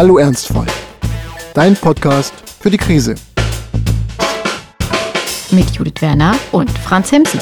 Hallo 0.00 0.16
Ernstfall, 0.16 0.66
dein 1.52 1.76
Podcast 1.76 2.32
für 2.58 2.70
die 2.70 2.78
Krise. 2.78 3.16
Mit 5.50 5.70
Judith 5.72 6.00
Werner 6.00 6.34
und 6.52 6.70
Franz 6.70 7.12
Hemsen. 7.12 7.38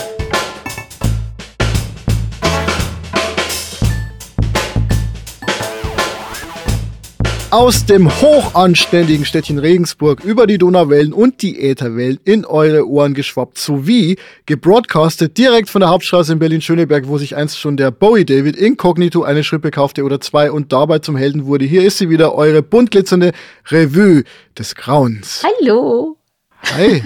Aus 7.50 7.86
dem 7.86 8.10
hochanständigen 8.10 9.24
Städtchen 9.24 9.58
Regensburg 9.58 10.22
über 10.22 10.46
die 10.46 10.58
Donauwellen 10.58 11.14
und 11.14 11.40
die 11.40 11.58
Ätherwellen 11.58 12.20
in 12.24 12.44
eure 12.44 12.86
Ohren 12.86 13.14
geschwappt, 13.14 13.56
sowie 13.56 14.18
gebroadcastet 14.44 15.38
direkt 15.38 15.70
von 15.70 15.80
der 15.80 15.88
Hauptstraße 15.88 16.34
in 16.34 16.40
Berlin-Schöneberg, 16.40 17.08
wo 17.08 17.16
sich 17.16 17.36
einst 17.36 17.58
schon 17.58 17.78
der 17.78 17.90
Bowie 17.90 18.26
David 18.26 18.54
inkognito 18.54 19.22
eine 19.22 19.44
Schrippe 19.44 19.70
kaufte 19.70 20.04
oder 20.04 20.20
zwei 20.20 20.52
und 20.52 20.74
dabei 20.74 20.98
zum 20.98 21.16
Helden 21.16 21.46
wurde. 21.46 21.64
Hier 21.64 21.84
ist 21.84 21.96
sie 21.96 22.10
wieder, 22.10 22.34
eure 22.34 22.62
bunt 22.62 22.90
glitzernde 22.90 23.32
Revue 23.70 24.24
des 24.58 24.74
Grauens. 24.74 25.42
Hallo. 25.42 26.18
Hi. 26.64 27.02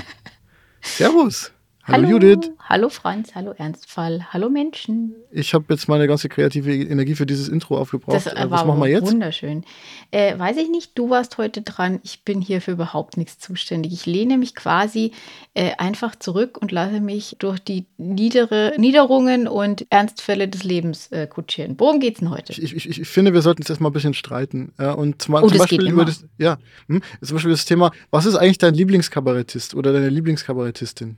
Servus. 0.80 1.51
Hallo, 1.84 2.08
Judith. 2.08 2.52
Hallo 2.68 2.88
Franz, 2.88 3.34
hallo 3.34 3.52
Ernstfall, 3.58 4.26
hallo 4.32 4.48
Menschen. 4.48 5.16
Ich 5.32 5.52
habe 5.52 5.64
jetzt 5.70 5.88
meine 5.88 6.06
ganze 6.06 6.28
kreative 6.28 6.72
Energie 6.72 7.16
für 7.16 7.26
dieses 7.26 7.48
Intro 7.48 7.76
aufgebraucht. 7.76 8.14
Das 8.14 8.26
Äh, 8.28 8.36
war 8.36 8.50
Was 8.52 8.64
machen 8.64 8.80
wir 8.80 8.86
jetzt? 8.88 9.10
wunderschön. 9.10 9.64
Äh, 10.12 10.38
weiß 10.38 10.58
ich 10.58 10.68
nicht, 10.70 10.92
du 10.96 11.10
warst 11.10 11.38
heute 11.38 11.62
dran. 11.62 11.98
Ich 12.04 12.22
bin 12.24 12.40
hier 12.40 12.60
für 12.60 12.70
überhaupt 12.70 13.16
nichts 13.16 13.40
zuständig. 13.40 13.92
Ich 13.92 14.06
lehne 14.06 14.38
mich 14.38 14.54
quasi 14.54 15.10
äh, 15.54 15.72
einfach 15.76 16.14
zurück 16.14 16.56
und 16.62 16.70
lasse 16.70 17.00
mich 17.00 17.34
durch 17.40 17.58
die 17.58 17.86
niedere 17.98 18.74
Niederungen 18.78 19.48
und 19.48 19.84
Ernstfälle 19.90 20.46
des 20.46 20.62
Lebens 20.62 21.08
äh, 21.10 21.26
kutschieren. 21.26 21.74
Worum 21.78 21.98
geht's 21.98 22.20
denn 22.20 22.30
heute? 22.30 22.52
Ich, 22.52 22.74
ich, 22.76 23.00
ich 23.00 23.08
finde, 23.08 23.34
wir 23.34 23.42
sollten 23.42 23.62
jetzt 23.62 23.70
erstmal 23.70 23.90
ein 23.90 23.94
bisschen 23.94 24.14
streiten. 24.14 24.72
Ja, 24.78 24.92
und 24.92 25.20
zum, 25.20 25.34
Oh, 25.34 25.48
zum 25.48 25.58
Beispiel 25.58 25.88
über 25.88 26.04
das, 26.04 26.24
ja, 26.38 26.58
hm, 26.86 27.02
zum 27.20 27.34
Beispiel 27.36 27.50
das 27.50 27.64
Thema, 27.64 27.90
was 28.12 28.24
ist 28.24 28.36
eigentlich 28.36 28.58
dein 28.58 28.74
Lieblingskabarettist 28.74 29.74
oder 29.74 29.92
deine 29.92 30.10
Lieblingskabarettistin? 30.10 31.16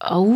Oh, 0.00 0.32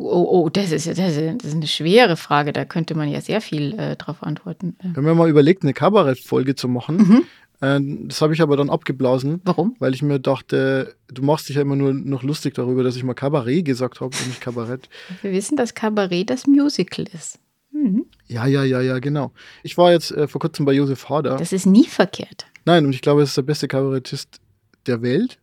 oh, 0.00 0.26
oh, 0.30 0.48
das 0.50 0.72
ist, 0.72 0.86
das 0.86 0.98
ist, 0.98 1.16
das 1.38 1.44
ist 1.48 1.54
eine 1.54 1.66
schwere 1.66 2.16
Frage. 2.16 2.52
Da 2.52 2.64
könnte 2.66 2.94
man 2.94 3.08
ja 3.08 3.20
sehr 3.20 3.40
viel 3.40 3.78
äh, 3.78 3.96
drauf 3.96 4.22
antworten. 4.22 4.76
Äh, 4.80 4.88
Wir 4.88 4.96
haben 4.96 5.06
ja 5.06 5.14
mal 5.14 5.30
überlegt, 5.30 5.62
eine 5.62 5.72
Kabarettfolge 5.72 6.54
zu 6.54 6.68
machen. 6.68 6.96
Mhm. 6.96 7.22
Äh, 7.66 7.80
das 8.08 8.20
habe 8.20 8.34
ich 8.34 8.42
aber 8.42 8.56
dann 8.58 8.68
abgeblasen, 8.68 9.40
Warum? 9.44 9.74
weil 9.78 9.94
ich 9.94 10.02
mir 10.02 10.20
dachte, 10.20 10.94
du 11.08 11.22
machst 11.22 11.48
dich 11.48 11.56
ja 11.56 11.62
immer 11.62 11.76
nur 11.76 11.94
noch 11.94 12.22
lustig 12.22 12.54
darüber, 12.54 12.82
dass 12.82 12.96
ich 12.96 13.02
mal 13.04 13.14
Kabarett 13.14 13.64
gesagt 13.64 14.00
habe 14.00 14.14
und 14.14 14.26
nicht 14.28 14.40
Kabarett. 14.42 14.88
Wir 15.22 15.32
wissen, 15.32 15.56
dass 15.56 15.74
Kabarett 15.74 16.28
das 16.28 16.46
Musical 16.46 17.06
ist. 17.14 17.38
Mhm. 17.72 18.04
Ja, 18.26 18.46
ja, 18.46 18.64
ja, 18.64 18.80
ja, 18.82 18.98
genau. 18.98 19.32
Ich 19.62 19.78
war 19.78 19.92
jetzt 19.92 20.12
äh, 20.12 20.28
vor 20.28 20.40
kurzem 20.40 20.66
bei 20.66 20.72
Josef 20.72 21.08
Hader. 21.08 21.36
Das 21.36 21.52
ist 21.52 21.66
nie 21.66 21.86
verkehrt. 21.86 22.46
Nein, 22.66 22.84
und 22.84 22.92
ich 22.92 23.00
glaube, 23.00 23.22
es 23.22 23.30
ist 23.30 23.36
der 23.38 23.42
beste 23.42 23.66
Kabarettist 23.66 24.40
der 24.86 25.02
Welt. 25.02 25.38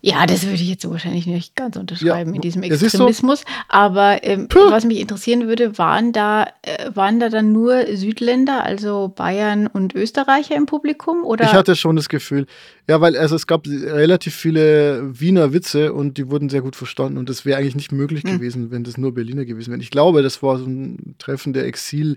Ja, 0.00 0.26
das 0.26 0.44
würde 0.44 0.54
ich 0.54 0.68
jetzt 0.68 0.82
so 0.82 0.90
wahrscheinlich 0.90 1.26
nicht 1.26 1.56
ganz 1.56 1.76
unterschreiben 1.76 2.30
Ja, 2.30 2.36
in 2.36 2.40
diesem 2.40 2.62
es 2.62 2.70
ist 2.70 2.80
so. 2.80 2.86
Extremismus. 2.86 3.44
Aber 3.68 4.22
ähm, 4.22 4.48
was 4.68 4.84
mich 4.84 5.00
interessieren 5.00 5.48
würde, 5.48 5.76
waren 5.78 6.12
da, 6.12 6.46
äh, 6.62 6.90
waren 6.94 7.18
da 7.18 7.28
dann 7.28 7.52
nur 7.52 7.84
Südländer, 7.96 8.62
also 8.64 9.12
Bayern 9.14 9.66
und 9.66 9.94
Österreicher 9.94 10.54
im 10.54 10.66
Publikum? 10.66 11.24
Oder? 11.24 11.44
Ich 11.46 11.52
hatte 11.52 11.74
schon 11.74 11.96
das 11.96 12.08
Gefühl, 12.08 12.46
ja, 12.86 13.00
weil 13.00 13.16
also 13.16 13.34
es 13.34 13.46
gab 13.46 13.66
relativ 13.66 14.34
viele 14.34 15.18
Wiener 15.18 15.52
Witze 15.52 15.92
und 15.92 16.16
die 16.16 16.30
wurden 16.30 16.48
sehr 16.48 16.62
gut 16.62 16.76
verstanden 16.76 17.18
und 17.18 17.28
das 17.28 17.44
wäre 17.44 17.58
eigentlich 17.58 17.76
nicht 17.76 17.92
möglich 17.92 18.22
Hm. 18.22 18.38
gewesen, 18.38 18.70
wenn 18.70 18.84
das 18.84 18.98
nur 18.98 19.12
Berliner 19.14 19.44
gewesen 19.44 19.70
wären. 19.70 19.80
Ich 19.80 19.90
glaube, 19.90 20.22
das 20.22 20.42
war 20.42 20.58
so 20.58 20.64
ein 20.64 21.14
Treffen 21.18 21.52
der 21.52 21.66
Exil, 21.66 22.16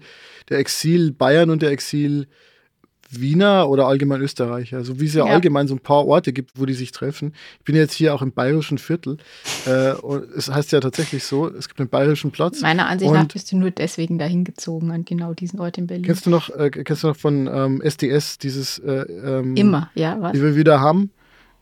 der 0.50 0.60
Exil 0.60 1.12
Bayern 1.12 1.50
und 1.50 1.62
der 1.62 1.72
Exil 1.72 2.28
Wiener 3.20 3.70
oder 3.70 3.88
allgemein 3.88 4.22
Österreicher, 4.22 4.84
so 4.84 5.00
wie 5.00 5.06
es 5.06 5.14
ja, 5.14 5.26
Ja. 5.26 5.34
allgemein 5.34 5.68
so 5.68 5.76
ein 5.76 5.80
paar 5.80 6.06
Orte 6.06 6.34
gibt, 6.34 6.52
wo 6.60 6.66
die 6.66 6.74
sich 6.74 6.92
treffen. 6.92 7.34
Ich 7.60 7.66
bin 7.66 7.76
jetzt 7.76 7.94
hier 7.94 8.14
auch 8.14 8.22
im 8.22 8.32
bayerischen 8.32 8.78
Viertel. 8.78 9.18
Äh, 9.66 9.94
und 9.94 10.26
es 10.36 10.50
heißt 10.50 10.72
ja 10.72 10.80
tatsächlich 10.80 11.24
so, 11.24 11.48
es 11.48 11.68
gibt 11.68 11.80
einen 11.80 11.90
bayerischen 11.90 12.32
Platz. 12.32 12.62
Meiner 12.62 12.88
Ansicht 12.88 13.12
nach 13.12 13.28
bist 13.28 13.52
du 13.52 13.58
nur 13.58 13.72
deswegen 13.72 14.18
dahin 14.18 14.44
gezogen 14.44 14.92
an 14.92 15.06
genau 15.06 15.34
diesen 15.34 15.60
Ort 15.60 15.78
in 15.78 15.88
Berlin. 15.88 16.06
Kennst 16.06 16.26
du 16.26 16.30
noch, 16.30 16.50
äh, 16.50 16.70
kennst 16.70 17.04
du 17.04 17.08
noch 17.08 17.18
von 17.18 17.48
ähm, 17.52 17.82
SDS 17.82 18.38
dieses 18.38 18.80
äh, 18.80 19.02
ähm, 19.02 19.56
Immer, 19.56 19.90
ja, 19.96 20.18
was? 20.20 20.32
die 20.34 20.42
wir 20.42 20.56
wieder 20.56 20.80
haben. 20.80 21.12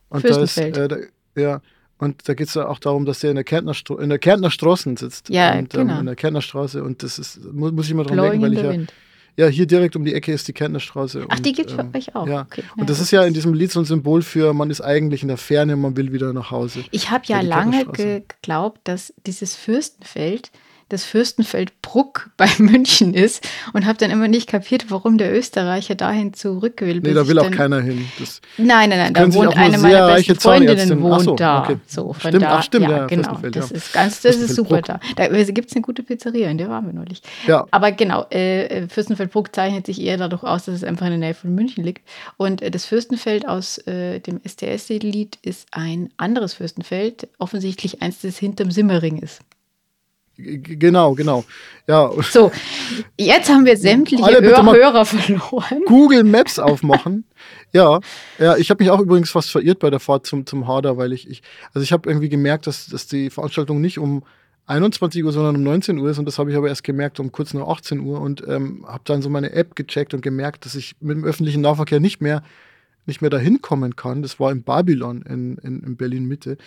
Und 0.09 0.23
da 0.25 0.29
ist, 0.29 0.53
Fürstenfeld. 0.53 0.77
äh, 0.77 0.87
da, 1.35 1.41
ja, 1.41 1.61
und 1.99 2.27
da 2.29 2.33
geht 2.33 2.47
es 2.47 2.53
ja 2.53 2.67
auch 2.67 2.79
darum, 2.79 3.05
dass 3.05 3.19
der 3.19 3.31
in 3.31 3.35
der 3.35 3.43
Kärntner, 3.43 3.73
Stro 3.73 3.97
in 3.97 4.09
der 4.09 4.19
Kärntner 4.19 4.49
Straßen 4.49 4.95
sitzt. 4.95 5.29
Ja, 5.29 5.57
und, 5.57 5.69
genau. 5.71 5.99
in 5.99 6.05
der 6.05 6.15
Kärntner 6.15 6.41
Straße. 6.41 6.81
Und 6.81 7.03
das 7.03 7.19
ist, 7.19 7.43
muss, 7.53 7.73
muss 7.73 7.87
ich 7.87 7.93
mal 7.93 8.03
dran 8.05 8.15
Blowing 8.15 8.41
denken, 8.41 8.45
weil 8.45 8.53
ich 8.53 8.63
ja, 8.63 8.71
Wind. 8.71 8.93
Ja, 9.37 9.47
hier 9.47 9.65
direkt 9.65 9.95
um 9.95 10.03
die 10.05 10.13
Ecke 10.13 10.31
ist 10.33 10.47
die 10.47 10.53
Kärntner 10.53 10.79
Straße. 10.79 11.25
Ach, 11.29 11.37
und, 11.37 11.45
die 11.45 11.53
gibt's 11.53 11.73
bei 11.73 11.83
ähm, 11.83 11.91
euch 11.95 12.15
auch. 12.15 12.27
Ja. 12.27 12.41
Okay. 12.41 12.63
Und 12.75 12.79
Ja, 12.81 12.85
das 12.85 12.97
das 12.97 13.05
ist 13.07 13.11
ja 13.11 13.23
in 13.23 13.33
diesem 13.33 13.53
Lied 13.53 13.71
so 13.71 13.79
ein 13.79 13.85
Symbol 13.85 14.21
für, 14.21 14.53
man 14.53 14.69
ist 14.69 14.81
eigentlich 14.81 15.21
in 15.21 15.27
der 15.29 15.37
Ferne, 15.37 15.75
man 15.75 15.95
will 15.95 16.11
wieder 16.11 16.33
nach 16.33 16.51
Hause. 16.51 16.83
Ich 16.91 17.09
habe 17.09 17.23
ja 17.27 17.37
Ja, 17.37 17.41
lange 17.47 17.71
Kärntnerstraße. 17.77 18.03
ge 18.03 18.23
geglaubt, 18.27 18.81
dass 18.83 19.13
dieses 19.25 19.55
Fürstenfeld 19.55 20.51
das 20.89 21.05
Fürstenfeld 21.05 21.81
Bruck 21.81 22.29
bei 22.37 22.49
München 22.57 23.13
ist 23.13 23.47
und 23.73 23.85
habe 23.85 23.97
dann 23.97 24.11
immer 24.11 24.27
nicht 24.27 24.49
kapiert, 24.49 24.85
warum 24.89 25.17
der 25.17 25.35
Österreicher 25.35 25.95
dahin 25.95 26.33
zurück 26.33 26.81
will. 26.81 26.99
Nee, 26.99 27.13
da 27.13 27.27
will 27.27 27.39
auch 27.39 27.51
keiner 27.51 27.81
hin. 27.81 28.05
Das, 28.19 28.41
Nein, 28.57 28.89
nein, 28.89 28.99
nein, 28.99 29.13
da 29.13 29.33
wohnt 29.33 29.55
eine 29.55 29.77
meiner 29.77 30.07
besten 30.07 30.35
Freundinnen 30.35 31.01
wohnt 31.01 31.23
so, 31.23 31.35
da. 31.35 31.63
okay. 31.63 31.77
So, 31.87 32.13
von 32.13 32.31
Stimmt, 32.31 32.43
da, 32.43 32.57
ach, 32.57 32.63
stimmt, 32.63 32.89
ja, 32.89 32.97
ja, 32.97 33.05
genau. 33.07 33.37
Das 33.51 33.69
ja. 33.69 33.75
ist 33.75 33.93
ganz, 33.93 34.21
das 34.21 34.35
ist 34.35 34.55
super 34.55 34.81
da. 34.81 34.99
Da 35.15 35.27
gibt 35.27 35.69
es 35.69 35.75
eine 35.75 35.81
gute 35.81 36.03
Pizzeria, 36.03 36.49
in 36.49 36.57
der 36.57 36.69
waren 36.69 36.85
wir 36.85 36.93
neulich. 36.93 37.21
ja, 37.47 37.65
Aber 37.71 37.91
genau, 37.91 38.25
äh, 38.29 38.87
Fürstenfeldbruck 38.87 39.55
zeichnet 39.55 39.85
sich 39.85 40.01
eher 40.01 40.17
dadurch 40.17 40.43
aus, 40.43 40.65
dass 40.65 40.75
es 40.75 40.83
einfach 40.83 41.05
in 41.05 41.11
der 41.11 41.19
Nähe 41.19 41.33
von 41.33 41.53
München 41.53 41.83
liegt. 41.83 42.07
Und 42.37 42.61
äh, 42.61 42.71
das 42.71 42.85
Fürstenfeld 42.85 43.47
aus 43.47 43.77
äh, 43.87 44.19
dem 44.19 44.41
STS-Lied 44.45 45.37
ist 45.41 45.67
ein 45.71 46.09
anderes 46.17 46.55
Fürstenfeld, 46.55 47.27
offensichtlich 47.37 48.01
eins, 48.01 48.21
das 48.21 48.37
hinterm 48.37 48.71
Simmering 48.71 49.17
ist. 49.17 49.41
Genau, 50.39 51.13
genau. 51.13 51.43
Ja, 51.87 52.11
So, 52.21 52.51
jetzt 53.17 53.49
haben 53.49 53.65
wir 53.65 53.77
sämtliche 53.77 54.23
Hör 54.23 54.41
Hörer 54.73 55.05
verloren. 55.05 55.81
Google 55.85 56.23
Maps 56.23 56.59
aufmachen. 56.59 57.25
ja, 57.73 57.99
ja, 58.37 58.57
ich 58.57 58.69
habe 58.69 58.83
mich 58.83 58.91
auch 58.91 58.99
übrigens 58.99 59.31
fast 59.31 59.51
verirrt 59.51 59.79
bei 59.79 59.89
der 59.89 59.99
Fahrt 59.99 60.25
zum, 60.25 60.45
zum 60.45 60.67
Harder, 60.67 60.97
weil 60.97 61.13
ich, 61.13 61.29
ich 61.29 61.41
also 61.73 61.83
ich 61.83 61.91
habe 61.91 62.09
irgendwie 62.09 62.29
gemerkt, 62.29 62.67
dass, 62.67 62.87
dass 62.87 63.07
die 63.07 63.29
Veranstaltung 63.29 63.81
nicht 63.81 63.97
um 63.97 64.23
21 64.67 65.23
Uhr, 65.23 65.31
sondern 65.31 65.55
um 65.55 65.63
19 65.63 65.97
Uhr 65.97 66.11
ist 66.11 66.19
und 66.19 66.25
das 66.25 66.37
habe 66.37 66.51
ich 66.51 66.57
aber 66.57 66.67
erst 66.67 66.83
gemerkt 66.83 67.19
um 67.19 67.31
kurz 67.31 67.55
nach 67.55 67.67
18 67.67 67.99
Uhr 68.01 68.21
und 68.21 68.43
ähm, 68.47 68.85
habe 68.87 69.01
dann 69.05 69.23
so 69.23 69.29
meine 69.29 69.51
App 69.53 69.75
gecheckt 69.75 70.13
und 70.13 70.21
gemerkt, 70.21 70.65
dass 70.65 70.75
ich 70.75 70.95
mit 70.99 71.17
dem 71.17 71.23
öffentlichen 71.23 71.61
Nahverkehr 71.61 71.99
nicht 71.99 72.21
mehr 72.21 72.43
nicht 73.05 73.21
mehr 73.21 73.31
dahin 73.31 73.61
kommen 73.61 73.95
kann. 73.95 74.21
Das 74.21 74.39
war 74.39 74.51
in 74.51 74.61
Babylon 74.61 75.23
in, 75.23 75.57
in, 75.57 75.81
in 75.81 75.97
Berlin 75.97 76.25
Mitte. 76.25 76.57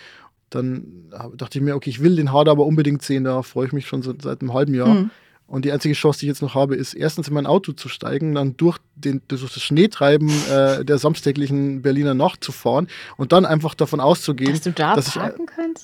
Dann 0.55 1.09
dachte 1.35 1.57
ich 1.57 1.63
mir, 1.63 1.75
okay, 1.75 1.89
ich 1.89 2.01
will 2.01 2.15
den 2.15 2.31
Harder 2.31 2.51
aber 2.51 2.65
unbedingt 2.65 3.01
sehen, 3.01 3.23
da 3.23 3.41
freue 3.41 3.67
ich 3.67 3.73
mich 3.73 3.87
schon 3.87 4.01
so, 4.01 4.13
seit 4.21 4.41
einem 4.41 4.53
halben 4.53 4.73
Jahr. 4.73 4.87
Hm. 4.87 5.11
Und 5.45 5.65
die 5.65 5.71
einzige 5.71 5.93
Chance, 5.93 6.19
die 6.19 6.25
ich 6.25 6.29
jetzt 6.29 6.41
noch 6.41 6.55
habe, 6.55 6.75
ist 6.75 6.93
erstens 6.93 7.27
in 7.27 7.33
mein 7.33 7.45
Auto 7.45 7.73
zu 7.73 7.89
steigen, 7.89 8.33
dann 8.33 8.57
durch, 8.57 8.79
den, 8.95 9.21
durch 9.27 9.41
das 9.41 9.61
Schneetreiben 9.61 10.29
äh, 10.51 10.85
der 10.85 10.97
samstäglichen 10.97 11.81
Berliner 11.81 12.13
Nacht 12.13 12.43
zu 12.43 12.51
fahren 12.51 12.87
und 13.17 13.31
dann 13.31 13.45
einfach 13.45 13.75
davon 13.75 13.99
auszugehen, 13.99 14.51
Dass 14.51 14.61
du 14.61 14.71
da 14.71 14.95
dass 14.95 15.07
ich, 15.09 15.15
äh, 15.17 15.31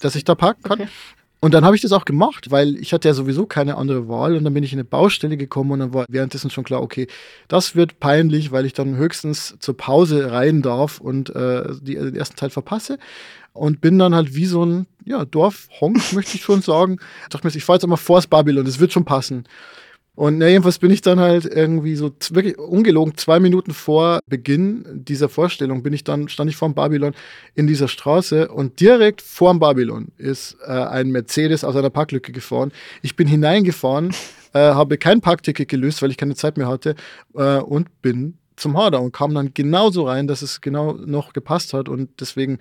dass 0.02 0.16
ich 0.16 0.24
da 0.24 0.36
parken 0.36 0.64
kann. 0.64 0.82
Okay. 0.82 0.90
Und 1.42 1.54
dann 1.54 1.64
habe 1.64 1.76
ich 1.76 1.82
das 1.82 1.94
auch 1.94 2.04
gemacht, 2.04 2.52
weil 2.52 2.76
ich 2.76 2.92
hatte 2.92 3.08
ja 3.08 3.14
sowieso 3.14 3.46
keine 3.46 3.78
andere 3.78 4.10
Wahl 4.10 4.36
und 4.36 4.44
dann 4.44 4.54
bin 4.54 4.64
ich 4.64 4.74
in 4.74 4.80
eine 4.80 4.84
Baustelle 4.84 5.38
gekommen 5.38 5.72
und 5.72 5.80
dann 5.80 5.94
war 5.94 6.06
währenddessen 6.10 6.50
schon 6.50 6.66
klar, 6.66 6.82
okay, 6.82 7.08
das 7.48 7.76
wird 7.76 8.02
peinlich, 8.02 8.52
weil 8.52 8.66
ich 8.66 8.74
dann 8.74 8.98
höchstens 8.98 9.56
zur 9.60 9.78
Pause 9.78 10.32
rein 10.32 10.62
darf 10.62 11.00
und 11.00 11.34
äh, 11.34 11.64
die, 11.82 11.96
den 11.96 12.16
ersten 12.16 12.36
Teil 12.36 12.50
verpasse 12.50 13.00
und 13.54 13.80
bin 13.80 13.98
dann 13.98 14.14
halt 14.14 14.36
wie 14.36 14.46
so 14.46 14.66
ein 14.66 14.86
ja, 15.06 15.24
Dorfhonk, 15.24 16.12
möchte 16.14 16.36
ich 16.36 16.44
schon 16.44 16.62
sagen. 16.62 16.98
Ich 17.24 17.30
dachte 17.30 17.48
mir, 17.48 17.56
ich 17.56 17.64
fahre 17.64 17.78
jetzt 17.78 17.84
einmal 17.84 17.98
vors 17.98 18.28
Babylon, 18.28 18.66
das 18.66 18.80
wird 18.80 18.92
schon 18.92 19.06
passen. 19.06 19.46
Und 20.20 20.38
na, 20.38 20.50
jedenfalls 20.50 20.80
bin 20.80 20.92
ich 20.92 21.00
dann 21.00 21.18
halt 21.22 21.46
irgendwie 21.46 21.96
so 21.96 22.12
wirklich 22.32 22.58
ungelogen 22.58 23.16
zwei 23.16 23.40
Minuten 23.40 23.72
vor 23.72 24.20
Beginn 24.28 24.84
dieser 24.94 25.30
Vorstellung 25.30 25.82
bin 25.82 25.94
ich 25.94 26.04
dann, 26.04 26.28
stand 26.28 26.50
ich 26.50 26.58
vor 26.58 26.68
dem 26.68 26.76
Babylon 26.76 27.14
in 27.56 27.68
dieser 27.68 27.88
Straße 27.88 28.50
und 28.50 28.82
direkt 28.82 29.22
vor 29.22 29.54
dem 29.54 29.62
Babylon 29.62 30.10
ist 30.18 30.58
äh, 30.68 30.72
ein 30.72 31.12
Mercedes 31.12 31.64
aus 31.64 31.78
einer 31.78 31.90
Parklücke 31.90 32.34
gefahren. 32.34 32.74
Ich 33.02 33.16
bin 33.16 33.30
hineingefahren, 33.30 34.10
äh, 34.54 34.60
habe 34.60 34.98
kein 34.98 35.22
Parkticket 35.22 35.70
gelöst, 35.70 36.02
weil 36.02 36.12
ich 36.12 36.18
keine 36.18 36.36
Zeit 36.36 36.58
mehr 36.58 36.68
hatte 36.68 36.96
äh, 37.36 37.60
und 37.60 38.02
bin 38.02 38.34
zum 38.58 38.78
Harder 38.78 39.02
und 39.02 39.14
kam 39.14 39.34
dann 39.34 39.54
genauso 39.54 40.06
rein, 40.06 40.28
dass 40.28 40.42
es 40.42 40.60
genau 40.60 40.96
noch 40.96 41.32
gepasst 41.32 41.74
hat 41.74 41.88
und 41.88 42.10
deswegen 42.20 42.60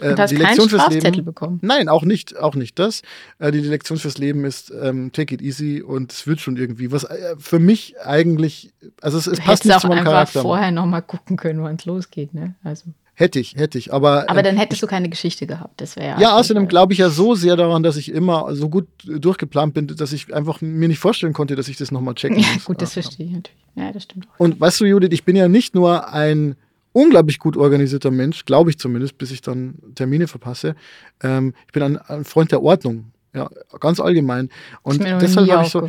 äh, 0.00 0.10
Und 0.10 0.18
hast 0.20 0.30
die 0.30 0.36
Lektion 0.36 0.68
fürs 0.68 0.88
Leben. 0.90 1.24
bekommen. 1.24 1.58
Nein, 1.62 1.88
auch 1.88 2.04
nicht, 2.04 2.36
auch 2.38 2.54
nicht 2.54 2.78
das. 2.78 3.02
Äh, 3.38 3.52
die 3.52 3.60
Lektion 3.60 3.98
fürs 3.98 4.18
Leben 4.18 4.44
ist 4.44 4.72
ähm, 4.82 5.12
take 5.12 5.34
it 5.34 5.42
easy 5.42 5.82
und 5.82 6.12
es 6.12 6.26
wird 6.26 6.40
schon 6.40 6.56
irgendwie. 6.56 6.92
Was 6.92 7.04
äh, 7.04 7.36
für 7.38 7.58
mich 7.58 7.94
eigentlich, 8.04 8.72
also 9.00 9.18
es, 9.18 9.26
es 9.26 9.40
passt 9.40 9.64
nicht 9.64 9.74
auch 9.74 9.80
zu 9.80 9.88
meinem 9.88 9.98
einfach 10.00 10.12
Charakter. 10.12 10.42
vorher 10.42 10.70
nochmal 10.70 11.02
gucken 11.02 11.36
können, 11.36 11.62
wann 11.62 11.76
es 11.76 11.84
losgeht. 11.84 12.34
Ne? 12.34 12.54
Also, 12.64 12.84
Hätte 13.14 13.40
ich, 13.40 13.56
hätte 13.56 13.78
ich. 13.78 13.92
Aber, 13.92 14.30
Aber 14.30 14.38
ähm, 14.38 14.44
dann 14.44 14.56
hättest 14.56 14.80
du 14.80 14.86
keine 14.86 15.08
Geschichte 15.08 15.48
gehabt. 15.48 15.80
Das 15.80 15.96
wäre 15.96 16.20
ja, 16.20 16.36
außerdem 16.36 16.68
glaube 16.68 16.92
ich 16.92 17.00
ja 17.00 17.10
so 17.10 17.34
sehr 17.34 17.56
daran, 17.56 17.82
dass 17.82 17.96
ich 17.96 18.12
immer 18.12 18.54
so 18.54 18.68
gut 18.68 18.86
durchgeplant 19.04 19.74
bin, 19.74 19.88
dass 19.88 20.12
ich 20.12 20.32
einfach 20.32 20.60
mir 20.60 20.86
nicht 20.86 21.00
vorstellen 21.00 21.32
konnte, 21.32 21.56
dass 21.56 21.66
ich 21.66 21.76
das 21.76 21.90
nochmal 21.90 22.14
checken 22.14 22.38
Ja, 22.38 22.46
muss. 22.54 22.64
gut, 22.64 22.80
das 22.80 22.94
Ja, 22.94 23.02
verstehe 23.02 23.26
ich 23.26 23.32
natürlich. 23.32 23.58
Ja, 23.74 23.90
das 23.90 24.04
stimmt 24.04 24.28
auch. 24.32 24.38
Und 24.38 24.60
weißt 24.60 24.80
du, 24.80 24.84
Judith, 24.84 25.08
ich 25.10 25.24
bin 25.24 25.34
ja 25.34 25.48
nicht 25.48 25.74
nur 25.74 26.12
ein 26.12 26.54
unglaublich 26.98 27.38
gut 27.38 27.56
organisierter 27.56 28.10
Mensch, 28.10 28.44
glaube 28.44 28.70
ich 28.70 28.78
zumindest, 28.78 29.18
bis 29.18 29.30
ich 29.30 29.40
dann 29.40 29.74
Termine 29.94 30.26
verpasse. 30.26 30.74
Ähm, 31.22 31.54
ich 31.66 31.72
bin 31.72 31.82
ein, 31.82 31.96
ein 31.96 32.24
Freund 32.24 32.50
der 32.50 32.62
Ordnung. 32.62 33.12
Ja, 33.34 33.48
ganz 33.78 34.00
allgemein. 34.00 34.48
Und 34.82 35.04
deshalb 35.04 35.48
habe 35.50 35.64
ich 35.64 35.70
so, 35.70 35.88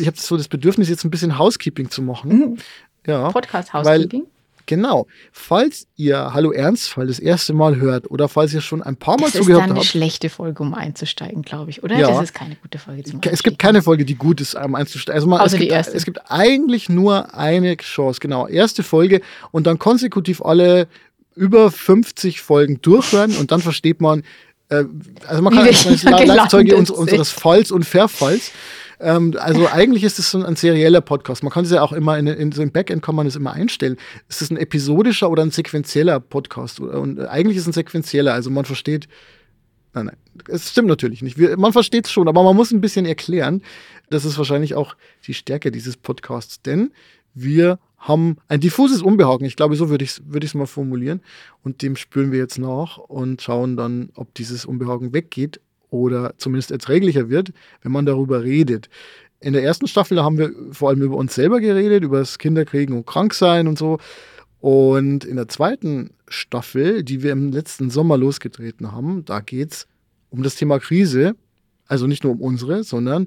ich 0.00 0.06
habe 0.06 0.16
so 0.18 0.36
das 0.36 0.48
Bedürfnis, 0.48 0.88
jetzt 0.88 1.04
ein 1.04 1.10
bisschen 1.10 1.38
Housekeeping 1.38 1.90
zu 1.90 2.02
machen. 2.02 2.30
Mhm. 2.30 2.56
Ja. 3.06 3.30
Podcast 3.30 3.72
Housekeeping. 3.72 4.26
Genau. 4.66 5.06
Falls 5.32 5.86
ihr 5.96 6.32
Hallo 6.34 6.52
Ernstfall 6.52 7.06
das 7.06 7.18
erste 7.18 7.52
Mal 7.52 7.76
hört 7.76 8.10
oder 8.10 8.28
falls 8.28 8.52
ihr 8.54 8.60
schon 8.60 8.82
ein 8.82 8.96
paar 8.96 9.16
Mal 9.16 9.26
Das 9.26 9.34
ist 9.34 9.40
zugehört 9.42 9.62
dann 9.62 9.70
eine 9.70 9.80
habt, 9.80 9.88
schlechte 9.88 10.30
Folge, 10.30 10.62
um 10.62 10.74
einzusteigen, 10.74 11.42
glaube 11.42 11.70
ich, 11.70 11.82
oder? 11.82 11.98
Ja. 11.98 12.08
Das 12.08 12.22
ist 12.22 12.34
keine 12.34 12.56
gute 12.56 12.78
Folge 12.78 13.04
zum 13.04 13.20
es 13.22 13.42
gibt 13.42 13.58
keine 13.58 13.82
Folge, 13.82 14.04
die 14.04 14.14
gut 14.14 14.40
ist, 14.40 14.54
um 14.54 14.74
einzusteigen. 14.74 15.14
Also 15.16 15.26
man, 15.26 15.40
Außer 15.40 15.46
es, 15.46 15.52
die 15.52 15.58
gibt, 15.60 15.72
erste. 15.72 15.96
es 15.96 16.04
gibt 16.04 16.20
eigentlich 16.30 16.88
nur 16.88 17.34
eine 17.34 17.76
Chance, 17.76 18.20
genau. 18.20 18.46
Erste 18.46 18.82
Folge 18.82 19.20
und 19.50 19.66
dann 19.66 19.78
konsekutiv 19.78 20.42
alle 20.42 20.86
über 21.34 21.70
50 21.70 22.40
Folgen 22.40 22.80
durchhören 22.82 23.36
und 23.36 23.52
dann 23.52 23.60
versteht 23.60 24.00
man, 24.00 24.22
äh, 24.68 24.84
also 25.26 25.42
man 25.42 25.54
kann 25.54 25.66
ist 25.66 25.86
uns, 25.86 26.02
sind. 26.02 26.90
unseres 26.90 27.30
Falls 27.30 27.70
und 27.70 27.84
Verfalls. 27.84 28.52
Ähm, 29.02 29.34
also 29.38 29.68
eigentlich 29.68 30.04
ist 30.04 30.18
es 30.18 30.30
so 30.30 30.42
ein 30.42 30.56
serieller 30.56 31.00
Podcast. 31.00 31.42
Man 31.42 31.52
kann 31.52 31.64
es 31.64 31.70
ja 31.70 31.82
auch 31.82 31.92
immer 31.92 32.18
in, 32.18 32.26
in 32.26 32.52
so 32.52 32.62
im 32.62 32.72
Backend 32.72 33.02
kann 33.02 33.14
man 33.14 33.26
es 33.26 33.36
immer 33.36 33.52
einstellen. 33.52 33.96
Ist 34.28 34.42
es 34.42 34.50
ein 34.50 34.56
episodischer 34.56 35.30
oder 35.30 35.42
ein 35.42 35.50
sequenzieller 35.50 36.20
Podcast? 36.20 36.80
Und 36.80 37.20
eigentlich 37.20 37.56
ist 37.56 37.62
es 37.62 37.68
ein 37.68 37.72
sequenzieller. 37.72 38.32
Also 38.32 38.50
man 38.50 38.64
versteht, 38.64 39.08
Nein, 39.94 40.06
nein, 40.06 40.16
es 40.48 40.70
stimmt 40.70 40.88
natürlich 40.88 41.22
nicht. 41.22 41.36
Wir, 41.36 41.58
man 41.58 41.72
versteht 41.72 42.06
es 42.06 42.12
schon, 42.12 42.26
aber 42.26 42.42
man 42.42 42.56
muss 42.56 42.70
ein 42.70 42.80
bisschen 42.80 43.04
erklären. 43.04 43.62
Das 44.08 44.24
ist 44.24 44.38
wahrscheinlich 44.38 44.74
auch 44.74 44.96
die 45.26 45.34
Stärke 45.34 45.70
dieses 45.70 45.96
Podcasts, 45.96 46.62
denn 46.62 46.92
wir 47.34 47.78
haben 47.98 48.36
ein 48.48 48.60
diffuses 48.60 49.02
Unbehagen. 49.02 49.44
Ich 49.44 49.54
glaube, 49.54 49.76
so 49.76 49.90
würde 49.90 50.04
ich 50.04 50.12
es 50.12 50.22
würd 50.26 50.54
mal 50.54 50.66
formulieren. 50.66 51.20
Und 51.62 51.82
dem 51.82 51.96
spüren 51.96 52.32
wir 52.32 52.38
jetzt 52.38 52.58
nach 52.58 52.98
und 52.98 53.42
schauen 53.42 53.76
dann, 53.76 54.10
ob 54.14 54.34
dieses 54.34 54.64
Unbehagen 54.64 55.12
weggeht 55.12 55.60
oder 55.92 56.34
zumindest 56.38 56.70
erträglicher 56.70 57.28
wird, 57.28 57.52
wenn 57.82 57.92
man 57.92 58.06
darüber 58.06 58.42
redet. 58.42 58.88
In 59.40 59.52
der 59.52 59.62
ersten 59.62 59.86
Staffel 59.86 60.22
haben 60.22 60.38
wir 60.38 60.52
vor 60.70 60.88
allem 60.88 61.02
über 61.02 61.16
uns 61.16 61.34
selber 61.34 61.60
geredet, 61.60 62.02
über 62.02 62.18
das 62.18 62.38
Kinderkriegen 62.38 62.96
und 62.96 63.06
Kranksein 63.06 63.68
und 63.68 63.78
so. 63.78 63.98
Und 64.60 65.24
in 65.24 65.36
der 65.36 65.48
zweiten 65.48 66.10
Staffel, 66.28 67.02
die 67.02 67.22
wir 67.22 67.32
im 67.32 67.52
letzten 67.52 67.90
Sommer 67.90 68.16
losgetreten 68.16 68.92
haben, 68.92 69.24
da 69.24 69.40
geht 69.40 69.72
es 69.72 69.86
um 70.30 70.42
das 70.42 70.54
Thema 70.54 70.78
Krise. 70.78 71.34
Also 71.86 72.06
nicht 72.06 72.24
nur 72.24 72.32
um 72.32 72.40
unsere, 72.40 72.84
sondern 72.84 73.26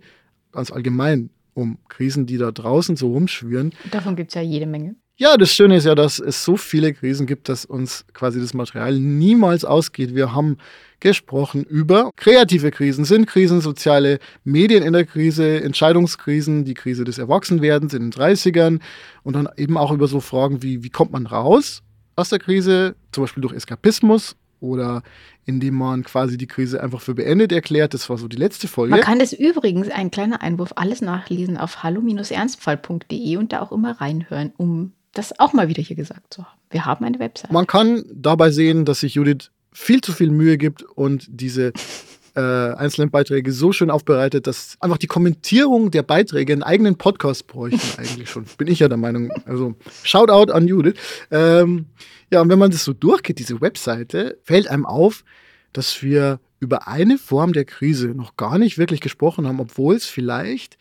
ganz 0.52 0.72
allgemein 0.72 1.30
um 1.54 1.78
Krisen, 1.90 2.26
die 2.26 2.38
da 2.38 2.52
draußen 2.52 2.96
so 2.96 3.12
rumschwirren. 3.12 3.74
Davon 3.92 4.16
gibt 4.16 4.32
es 4.32 4.36
ja 4.36 4.42
jede 4.42 4.66
Menge. 4.66 4.96
Ja, 5.18 5.38
das 5.38 5.54
Schöne 5.54 5.78
ist 5.78 5.86
ja, 5.86 5.96
dass 5.96 6.20
es 6.20 6.44
so 6.44 6.58
viele 6.58 6.94
Krisen 6.94 7.26
gibt, 7.26 7.48
dass 7.48 7.64
uns 7.64 8.06
quasi 8.12 8.42
das 8.42 8.54
Material 8.54 9.00
niemals 9.00 9.64
ausgeht. 9.64 10.14
Wir 10.14 10.34
haben 10.34 10.58
gesprochen 11.00 11.64
über 11.64 12.12
kreative 12.18 12.70
Krisen, 12.70 13.06
sind 13.06 13.26
Krisen, 13.26 13.62
soziale 13.62 14.20
Medien 14.44 14.84
in 14.84 14.92
der 14.92 15.06
Krise, 15.06 15.64
Entscheidungskrisen, 15.64 16.66
die 16.66 16.74
Krise 16.74 17.06
des 17.06 17.18
Erwachsenwerdens 17.18 17.94
in 17.94 18.02
den 18.02 18.12
30ern 18.12 18.82
und 19.24 19.38
dann 19.38 19.48
eben 19.56 19.78
auch 19.78 19.94
über 19.94 20.10
so 20.10 20.20
Fragen 20.20 20.62
wie, 20.62 20.84
wie 20.84 20.90
kommt 20.90 21.14
man 21.14 21.28
raus 21.28 21.82
aus 22.18 22.28
der 22.28 22.40
Krise, 22.40 22.96
zum 23.14 23.24
Beispiel 23.24 23.42
durch 23.42 23.54
Eskapismus 23.54 24.36
oder 24.60 25.02
indem 25.46 25.76
man 25.76 26.04
quasi 26.04 26.38
die 26.38 26.48
Krise 26.48 26.84
einfach 26.84 27.00
für 27.00 27.14
beendet 27.14 27.54
erklärt. 27.54 27.94
Das 27.94 28.10
war 28.10 28.18
so 28.18 28.28
die 28.28 28.38
letzte 28.38 28.68
Folge. 28.68 28.92
Man 28.92 29.02
kann 29.02 29.20
das 29.20 29.32
übrigens, 29.32 29.90
ein 29.90 30.12
kleiner 30.12 30.42
Einwurf, 30.42 30.74
alles 30.76 31.02
nachlesen 31.02 31.56
auf 31.56 31.84
hallo-ernstfall.de 31.84 33.38
und 33.38 33.54
da 33.54 33.62
auch 33.62 33.72
immer 33.72 34.02
reinhören, 34.02 34.52
um 34.58 34.92
das 35.16 35.40
auch 35.40 35.54
mal 35.54 35.68
wieder 35.68 35.82
hier 35.82 35.96
gesagt 35.96 36.34
zu 36.34 36.44
haben. 36.44 36.60
Wir 36.70 36.86
haben 36.86 37.06
eine 37.06 37.20
Website. 37.20 37.52
Man 37.52 37.68
kann 37.68 38.04
dabei 38.14 38.52
sehen, 38.52 38.86
dass 38.86 39.00
sich 39.00 39.16
Judith 39.16 39.50
viel 39.72 40.02
zu 40.02 40.14
viel 40.14 40.30
Mühe 40.30 40.58
gibt 40.58 40.84
und 40.84 41.26
diese 41.30 41.74
äh, 42.36 42.42
einzelnen 42.42 43.10
Beiträge 43.10 43.52
so 43.52 43.72
schön 43.72 43.90
aufbereitet, 43.90 44.46
dass 44.46 44.78
einfach 44.80 44.98
die 44.98 45.08
Kommentierung 45.08 45.90
der 45.90 46.04
Beiträge 46.04 46.54
einen 46.54 46.64
eigenen 46.64 46.98
Podcast 46.98 47.48
bräuchten 47.48 47.82
eigentlich 47.98 48.30
schon. 48.30 48.46
Bin 48.58 48.68
ich 48.68 48.80
ja 48.80 48.88
der 48.88 48.98
Meinung. 48.98 49.32
Also 49.46 49.76
Shoutout 50.04 50.52
an 50.52 50.68
Judith. 50.68 50.96
Ähm, 51.32 51.88
ja, 52.32 52.42
und 52.42 52.50
wenn 52.50 52.60
man 52.60 52.72
das 52.72 52.84
so 52.84 52.94
durchgeht, 52.94 53.40
diese 53.40 53.62
Webseite, 53.62 54.38
fällt 54.44 54.68
einem 54.68 54.86
auf, 54.86 55.24
dass 55.72 56.04
wir 56.04 56.40
über 56.60 56.88
eine 56.88 57.18
Form 57.18 57.54
der 57.54 57.66
Krise 57.66 58.10
noch 58.10 58.38
gar 58.38 58.58
nicht 58.58 58.78
wirklich 58.78 59.02
gesprochen 59.02 59.48
haben, 59.48 59.60
obwohl 59.60 59.96
es 59.96 60.06
vielleicht 60.06 60.78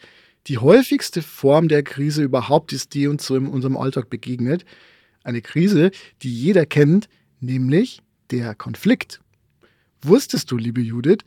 die 0.47 0.59
häufigste 0.59 1.23
Form 1.23 1.69
der 1.69 1.83
Krise 1.83 2.23
überhaupt 2.23 2.73
ist, 2.73 2.95
die 2.95 3.07
uns 3.07 3.27
so 3.27 3.37
in 3.37 3.47
unserem 3.47 3.77
Alltag 3.77 4.11
begegnet. 4.11 4.65
Eine 5.23 5.41
Krise, 5.41 5.91
die 6.23 6.33
jeder 6.33 6.67
kennt, 6.67 7.09
nämlich 7.41 8.03
der 8.31 8.55
Konflikt. 8.55 9.21
Wusstest 10.03 10.51
du, 10.51 10.59
liebe 10.59 10.83
Judith, 10.83 11.19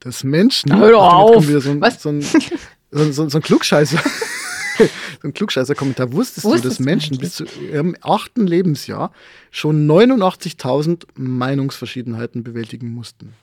dass 0.00 0.24
Menschen. 0.24 0.76
Hör 0.76 0.88
jetzt 0.88 0.96
kommt 0.96 1.12
auf. 1.12 1.44
so 1.62 1.70
ein, 1.70 1.92
so 1.98 2.08
ein, 2.08 2.22
so 2.22 3.12
so 3.12 3.22
ein, 3.22 3.30
so 3.30 3.38
ein 3.38 3.42
Klugscheißer. 3.42 3.98
so 4.78 5.28
ein 5.28 5.34
Klugscheißer-Kommentar. 5.34 6.12
Wusstest, 6.12 6.44
du, 6.44 6.50
Wusstest 6.50 6.80
dass 6.80 6.84
Menschen 6.84 7.18
bis 7.18 7.34
zu 7.34 7.44
ihrem 7.44 7.96
achten 8.02 8.46
Lebensjahr 8.46 9.12
schon 9.50 9.88
89.000 9.88 11.04
Meinungsverschiedenheiten 11.14 12.44
bewältigen 12.44 12.90
mussten? 12.92 13.34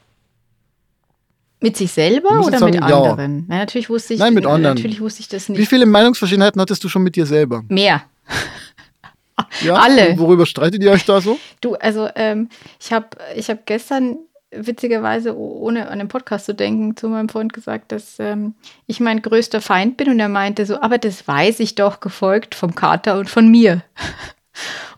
Mit 1.63 1.77
sich 1.77 1.91
selber 1.91 2.29
oder 2.41 2.51
jetzt 2.51 2.63
mit 2.65 2.73
sagen, 2.75 2.89
ja. 2.89 2.97
anderen? 3.01 3.45
Na, 3.47 3.57
natürlich 3.59 3.89
wusste 3.89 4.13
ich, 4.13 4.19
Nein, 4.19 4.33
mit 4.33 4.43
äh, 4.43 4.47
anderen. 4.47 4.75
Natürlich 4.75 4.99
wusste 4.99 5.21
ich 5.21 5.29
das 5.29 5.47
Wie 5.47 5.53
nicht. 5.53 5.69
viele 5.69 5.85
Meinungsverschiedenheiten 5.85 6.59
hattest 6.61 6.83
du 6.83 6.89
schon 6.89 7.03
mit 7.03 7.15
dir 7.15 7.25
selber? 7.25 7.63
Mehr. 7.69 8.03
Ja? 9.61 9.73
Alle. 9.75 10.09
Und 10.11 10.19
Worüber 10.19 10.45
streitet 10.45 10.83
ihr 10.83 10.91
euch 10.91 11.05
da 11.05 11.19
so? 11.19 11.39
Du, 11.59 11.73
also 11.75 12.07
ähm, 12.15 12.49
ich 12.79 12.93
habe 12.93 13.07
ich 13.35 13.49
hab 13.49 13.65
gestern 13.65 14.17
witzigerweise, 14.51 15.35
oh- 15.35 15.59
ohne 15.61 15.89
an 15.89 15.97
den 15.97 16.07
Podcast 16.07 16.45
zu 16.45 16.53
denken, 16.53 16.95
zu 16.95 17.09
meinem 17.09 17.29
Freund 17.29 17.51
gesagt, 17.51 17.91
dass 17.91 18.17
ähm, 18.19 18.53
ich 18.85 18.99
mein 18.99 19.23
größter 19.23 19.59
Feind 19.59 19.97
bin 19.97 20.09
und 20.09 20.19
er 20.19 20.29
meinte 20.29 20.67
so, 20.67 20.79
aber 20.81 20.99
das 20.99 21.27
weiß 21.27 21.61
ich 21.61 21.73
doch, 21.73 21.99
gefolgt 21.99 22.53
vom 22.53 22.75
Kater 22.75 23.17
und 23.17 23.27
von 23.29 23.49
mir. 23.49 23.81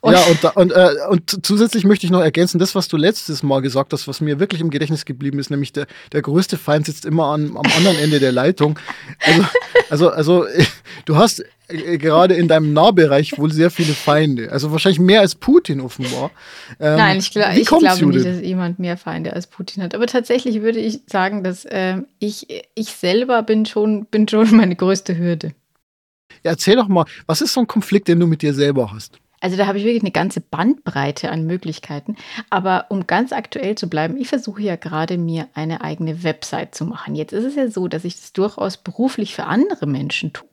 Und- 0.02 0.14
ja, 0.14 0.20
und, 0.24 0.44
da, 0.44 0.50
und, 0.50 0.72
äh, 0.72 0.90
und 1.10 1.46
zusätzlich 1.46 1.84
möchte 1.86 2.06
ich 2.06 2.12
noch 2.12 2.22
ergänzen, 2.22 2.60
das, 2.60 2.76
was 2.76 2.88
du 2.88 2.98
letztes 2.98 3.42
Mal 3.44 3.62
gesagt 3.62 3.94
hast, 3.94 4.08
was 4.08 4.22
mir 4.22 4.40
wirklich 4.40 4.62
im 4.62 4.70
Gedächtnis 4.70 5.06
geblieben 5.06 5.40
ist, 5.40 5.50
nämlich 5.50 5.74
der, 5.74 5.88
der 6.12 6.22
größte 6.22 6.58
Feind 6.58 6.86
sitzt 6.86 7.06
immer 7.06 7.28
an, 7.28 7.52
am 7.56 7.66
anderen 7.78 7.98
Ende 7.98 8.20
der 8.20 8.32
Leitung. 8.32 8.78
Also, 9.26 9.46
also, 9.90 10.10
also 10.10 10.46
äh, 10.46 10.66
du 11.06 11.16
hast 11.16 11.44
äh, 11.68 11.98
gerade 11.98 12.36
in 12.36 12.48
deinem 12.48 12.74
Nahbereich 12.74 13.38
wohl 13.40 13.52
sehr 13.52 13.72
viele 13.72 13.94
Feinde. 13.94 14.52
Also 14.52 14.72
wahrscheinlich 14.72 15.00
mehr 15.00 15.22
als 15.22 15.36
Putin 15.36 15.82
offenbar. 15.82 16.32
Ähm, 16.80 16.98
Nein, 16.98 17.18
ich, 17.18 17.34
wie 17.34 17.40
ich 17.62 17.68
glaube 17.68 18.06
nicht, 18.08 18.26
dass 18.26 18.42
jemand 18.42 18.80
mehr 18.80 18.98
Feinde 18.98 19.34
als 19.34 19.48
Putin 19.48 19.82
hat. 19.84 19.96
Aber 19.96 20.06
tatsächlich 20.06 20.62
würde 20.62 20.80
ich 20.80 21.00
sagen, 21.08 21.44
dass 21.44 21.66
ähm, 21.70 22.06
ich, 22.20 22.48
ich 22.76 22.92
selber 22.92 23.42
bin 23.44 23.66
schon, 23.66 24.06
bin 24.06 24.28
schon 24.28 24.52
meine 24.56 24.76
größte 24.76 25.18
Hürde. 25.18 25.54
Ja, 26.44 26.52
erzähl 26.52 26.76
doch 26.76 26.88
mal, 26.88 27.06
was 27.26 27.42
ist 27.42 27.54
so 27.54 27.62
ein 27.62 27.68
Konflikt, 27.68 28.08
den 28.08 28.20
du 28.20 28.28
mit 28.28 28.42
dir 28.42 28.54
selber 28.54 28.92
hast? 28.94 29.18
Also 29.46 29.58
da 29.58 29.68
habe 29.68 29.78
ich 29.78 29.84
wirklich 29.86 30.02
eine 30.02 30.10
ganze 30.10 30.42
Bandbreite 30.42 31.30
an 31.30 31.46
Möglichkeiten. 31.46 32.16
Aber 32.50 32.88
um 32.90 33.06
ganz 33.06 33.32
aktuell 33.32 33.76
zu 33.76 33.88
bleiben, 33.88 34.18
ich 34.18 34.28
versuche 34.28 34.64
ja 34.64 34.76
gerade 34.76 35.20
mir 35.20 35.48
eine 35.54 35.82
eigene 35.82 36.24
Website 36.24 36.74
zu 36.74 36.84
machen. 36.84 37.14
Jetzt 37.14 37.32
ist 37.32 37.44
es 37.44 37.56
ja 37.56 37.70
so, 37.70 37.88
dass 37.88 38.06
ich 38.06 38.16
das 38.16 38.34
durchaus 38.34 38.78
beruflich 38.78 39.36
für 39.36 39.44
andere 39.44 39.86
Menschen 39.86 40.34
tue. 40.34 40.48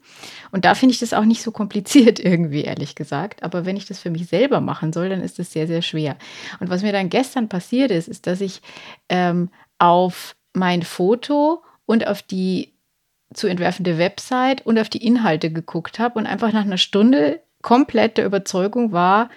Und 0.51 0.67
da 0.67 0.75
finde 0.75 0.93
ich 0.93 0.99
das 0.99 1.15
auch 1.15 1.25
nicht 1.25 1.41
so 1.41 1.53
kompliziert 1.53 2.21
irgendwie, 2.23 2.65
ehrlich 2.65 2.95
gesagt. 2.95 3.43
Aber 3.43 3.65
wenn 3.65 3.79
ich 3.79 3.87
das 3.87 3.99
für 3.99 4.11
mich 4.11 4.27
selber 4.27 4.61
machen 4.61 4.93
soll, 4.93 5.09
dann 5.09 5.23
ist 5.23 5.39
das 5.39 5.53
sehr, 5.53 5.67
sehr 5.67 5.81
schwer. 5.81 6.19
Und 6.61 6.69
was 6.69 6.83
mir 6.83 6.93
dann 6.93 7.09
gestern 7.09 7.49
passiert 7.49 7.91
ist, 7.91 8.09
ist, 8.09 8.27
dass 8.27 8.43
ich 8.43 8.61
ähm, 9.09 9.49
auf 9.79 10.37
mein 10.53 10.83
Foto 10.83 11.63
und 11.87 12.07
auf 12.07 12.21
die 12.21 12.75
zu 13.33 13.47
entwerfende 13.47 13.97
Website 13.97 14.67
und 14.67 14.79
auf 14.79 14.91
die 14.91 15.03
Inhalte 15.03 15.51
geguckt 15.51 15.99
habe 15.99 16.19
und 16.19 16.27
einfach 16.27 16.53
nach 16.53 16.67
einer 16.67 16.77
Stunde 16.77 17.41
komplett 17.62 18.19
der 18.19 18.26
Überzeugung 18.26 18.92
war, 18.92 19.31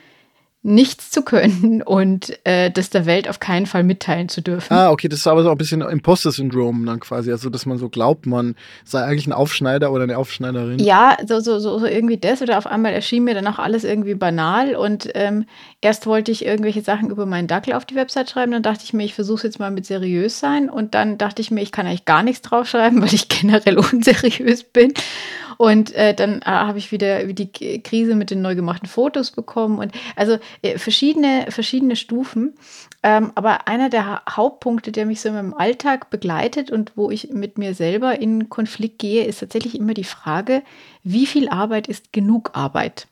nichts 0.65 1.11
zu 1.11 1.21
können 1.21 1.81
und 1.85 2.39
äh, 2.43 2.71
das 2.71 2.89
der 2.89 3.05
Welt 3.05 3.29
auf 3.29 3.39
keinen 3.39 3.67
Fall 3.67 3.83
mitteilen 3.83 4.29
zu 4.29 4.41
dürfen. 4.41 4.73
Ah, 4.73 4.89
okay, 4.89 5.07
das 5.07 5.19
ist 5.19 5.27
aber 5.27 5.43
so 5.43 5.51
ein 5.51 5.57
bisschen 5.57 5.81
Imposter-Syndrom 5.81 6.85
dann 6.87 6.99
quasi. 6.99 7.31
Also, 7.31 7.51
dass 7.51 7.67
man 7.67 7.77
so 7.77 7.87
glaubt, 7.87 8.25
man 8.25 8.55
sei 8.83 9.03
eigentlich 9.03 9.27
ein 9.27 9.33
Aufschneider 9.33 9.91
oder 9.91 10.03
eine 10.03 10.17
Aufschneiderin. 10.17 10.79
Ja, 10.79 11.17
so, 11.25 11.39
so, 11.39 11.59
so, 11.59 11.77
so 11.77 11.85
irgendwie 11.85 12.17
das 12.17 12.41
oder 12.41 12.57
auf 12.57 12.65
einmal 12.65 12.93
erschien 12.93 13.23
mir 13.23 13.35
dann 13.35 13.45
auch 13.45 13.59
alles 13.59 13.83
irgendwie 13.83 14.15
banal 14.15 14.75
und 14.75 15.07
ähm, 15.13 15.45
erst 15.81 16.07
wollte 16.07 16.31
ich 16.31 16.43
irgendwelche 16.43 16.81
Sachen 16.81 17.11
über 17.11 17.27
meinen 17.27 17.47
Dackel 17.47 17.73
auf 17.73 17.85
die 17.85 17.95
Website 17.95 18.31
schreiben, 18.31 18.51
dann 18.51 18.63
dachte 18.63 18.83
ich 18.85 18.93
mir, 18.93 19.03
ich 19.03 19.13
versuche 19.13 19.37
es 19.37 19.43
jetzt 19.43 19.59
mal 19.59 19.69
mit 19.69 19.85
seriös 19.85 20.39
sein 20.39 20.71
und 20.71 20.95
dann 20.95 21.19
dachte 21.19 21.43
ich 21.43 21.51
mir, 21.51 21.61
ich 21.61 21.71
kann 21.71 21.85
eigentlich 21.85 22.05
gar 22.05 22.23
nichts 22.23 22.41
draufschreiben, 22.41 23.01
weil 23.03 23.13
ich 23.13 23.29
generell 23.29 23.77
unseriös 23.91 24.63
bin 24.63 24.93
Und 25.57 25.93
äh, 25.93 26.13
dann 26.13 26.41
äh, 26.41 26.45
habe 26.45 26.77
ich 26.77 26.91
wieder 26.91 27.23
die 27.25 27.51
Krise 27.81 28.15
mit 28.15 28.31
den 28.31 28.41
neu 28.41 28.55
gemachten 28.55 28.87
Fotos 28.87 29.31
bekommen. 29.31 29.79
Und 29.79 29.93
also 30.15 30.37
äh, 30.61 30.77
verschiedene, 30.77 31.47
verschiedene 31.49 31.95
Stufen. 31.95 32.55
Ähm, 33.03 33.31
aber 33.35 33.67
einer 33.67 33.89
der 33.89 34.23
Hauptpunkte, 34.29 34.91
der 34.91 35.05
mich 35.05 35.21
so 35.21 35.31
meinem 35.31 35.53
Alltag 35.53 36.09
begleitet 36.09 36.71
und 36.71 36.93
wo 36.95 37.11
ich 37.11 37.29
mit 37.31 37.57
mir 37.57 37.73
selber 37.75 38.19
in 38.19 38.49
Konflikt 38.49 38.99
gehe, 38.99 39.25
ist 39.25 39.39
tatsächlich 39.39 39.77
immer 39.77 39.93
die 39.93 40.03
Frage, 40.03 40.63
wie 41.03 41.25
viel 41.25 41.49
Arbeit 41.49 41.87
ist 41.87 42.13
genug 42.13 42.51
Arbeit? 42.53 43.07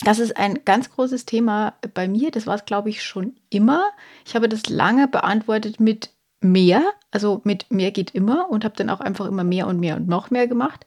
Das 0.00 0.18
ist 0.18 0.36
ein 0.36 0.60
ganz 0.64 0.90
großes 0.90 1.24
Thema 1.24 1.74
bei 1.94 2.08
mir. 2.08 2.30
Das 2.30 2.46
war 2.46 2.56
es, 2.56 2.64
glaube 2.64 2.90
ich, 2.90 3.02
schon 3.02 3.36
immer. 3.48 3.90
Ich 4.26 4.34
habe 4.34 4.48
das 4.48 4.68
lange 4.68 5.08
beantwortet 5.08 5.80
mit 5.80 6.10
mehr, 6.44 6.82
also 7.10 7.40
mit 7.44 7.70
mehr 7.70 7.90
geht 7.90 8.10
immer 8.14 8.48
und 8.50 8.64
habe 8.64 8.76
dann 8.76 8.90
auch 8.90 9.00
einfach 9.00 9.26
immer 9.26 9.44
mehr 9.44 9.66
und 9.66 9.80
mehr 9.80 9.96
und 9.96 10.06
noch 10.06 10.30
mehr 10.30 10.46
gemacht. 10.46 10.86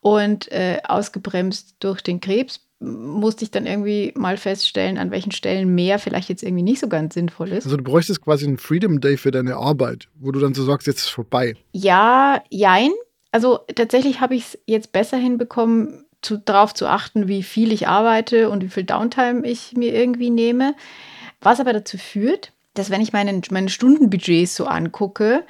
Und 0.00 0.50
äh, 0.50 0.78
ausgebremst 0.84 1.76
durch 1.80 2.02
den 2.02 2.20
Krebs 2.20 2.60
musste 2.80 3.44
ich 3.44 3.50
dann 3.50 3.66
irgendwie 3.66 4.12
mal 4.16 4.36
feststellen, 4.36 4.98
an 4.98 5.10
welchen 5.10 5.32
Stellen 5.32 5.74
mehr 5.74 5.98
vielleicht 5.98 6.28
jetzt 6.28 6.42
irgendwie 6.42 6.62
nicht 6.62 6.80
so 6.80 6.88
ganz 6.88 7.14
sinnvoll 7.14 7.52
ist. 7.52 7.64
Also 7.64 7.76
du 7.76 7.84
bräuchtest 7.84 8.22
quasi 8.22 8.46
einen 8.46 8.58
Freedom 8.58 9.00
Day 9.00 9.16
für 9.16 9.30
deine 9.30 9.56
Arbeit, 9.56 10.08
wo 10.16 10.32
du 10.32 10.40
dann 10.40 10.54
so 10.54 10.64
sagst, 10.64 10.86
jetzt 10.86 10.98
ist 10.98 11.04
es 11.04 11.10
vorbei. 11.10 11.54
Ja, 11.72 12.42
jein. 12.50 12.90
Also 13.30 13.60
tatsächlich 13.74 14.20
habe 14.20 14.34
ich 14.34 14.42
es 14.42 14.58
jetzt 14.66 14.92
besser 14.92 15.16
hinbekommen, 15.16 16.04
zu, 16.22 16.38
darauf 16.38 16.74
zu 16.74 16.86
achten, 16.86 17.28
wie 17.28 17.42
viel 17.42 17.72
ich 17.72 17.86
arbeite 17.86 18.48
und 18.48 18.62
wie 18.62 18.68
viel 18.68 18.84
Downtime 18.84 19.46
ich 19.46 19.74
mir 19.76 19.94
irgendwie 19.94 20.30
nehme. 20.30 20.74
Was 21.40 21.60
aber 21.60 21.72
dazu 21.72 21.98
führt, 21.98 22.52
dass 22.74 22.90
wenn 22.90 23.00
ich 23.00 23.12
meine, 23.12 23.40
meine 23.50 23.68
Stundenbudgets 23.68 24.56
so 24.56 24.66
angucke, 24.66 25.44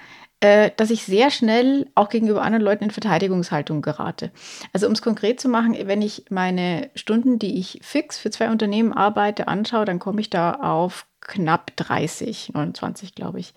äh, 0.44 0.72
dass 0.76 0.90
ich 0.90 1.04
sehr 1.04 1.30
schnell 1.30 1.86
auch 1.94 2.10
gegenüber 2.10 2.42
anderen 2.42 2.62
Leuten 2.62 2.84
in 2.84 2.90
Verteidigungshaltung 2.90 3.80
gerate. 3.80 4.30
Also 4.74 4.86
um 4.86 4.92
es 4.92 5.00
konkret 5.00 5.40
zu 5.40 5.48
machen, 5.48 5.74
wenn 5.86 6.02
ich 6.02 6.26
meine 6.28 6.90
Stunden, 6.94 7.38
die 7.38 7.58
ich 7.58 7.80
fix 7.82 8.18
für 8.18 8.30
zwei 8.30 8.50
Unternehmen 8.50 8.92
arbeite, 8.92 9.48
anschaue, 9.48 9.86
dann 9.86 9.98
komme 9.98 10.20
ich 10.20 10.28
da 10.28 10.52
auf 10.52 11.06
knapp 11.22 11.74
30, 11.76 12.50
29 12.52 13.14
glaube 13.14 13.40
ich. 13.40 13.54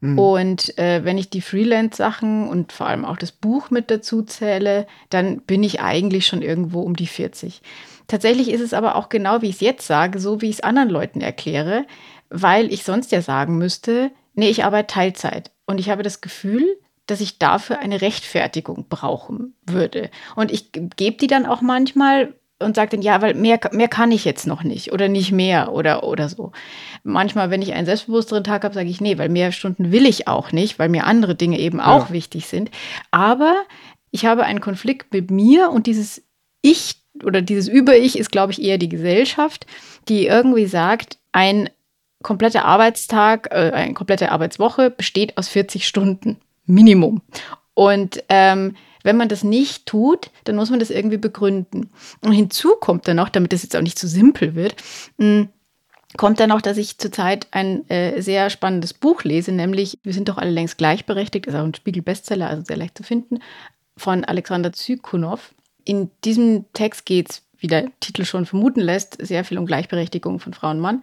Mhm. 0.00 0.18
Und 0.18 0.78
äh, 0.78 1.04
wenn 1.04 1.16
ich 1.16 1.30
die 1.30 1.40
Freelance-Sachen 1.40 2.48
und 2.48 2.72
vor 2.72 2.88
allem 2.88 3.06
auch 3.06 3.16
das 3.16 3.32
Buch 3.32 3.70
mit 3.70 3.90
dazu 3.90 4.22
zähle, 4.22 4.86
dann 5.08 5.40
bin 5.40 5.62
ich 5.62 5.80
eigentlich 5.80 6.26
schon 6.26 6.42
irgendwo 6.42 6.82
um 6.82 6.96
die 6.96 7.06
40. 7.06 7.62
Tatsächlich 8.08 8.50
ist 8.50 8.60
es 8.60 8.74
aber 8.74 8.96
auch 8.96 9.08
genau, 9.08 9.40
wie 9.40 9.48
ich 9.48 9.54
es 9.54 9.60
jetzt 9.60 9.86
sage, 9.86 10.18
so 10.18 10.42
wie 10.42 10.50
ich 10.50 10.56
es 10.56 10.62
anderen 10.62 10.90
Leuten 10.90 11.22
erkläre, 11.22 11.86
weil 12.30 12.72
ich 12.72 12.84
sonst 12.84 13.12
ja 13.12 13.22
sagen 13.22 13.58
müsste, 13.58 14.10
nee, 14.34 14.48
ich 14.48 14.64
arbeite 14.64 14.94
Teilzeit. 14.94 15.50
Und 15.66 15.78
ich 15.78 15.90
habe 15.90 16.02
das 16.02 16.20
Gefühl, 16.20 16.66
dass 17.06 17.20
ich 17.20 17.38
dafür 17.38 17.80
eine 17.80 18.00
Rechtfertigung 18.00 18.86
brauchen 18.88 19.54
würde. 19.66 20.10
Und 20.36 20.50
ich 20.52 20.70
gebe 20.72 21.16
die 21.16 21.26
dann 21.26 21.46
auch 21.46 21.60
manchmal 21.60 22.34
und 22.60 22.76
sage 22.76 22.90
dann, 22.90 23.02
ja, 23.02 23.22
weil 23.22 23.34
mehr, 23.34 23.58
mehr 23.72 23.88
kann 23.88 24.12
ich 24.12 24.24
jetzt 24.24 24.46
noch 24.46 24.62
nicht 24.62 24.92
oder 24.92 25.08
nicht 25.08 25.32
mehr 25.32 25.72
oder, 25.72 26.04
oder 26.04 26.28
so. 26.28 26.52
Manchmal, 27.02 27.50
wenn 27.50 27.62
ich 27.62 27.72
einen 27.72 27.86
selbstbewussteren 27.86 28.44
Tag 28.44 28.64
habe, 28.64 28.74
sage 28.74 28.88
ich, 28.88 29.00
nee, 29.00 29.18
weil 29.18 29.30
mehr 29.30 29.50
Stunden 29.50 29.90
will 29.90 30.06
ich 30.06 30.28
auch 30.28 30.52
nicht, 30.52 30.78
weil 30.78 30.90
mir 30.90 31.06
andere 31.06 31.34
Dinge 31.34 31.58
eben 31.58 31.80
auch 31.80 32.08
ja. 32.08 32.12
wichtig 32.12 32.46
sind. 32.46 32.70
Aber 33.10 33.62
ich 34.10 34.26
habe 34.26 34.44
einen 34.44 34.60
Konflikt 34.60 35.12
mit 35.12 35.30
mir 35.30 35.70
und 35.70 35.86
dieses 35.86 36.22
Ich 36.62 36.96
oder 37.24 37.42
dieses 37.42 37.66
Über-Ich 37.66 38.18
ist, 38.18 38.30
glaube 38.30 38.52
ich, 38.52 38.62
eher 38.62 38.78
die 38.78 38.88
Gesellschaft, 38.88 39.66
die 40.08 40.26
irgendwie 40.26 40.66
sagt, 40.66 41.18
ein 41.32 41.70
kompletter 42.22 42.64
Arbeitstag, 42.64 43.48
äh, 43.50 43.70
eine 43.72 43.94
komplette 43.94 44.32
Arbeitswoche 44.32 44.90
besteht 44.90 45.36
aus 45.36 45.48
40 45.48 45.86
Stunden 45.86 46.38
Minimum. 46.66 47.22
Und 47.74 48.22
ähm, 48.28 48.76
wenn 49.02 49.16
man 49.16 49.28
das 49.28 49.42
nicht 49.44 49.86
tut, 49.86 50.30
dann 50.44 50.56
muss 50.56 50.70
man 50.70 50.80
das 50.80 50.90
irgendwie 50.90 51.16
begründen. 51.16 51.90
Und 52.20 52.32
hinzu 52.32 52.74
kommt 52.80 53.08
dann 53.08 53.16
noch, 53.16 53.30
damit 53.30 53.52
das 53.52 53.62
jetzt 53.62 53.76
auch 53.76 53.82
nicht 53.82 53.98
zu 53.98 54.06
so 54.06 54.14
simpel 54.14 54.54
wird, 54.54 54.76
hm, 55.18 55.48
kommt 56.16 56.40
dann 56.40 56.50
noch, 56.50 56.60
dass 56.60 56.76
ich 56.76 56.98
zurzeit 56.98 57.46
ein 57.52 57.88
äh, 57.88 58.20
sehr 58.20 58.50
spannendes 58.50 58.92
Buch 58.94 59.24
lese, 59.24 59.52
nämlich 59.52 59.98
Wir 60.02 60.12
sind 60.12 60.28
doch 60.28 60.38
alle 60.38 60.50
längst 60.50 60.76
gleichberechtigt, 60.76 61.46
ist 61.46 61.54
auch 61.54 61.64
ein 61.64 61.74
Spiegel-Bestseller, 61.74 62.48
also 62.48 62.64
sehr 62.64 62.76
leicht 62.76 62.98
zu 62.98 63.04
finden, 63.04 63.38
von 63.96 64.24
Alexander 64.24 64.72
Zykunow. 64.72 65.54
In 65.84 66.10
diesem 66.24 66.70
Text 66.72 67.06
geht 67.06 67.30
es 67.30 67.42
wie 67.60 67.66
der 67.66 67.86
Titel 68.00 68.24
schon 68.24 68.46
vermuten 68.46 68.80
lässt, 68.80 69.24
sehr 69.24 69.44
viel 69.44 69.58
um 69.58 69.66
Gleichberechtigung 69.66 70.40
von 70.40 70.54
Frau 70.54 70.70
und 70.70 70.80
Mann. 70.80 71.02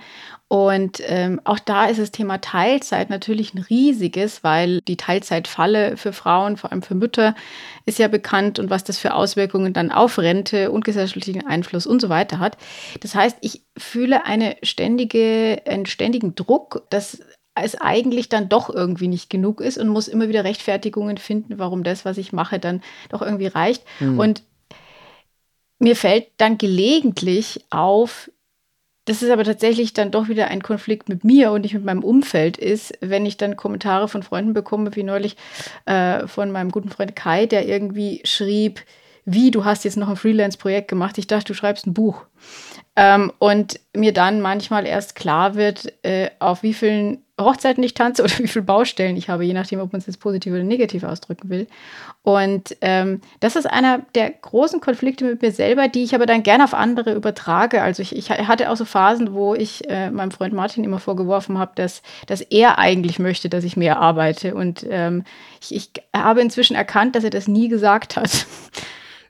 Und 0.50 1.02
ähm, 1.06 1.40
auch 1.44 1.60
da 1.60 1.86
ist 1.86 2.00
das 2.00 2.12
Thema 2.12 2.40
Teilzeit 2.40 3.10
natürlich 3.10 3.54
ein 3.54 3.66
riesiges, 3.70 4.44
weil 4.44 4.82
die 4.82 4.98
Teilzeitfalle 4.98 5.98
für 5.98 6.14
Frauen, 6.14 6.58
vor 6.58 6.72
allem 6.72 6.82
für 6.82 6.96
Mütter, 6.96 7.36
ist 7.86 8.00
ja 8.00 8.08
bekannt 8.08 8.58
und 8.58 8.70
was 8.70 8.84
das 8.84 8.98
für 8.98 9.14
Auswirkungen 9.14 9.74
dann 9.74 9.92
auf 9.92 10.18
Rente 10.18 10.72
und 10.72 10.86
gesellschaftlichen 10.86 11.46
Einfluss 11.46 11.86
und 11.86 12.02
so 12.02 12.10
weiter 12.10 12.40
hat. 12.40 12.58
Das 13.02 13.14
heißt, 13.14 13.38
ich 13.42 13.64
fühle 13.78 14.26
eine 14.26 14.56
ständige, 14.64 15.62
einen 15.66 15.86
ständigen 15.86 16.34
Druck, 16.36 16.84
dass 16.90 17.20
es 17.64 17.76
eigentlich 17.76 18.30
dann 18.30 18.50
doch 18.50 18.70
irgendwie 18.70 19.08
nicht 19.08 19.30
genug 19.30 19.62
ist 19.62 19.78
und 19.78 19.90
muss 19.90 20.08
immer 20.08 20.30
wieder 20.30 20.44
Rechtfertigungen 20.44 21.18
finden, 21.18 21.60
warum 21.60 21.84
das, 21.84 22.06
was 22.06 22.18
ich 22.18 22.34
mache, 22.34 22.60
dann 22.60 22.82
doch 23.10 23.22
irgendwie 23.22 23.48
reicht. 23.48 23.84
Mhm. 24.00 24.20
Und 24.20 24.44
mir 25.80 25.96
fällt 25.96 26.28
dann 26.38 26.58
gelegentlich 26.58 27.66
auf, 27.70 28.32
das 29.06 29.22
ist 29.22 29.30
aber 29.30 29.46
tatsächlich 29.46 29.94
dann 29.94 30.12
doch 30.12 30.28
wieder 30.28 30.50
ein 30.50 30.62
Konflikt 30.62 31.08
mit 31.08 31.24
mir 31.24 31.52
und 31.52 31.62
nicht 31.62 31.74
mit 31.74 31.86
meinem 31.86 32.04
Umfeld 32.04 32.58
ist, 32.58 32.94
wenn 33.00 33.26
ich 33.26 33.38
dann 33.38 33.56
Kommentare 33.56 34.08
von 34.10 34.22
Freunden 34.22 34.54
bekomme, 34.54 34.96
wie 34.96 35.04
neulich 35.04 35.38
äh, 35.86 36.28
von 36.28 36.52
meinem 36.52 36.72
guten 36.72 36.90
Freund 36.90 37.16
Kai, 37.16 37.46
der 37.46 37.68
irgendwie 37.68 38.22
schrieb, 38.26 38.82
wie, 39.24 39.52
du 39.52 39.66
hast 39.66 39.84
jetzt 39.84 39.98
noch 39.98 40.10
ein 40.10 40.16
Freelance-Projekt 40.16 40.88
gemacht, 40.88 41.18
ich 41.18 41.28
dachte, 41.28 41.48
du 41.48 41.54
schreibst 41.54 41.86
ein 41.86 41.94
Buch. 41.94 42.26
Ähm, 42.96 43.32
und 43.40 43.80
mir 43.94 44.14
dann 44.14 44.42
manchmal 44.42 44.86
erst 44.86 45.16
klar 45.16 45.56
wird, 45.56 45.94
äh, 46.04 46.30
auf 46.40 46.64
wie 46.64 46.74
vielen 46.74 47.24
Hochzeiten 47.40 47.84
ich 47.84 47.94
tanze 47.94 48.24
oder 48.26 48.38
wie 48.40 48.48
viele 48.48 48.66
Baustellen 48.66 49.18
ich 49.18 49.30
habe, 49.30 49.44
je 49.44 49.54
nachdem, 49.54 49.80
ob 49.80 49.92
man 49.92 50.00
es 50.00 50.08
jetzt 50.08 50.20
positiv 50.20 50.54
oder 50.54 50.64
negativ 50.64 51.04
ausdrücken 51.04 51.50
will. 51.50 51.68
Und 52.24 52.76
ähm, 52.82 53.22
das 53.40 53.56
ist 53.56 53.66
einer 53.66 54.00
der 54.16 54.30
großen 54.30 54.82
Konflikte 54.82 55.24
mit 55.24 55.42
mir 55.42 55.52
selber, 55.52 55.88
die 55.88 56.04
ich 56.04 56.14
aber 56.14 56.26
dann 56.26 56.44
gerne 56.44 56.64
auf 56.64 56.74
andere 56.74 57.14
übertrage. 57.14 57.82
Also 57.82 58.02
ich, 58.02 58.16
ich 58.16 58.30
hatte 58.30 58.70
auch 58.70 58.76
so 58.76 58.86
Phasen, 58.86 59.34
wo 59.34 59.56
ich 59.56 59.90
äh, 59.90 60.12
meinem 60.12 60.32
Freund 60.32 60.54
Martin 60.54 60.84
immer 60.84 61.00
vorgeworfen 61.00 61.58
habe, 61.58 61.72
dass, 61.76 62.02
dass 62.26 62.42
er 62.42 62.80
eigentlich 62.80 63.20
möchte, 63.20 63.50
dass 63.50 63.64
ich 63.64 63.78
mehr 63.78 64.00
arbeite. 64.00 64.56
Und 64.56 64.86
ähm, 64.90 65.24
ich, 65.62 65.76
ich 65.76 65.92
habe 66.16 66.42
inzwischen 66.42 66.76
erkannt, 66.76 67.16
dass 67.16 67.24
er 67.24 67.30
das 67.30 67.48
nie 67.48 67.70
gesagt 67.70 68.18
hat. 68.18 68.46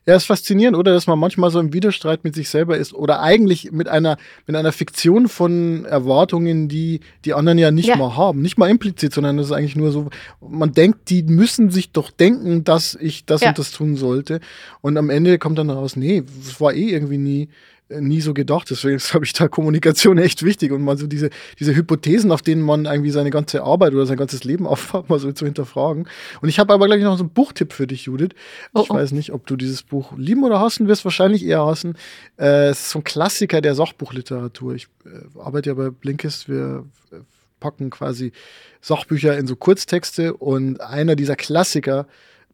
Ja, 0.06 0.16
ist 0.16 0.24
faszinierend, 0.24 0.76
oder? 0.76 0.92
Dass 0.92 1.06
man 1.06 1.18
manchmal 1.18 1.50
so 1.50 1.60
im 1.60 1.72
Widerstreit 1.72 2.24
mit 2.24 2.34
sich 2.34 2.48
selber 2.48 2.76
ist 2.76 2.94
oder 2.94 3.20
eigentlich 3.20 3.72
mit 3.72 3.88
einer, 3.88 4.16
mit 4.46 4.56
einer 4.56 4.72
Fiktion 4.72 5.28
von 5.28 5.84
Erwartungen, 5.84 6.68
die 6.68 7.00
die 7.24 7.34
anderen 7.34 7.58
ja 7.58 7.70
nicht 7.70 7.88
ja. 7.88 7.96
mal 7.96 8.16
haben. 8.16 8.40
Nicht 8.40 8.58
mal 8.58 8.70
implizit, 8.70 9.12
sondern 9.12 9.36
das 9.36 9.46
ist 9.46 9.52
eigentlich 9.52 9.76
nur 9.76 9.92
so, 9.92 10.08
man 10.40 10.72
denkt, 10.72 11.10
die 11.10 11.22
müssen 11.22 11.70
sich 11.70 11.92
doch 11.92 12.10
denken, 12.10 12.64
dass 12.64 12.94
ich 12.94 13.26
das 13.26 13.42
ja. 13.42 13.48
und 13.48 13.58
das 13.58 13.70
tun 13.70 13.96
sollte. 13.96 14.40
Und 14.80 14.96
am 14.96 15.10
Ende 15.10 15.38
kommt 15.38 15.58
dann 15.58 15.70
raus, 15.70 15.96
nee, 15.96 16.22
das 16.44 16.60
war 16.60 16.72
eh 16.72 16.88
irgendwie 16.88 17.18
nie, 17.18 17.48
nie 17.90 18.20
so 18.20 18.34
gedacht. 18.34 18.70
Deswegen 18.70 18.98
habe 18.98 19.24
ich 19.24 19.32
da 19.32 19.48
Kommunikation 19.48 20.18
echt 20.18 20.42
wichtig 20.42 20.72
und 20.72 20.82
mal 20.82 20.98
so 20.98 21.06
diese, 21.06 21.30
diese 21.58 21.74
Hypothesen, 21.74 22.30
auf 22.30 22.42
denen 22.42 22.62
man 22.62 22.84
irgendwie 22.84 23.10
seine 23.10 23.30
ganze 23.30 23.62
Arbeit 23.62 23.94
oder 23.94 24.06
sein 24.06 24.16
ganzes 24.16 24.44
Leben 24.44 24.66
aufbaut, 24.66 25.08
mal 25.08 25.18
so 25.18 25.32
zu 25.32 25.44
hinterfragen. 25.44 26.08
Und 26.40 26.48
ich 26.48 26.58
habe 26.58 26.72
aber 26.72 26.86
gleich 26.86 27.02
noch 27.02 27.16
so 27.16 27.24
einen 27.24 27.32
Buchtipp 27.32 27.72
für 27.72 27.86
dich, 27.86 28.04
Judith. 28.04 28.30
Oh, 28.74 28.82
ich 28.82 28.90
oh. 28.90 28.94
weiß 28.94 29.12
nicht, 29.12 29.32
ob 29.32 29.46
du 29.46 29.56
dieses 29.56 29.82
Buch 29.82 30.12
lieben 30.16 30.44
oder 30.44 30.60
hassen 30.60 30.88
wirst, 30.88 31.04
wahrscheinlich 31.04 31.44
eher 31.44 31.64
hassen. 31.64 31.96
Äh, 32.38 32.68
es 32.68 32.80
ist 32.80 32.90
so 32.90 33.00
ein 33.00 33.04
Klassiker 33.04 33.60
der 33.60 33.74
Sachbuchliteratur. 33.74 34.74
Ich 34.74 34.88
äh, 35.04 35.38
arbeite 35.38 35.70
ja 35.70 35.74
bei 35.74 35.90
Blinkist, 35.90 36.48
wir 36.48 36.84
äh, 37.12 37.16
packen 37.60 37.90
quasi 37.90 38.32
Sachbücher 38.80 39.36
in 39.36 39.46
so 39.46 39.56
Kurztexte 39.56 40.34
und 40.34 40.80
einer 40.80 41.16
dieser 41.16 41.36
Klassiker 41.36 42.06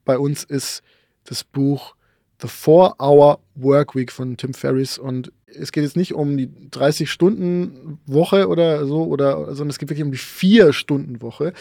bei 0.05 0.19
uns 0.19 0.45
ist 0.45 0.83
das 1.25 1.45
Buch 1.45 1.95
The 2.41 2.49
Four-Hour 2.49 3.41
Workweek 3.55 4.13
von 4.13 4.37
Tim 4.37 4.55
Ferriss. 4.55 4.99
Und 4.99 5.33
es 5.47 5.73
geht 5.73 5.85
jetzt 5.85 5.97
nicht 5.97 6.15
um 6.15 6.37
die 6.37 6.49
30-Stunden-Woche 6.49 8.49
oder 8.49 8.87
so, 8.87 9.05
oder, 9.05 9.47
sondern 9.47 9.71
es 9.71 9.79
geht 9.79 9.89
wirklich 9.89 10.05
um 10.05 10.13
die 10.13 10.19
4-Stunden-Woche. 10.19 11.53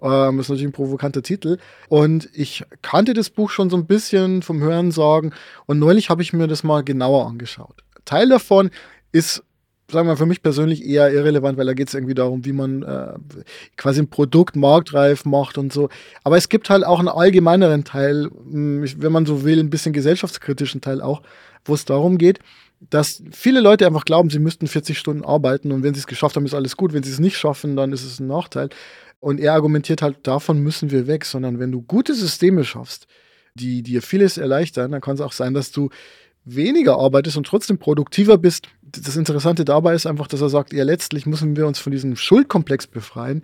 Ähm, 0.00 0.36
das 0.36 0.46
ist 0.46 0.50
natürlich 0.50 0.68
ein 0.68 0.72
provokanter 0.72 1.22
Titel. 1.22 1.58
Und 1.88 2.28
ich 2.32 2.64
kannte 2.82 3.14
das 3.14 3.30
Buch 3.30 3.50
schon 3.50 3.70
so 3.70 3.76
ein 3.76 3.86
bisschen 3.86 4.42
vom 4.42 4.60
Hören 4.60 4.92
sagen. 4.92 5.32
Und 5.66 5.78
neulich 5.78 6.10
habe 6.10 6.22
ich 6.22 6.32
mir 6.32 6.46
das 6.46 6.62
mal 6.62 6.82
genauer 6.82 7.26
angeschaut. 7.26 7.84
Teil 8.04 8.28
davon 8.28 8.70
ist 9.12 9.42
sagen 9.90 10.08
wir 10.08 10.16
für 10.16 10.26
mich 10.26 10.42
persönlich 10.42 10.84
eher 10.84 11.12
irrelevant, 11.12 11.58
weil 11.58 11.66
da 11.66 11.74
geht 11.74 11.88
es 11.88 11.94
irgendwie 11.94 12.14
darum, 12.14 12.44
wie 12.44 12.52
man 12.52 12.82
äh, 12.82 13.14
quasi 13.76 14.00
ein 14.00 14.10
Produkt 14.10 14.56
marktreif 14.56 15.24
macht 15.24 15.58
und 15.58 15.72
so. 15.72 15.88
Aber 16.24 16.36
es 16.36 16.48
gibt 16.48 16.70
halt 16.70 16.84
auch 16.84 16.98
einen 16.98 17.08
allgemeineren 17.08 17.84
Teil, 17.84 18.30
hm, 18.50 18.84
wenn 18.98 19.12
man 19.12 19.26
so 19.26 19.44
will, 19.44 19.60
ein 19.60 19.70
bisschen 19.70 19.92
gesellschaftskritischen 19.92 20.80
Teil 20.80 21.00
auch, 21.00 21.22
wo 21.64 21.74
es 21.74 21.84
darum 21.84 22.18
geht, 22.18 22.40
dass 22.88 23.22
viele 23.30 23.60
Leute 23.60 23.86
einfach 23.86 24.06
glauben, 24.06 24.30
sie 24.30 24.38
müssten 24.38 24.66
40 24.66 24.98
Stunden 24.98 25.24
arbeiten 25.24 25.70
und 25.70 25.82
wenn 25.82 25.92
sie 25.92 26.00
es 26.00 26.06
geschafft 26.06 26.36
haben, 26.36 26.46
ist 26.46 26.54
alles 26.54 26.76
gut. 26.76 26.92
Wenn 26.94 27.02
sie 27.02 27.12
es 27.12 27.18
nicht 27.18 27.36
schaffen, 27.36 27.76
dann 27.76 27.92
ist 27.92 28.04
es 28.04 28.20
ein 28.20 28.26
Nachteil. 28.26 28.70
Und 29.18 29.38
er 29.38 29.52
argumentiert 29.52 30.00
halt, 30.00 30.26
davon 30.26 30.60
müssen 30.60 30.90
wir 30.90 31.06
weg, 31.06 31.26
sondern 31.26 31.58
wenn 31.58 31.72
du 31.72 31.82
gute 31.82 32.14
Systeme 32.14 32.64
schaffst, 32.64 33.06
die 33.54 33.82
dir 33.82 34.02
vieles 34.02 34.38
erleichtern. 34.38 34.92
Dann 34.92 35.00
kann 35.00 35.14
es 35.14 35.20
auch 35.20 35.32
sein, 35.32 35.54
dass 35.54 35.72
du 35.72 35.90
weniger 36.44 36.98
arbeitest 36.98 37.36
und 37.36 37.46
trotzdem 37.46 37.78
produktiver 37.78 38.38
bist. 38.38 38.68
Das 38.82 39.16
Interessante 39.16 39.64
dabei 39.64 39.94
ist 39.94 40.06
einfach, 40.06 40.26
dass 40.26 40.40
er 40.40 40.48
sagt, 40.48 40.72
ja, 40.72 40.84
letztlich 40.84 41.26
müssen 41.26 41.56
wir 41.56 41.66
uns 41.66 41.78
von 41.78 41.92
diesem 41.92 42.16
Schuldkomplex 42.16 42.86
befreien. 42.86 43.42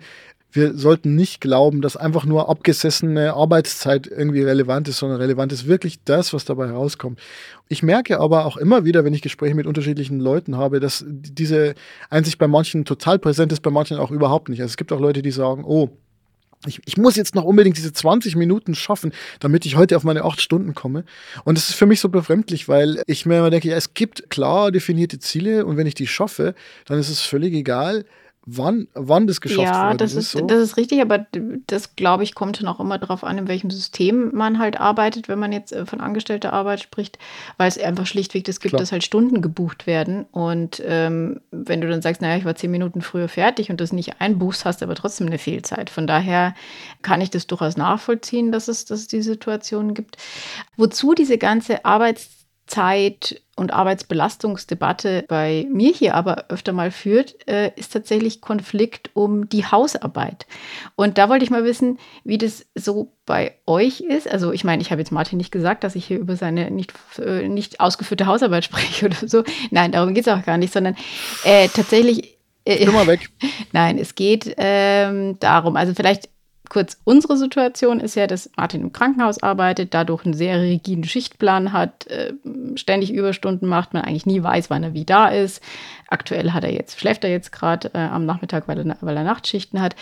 Wir 0.51 0.75
sollten 0.75 1.15
nicht 1.15 1.41
glauben, 1.41 1.81
dass 1.81 1.97
einfach 1.97 2.25
nur 2.25 2.49
abgesessene 2.49 3.33
Arbeitszeit 3.33 4.07
irgendwie 4.07 4.41
relevant 4.41 4.87
ist, 4.87 4.97
sondern 4.97 5.19
relevant 5.19 5.51
ist 5.51 5.67
wirklich 5.67 6.03
das, 6.05 6.33
was 6.33 6.45
dabei 6.45 6.67
herauskommt. 6.67 7.19
Ich 7.67 7.83
merke 7.83 8.19
aber 8.19 8.45
auch 8.45 8.57
immer 8.57 8.85
wieder, 8.85 9.03
wenn 9.03 9.13
ich 9.13 9.21
Gespräche 9.21 9.55
mit 9.55 9.67
unterschiedlichen 9.67 10.19
Leuten 10.19 10.57
habe, 10.57 10.79
dass 10.79 11.03
diese 11.07 11.75
Einsicht 12.09 12.37
bei 12.39 12.47
manchen 12.47 12.85
total 12.85 13.19
präsent 13.19 13.51
ist, 13.51 13.61
bei 13.61 13.71
manchen 13.71 13.97
auch 13.97 14.09
überhaupt 14.09 14.47
nicht. 14.47 14.61
Also 14.61 14.71
es 14.71 14.77
gibt 14.77 14.91
auch 14.93 15.01
Leute, 15.01 15.21
die 15.21 15.31
sagen, 15.31 15.63
oh, 15.65 15.89
ich, 16.65 16.81
ich, 16.85 16.97
muss 16.97 17.15
jetzt 17.15 17.35
noch 17.35 17.43
unbedingt 17.43 17.77
diese 17.77 17.93
20 17.93 18.35
Minuten 18.35 18.73
schaffen, 18.73 19.13
damit 19.39 19.65
ich 19.65 19.75
heute 19.75 19.95
auf 19.95 20.03
meine 20.03 20.23
8 20.23 20.41
Stunden 20.41 20.73
komme. 20.73 21.03
Und 21.43 21.57
das 21.57 21.69
ist 21.69 21.75
für 21.75 21.85
mich 21.85 21.99
so 21.99 22.09
befremdlich, 22.09 22.67
weil 22.67 23.03
ich 23.05 23.25
mir 23.25 23.37
immer 23.39 23.51
denke, 23.51 23.69
ja, 23.69 23.75
es 23.75 23.93
gibt 23.93 24.29
klar 24.29 24.71
definierte 24.71 25.19
Ziele 25.19 25.65
und 25.65 25.77
wenn 25.77 25.87
ich 25.87 25.93
die 25.93 26.07
schaffe, 26.07 26.55
dann 26.85 26.99
ist 26.99 27.09
es 27.09 27.21
völlig 27.21 27.53
egal, 27.53 28.05
wann, 28.49 28.87
wann 28.93 29.27
das 29.27 29.41
geschafft 29.41 29.67
ja, 29.67 29.85
worden 29.85 29.97
das 29.97 30.15
ist. 30.15 30.33
Ja, 30.33 30.39
so. 30.39 30.47
das 30.47 30.61
ist 30.61 30.77
richtig, 30.77 31.01
aber 31.01 31.27
das, 31.67 31.95
glaube 31.97 32.23
ich, 32.23 32.33
kommt 32.33 32.59
dann 32.59 32.67
auch 32.67 32.79
immer 32.79 32.97
darauf 32.97 33.25
an, 33.25 33.37
in 33.37 33.47
welchem 33.49 33.69
System 33.69 34.33
man 34.33 34.57
halt 34.57 34.79
arbeitet, 34.79 35.27
wenn 35.27 35.37
man 35.37 35.51
jetzt 35.51 35.73
äh, 35.73 35.85
von 35.85 35.99
angestellter 35.99 36.53
Arbeit 36.53 36.79
spricht, 36.79 37.19
weil 37.57 37.67
es 37.67 37.77
einfach 37.77 38.07
schlichtweg 38.07 38.45
das 38.45 38.61
gibt, 38.61 38.71
Klar. 38.71 38.79
dass 38.79 38.93
halt 38.93 39.03
Stunden 39.03 39.41
gebucht 39.41 39.85
werden. 39.85 40.25
Und 40.31 40.81
ähm, 40.85 41.41
wenn 41.51 41.81
du 41.81 41.89
dann 41.89 42.01
sagst, 42.01 42.21
naja, 42.21 42.37
ich 42.37 42.45
war 42.45 42.55
zehn 42.55 42.71
Minuten 42.71 43.01
früher 43.01 43.27
fertig 43.27 43.69
und 43.69 43.81
das 43.81 43.91
nicht 43.91 44.21
einbuchst, 44.21 44.63
hast 44.63 44.81
du 44.81 44.85
aber 44.85 44.95
trotzdem 44.95 45.27
eine 45.27 45.37
Fehlzeit. 45.37 45.89
Von 45.89 46.07
daher 46.07 46.55
kann 47.01 47.19
ich 47.19 47.29
das 47.29 47.47
durchaus 47.47 47.75
nachvollziehen, 47.75 48.53
dass 48.53 48.69
es, 48.69 48.85
dass 48.85 49.01
es 49.01 49.07
die 49.07 49.21
Situation 49.21 49.93
gibt. 49.93 50.15
Wozu 50.77 51.13
diese 51.13 51.37
ganze 51.37 51.83
Arbeitszeit 51.83 52.37
Zeit- 52.67 53.41
und 53.57 53.73
Arbeitsbelastungsdebatte 53.73 55.25
bei 55.27 55.67
mir 55.69 55.91
hier 55.91 56.15
aber 56.15 56.45
öfter 56.49 56.73
mal 56.73 56.91
führt, 56.91 57.35
äh, 57.49 57.71
ist 57.75 57.91
tatsächlich 57.91 58.39
Konflikt 58.39 59.09
um 59.15 59.49
die 59.49 59.65
Hausarbeit. 59.65 60.45
Und 60.95 61.17
da 61.17 61.27
wollte 61.27 61.43
ich 61.43 61.49
mal 61.49 61.63
wissen, 61.63 61.97
wie 62.23 62.37
das 62.37 62.65
so 62.75 63.11
bei 63.25 63.55
euch 63.65 64.01
ist. 64.01 64.31
Also 64.31 64.53
ich 64.53 64.63
meine, 64.63 64.81
ich 64.81 64.91
habe 64.91 65.01
jetzt 65.01 65.11
Martin 65.11 65.37
nicht 65.37 65.51
gesagt, 65.51 65.83
dass 65.83 65.95
ich 65.95 66.05
hier 66.05 66.19
über 66.19 66.35
seine 66.35 66.69
nicht, 66.69 66.93
äh, 67.17 67.47
nicht 67.47 67.79
ausgeführte 67.79 68.27
Hausarbeit 68.27 68.63
spreche 68.65 69.07
oder 69.07 69.27
so. 69.27 69.43
Nein, 69.71 69.91
darum 69.91 70.13
geht 70.13 70.27
es 70.27 70.33
auch 70.33 70.45
gar 70.45 70.57
nicht, 70.57 70.71
sondern 70.71 70.95
äh, 71.43 71.67
tatsächlich. 71.67 72.37
Äh, 72.63 72.85
mal 72.85 73.07
weg. 73.07 73.29
Nein, 73.71 73.97
es 73.97 74.13
geht 74.13 74.53
ähm, 74.57 75.39
darum, 75.39 75.77
also 75.77 75.93
vielleicht 75.95 76.29
kurz, 76.69 76.97
unsere 77.03 77.37
Situation 77.37 77.99
ist 77.99 78.15
ja, 78.15 78.27
dass 78.27 78.49
Martin 78.57 78.81
im 78.81 78.91
Krankenhaus 78.91 79.41
arbeitet, 79.41 79.93
dadurch 79.93 80.25
einen 80.25 80.33
sehr 80.33 80.61
rigiden 80.61 81.03
Schichtplan 81.03 81.73
hat, 81.73 82.07
äh, 82.07 82.33
ständig 82.75 83.13
Überstunden 83.13 83.67
macht, 83.67 83.93
man 83.93 84.03
eigentlich 84.03 84.25
nie 84.25 84.41
weiß, 84.41 84.69
wann 84.69 84.83
er 84.83 84.93
wie 84.93 85.05
da 85.05 85.27
ist. 85.27 85.61
Aktuell 86.07 86.51
hat 86.51 86.63
er 86.63 86.73
jetzt, 86.73 86.99
schläft 86.99 87.23
er 87.23 87.29
jetzt 87.29 87.51
gerade 87.51 87.91
äh, 87.93 87.99
am 87.99 88.25
Nachmittag, 88.25 88.67
weil 88.67 88.87
er, 88.87 88.97
weil 89.01 89.17
er 89.17 89.23
Nachtschichten 89.23 89.81
hat. 89.81 89.95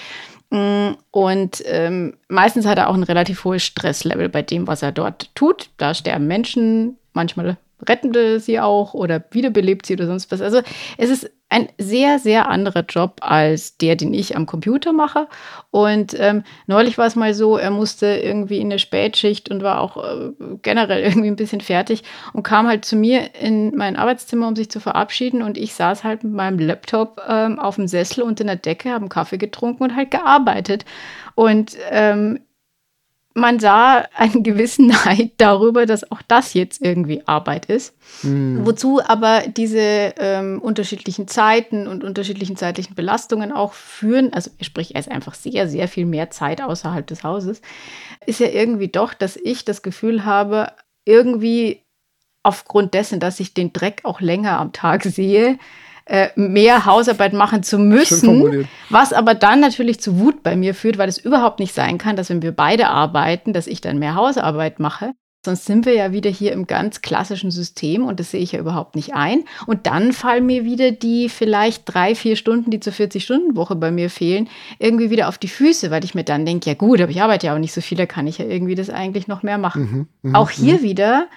Mm, 0.49 0.91
und 1.11 1.63
ähm, 1.65 2.17
meistens 2.27 2.65
hat 2.65 2.77
er 2.77 2.89
auch 2.89 2.95
ein 2.95 3.03
relativ 3.03 3.43
hohes 3.43 3.63
Stresslevel 3.63 4.29
bei 4.29 4.41
dem, 4.41 4.67
was 4.67 4.81
er 4.81 4.91
dort 4.91 5.33
tut. 5.35 5.69
Da 5.77 5.93
sterben 5.93 6.27
Menschen, 6.27 6.97
manchmal 7.13 7.57
retten 7.87 8.39
sie 8.39 8.59
auch 8.59 8.93
oder 8.93 9.23
wiederbelebt 9.31 9.85
sie 9.85 9.93
oder 9.93 10.07
sonst 10.07 10.31
was. 10.31 10.41
Also 10.41 10.61
es 10.97 11.09
ist 11.09 11.29
ein 11.47 11.69
sehr, 11.77 12.17
sehr 12.19 12.49
anderer 12.49 12.81
Job 12.81 13.19
als 13.21 13.77
der, 13.77 13.95
den 13.95 14.13
ich 14.13 14.35
am 14.35 14.45
Computer 14.45 14.93
mache. 14.93 15.27
Und 15.69 16.15
ähm, 16.19 16.43
neulich 16.65 16.97
war 16.97 17.05
es 17.05 17.15
mal 17.15 17.33
so, 17.33 17.57
er 17.57 17.69
musste 17.69 18.07
irgendwie 18.07 18.57
in 18.57 18.69
der 18.69 18.79
Spätschicht 18.79 19.49
und 19.51 19.61
war 19.61 19.79
auch 19.79 19.97
äh, 19.97 20.31
generell 20.63 21.03
irgendwie 21.03 21.27
ein 21.27 21.35
bisschen 21.35 21.61
fertig 21.61 22.03
und 22.33 22.43
kam 22.43 22.67
halt 22.67 22.83
zu 22.83 22.95
mir 22.95 23.35
in 23.39 23.75
mein 23.75 23.95
Arbeitszimmer, 23.95 24.47
um 24.47 24.55
sich 24.55 24.69
zu 24.69 24.79
verabschieden. 24.79 25.43
Und 25.43 25.57
ich 25.57 25.75
saß 25.75 26.03
halt 26.03 26.23
mit 26.23 26.33
meinem 26.33 26.59
Laptop 26.59 27.21
ähm, 27.27 27.59
auf 27.59 27.75
dem 27.75 27.87
Sessel 27.87 28.23
unter 28.23 28.43
der 28.43 28.55
Decke, 28.55 28.89
habe 28.89 29.01
einen 29.01 29.09
Kaffee 29.09 29.37
getrunken 29.37 29.83
und 29.83 29.95
halt 29.95 30.11
gearbeitet. 30.11 30.83
Und 31.35 31.77
ähm, 31.91 32.39
man 33.37 33.59
sah 33.59 34.05
einen 34.15 34.43
gewissen 34.43 34.87
Neid 34.87 35.33
darüber, 35.37 35.85
dass 35.85 36.09
auch 36.09 36.21
das 36.27 36.53
jetzt 36.53 36.81
irgendwie 36.81 37.21
Arbeit 37.27 37.65
ist. 37.65 37.93
Mhm. 38.23 38.65
Wozu 38.65 39.01
aber 39.05 39.43
diese 39.47 40.13
ähm, 40.17 40.59
unterschiedlichen 40.61 41.27
Zeiten 41.27 41.85
und 41.85 42.03
unterschiedlichen 42.05 42.55
zeitlichen 42.55 42.95
Belastungen 42.95 43.51
auch 43.51 43.73
führen, 43.73 44.33
also 44.33 44.49
sprich, 44.61 44.95
er 44.95 45.01
ist 45.01 45.11
einfach 45.11 45.35
sehr, 45.35 45.67
sehr 45.67 45.89
viel 45.89 46.05
mehr 46.05 46.31
Zeit 46.31 46.61
außerhalb 46.61 47.05
des 47.05 47.23
Hauses, 47.23 47.61
ist 48.25 48.39
ja 48.39 48.47
irgendwie 48.47 48.87
doch, 48.87 49.13
dass 49.13 49.35
ich 49.35 49.65
das 49.65 49.83
Gefühl 49.83 50.23
habe, 50.23 50.71
irgendwie 51.03 51.83
aufgrund 52.41 52.93
dessen, 52.93 53.19
dass 53.19 53.41
ich 53.41 53.53
den 53.53 53.73
Dreck 53.73 54.01
auch 54.05 54.21
länger 54.21 54.59
am 54.59 54.71
Tag 54.71 55.03
sehe, 55.03 55.59
äh, 56.05 56.29
mehr 56.35 56.85
Hausarbeit 56.85 57.33
machen 57.33 57.63
zu 57.63 57.79
müssen, 57.79 58.67
was 58.89 59.11
aber 59.11 59.33
dann 59.33 59.59
natürlich 59.59 59.99
zu 59.99 60.19
Wut 60.19 60.43
bei 60.43 60.55
mir 60.55 60.75
führt, 60.75 60.97
weil 60.97 61.09
es 61.09 61.17
überhaupt 61.17 61.59
nicht 61.59 61.73
sein 61.73 61.97
kann, 61.97 62.15
dass 62.15 62.29
wenn 62.29 62.43
wir 62.43 62.51
beide 62.51 62.89
arbeiten, 62.89 63.53
dass 63.53 63.65
ich 63.65 63.81
dann 63.81 63.97
mehr 63.97 64.15
Hausarbeit 64.15 64.79
mache. 64.79 65.13
Sonst 65.43 65.65
sind 65.65 65.85
wir 65.85 65.93
ja 65.93 66.11
wieder 66.11 66.29
hier 66.31 66.53
im 66.53 66.65
ganz 66.65 67.03
klassischen 67.03 67.51
System 67.51 68.03
und 68.03 68.19
das 68.19 68.31
sehe 68.31 68.41
ich 68.41 68.53
ja 68.53 68.59
überhaupt 68.59 68.95
nicht 68.95 69.13
ein. 69.13 69.43
Und 69.67 69.85
dann 69.85 70.11
fallen 70.11 70.47
mir 70.47 70.65
wieder 70.65 70.91
die 70.91 71.29
vielleicht 71.29 71.83
drei, 71.85 72.15
vier 72.15 72.35
Stunden, 72.35 72.71
die 72.71 72.79
zur 72.79 72.93
40-Stunden-Woche 72.93 73.75
bei 73.75 73.91
mir 73.91 74.09
fehlen, 74.09 74.49
irgendwie 74.79 75.11
wieder 75.11 75.27
auf 75.27 75.37
die 75.37 75.47
Füße, 75.47 75.91
weil 75.91 76.03
ich 76.03 76.15
mir 76.15 76.23
dann 76.23 76.47
denke, 76.47 76.67
ja 76.67 76.73
gut, 76.73 76.99
aber 76.99 77.11
ich 77.11 77.21
arbeite 77.21 77.47
ja 77.47 77.53
auch 77.53 77.59
nicht 77.59 77.73
so 77.73 77.81
viel, 77.81 77.97
da 77.97 78.07
kann 78.07 78.25
ich 78.25 78.39
ja 78.39 78.45
irgendwie 78.45 78.73
das 78.73 78.89
eigentlich 78.89 79.27
noch 79.27 79.43
mehr 79.43 79.59
machen. 79.59 80.07
Mhm, 80.21 80.31
mh, 80.31 80.39
auch 80.39 80.49
hier 80.49 80.75
mh. 80.75 80.81
wieder 80.81 81.27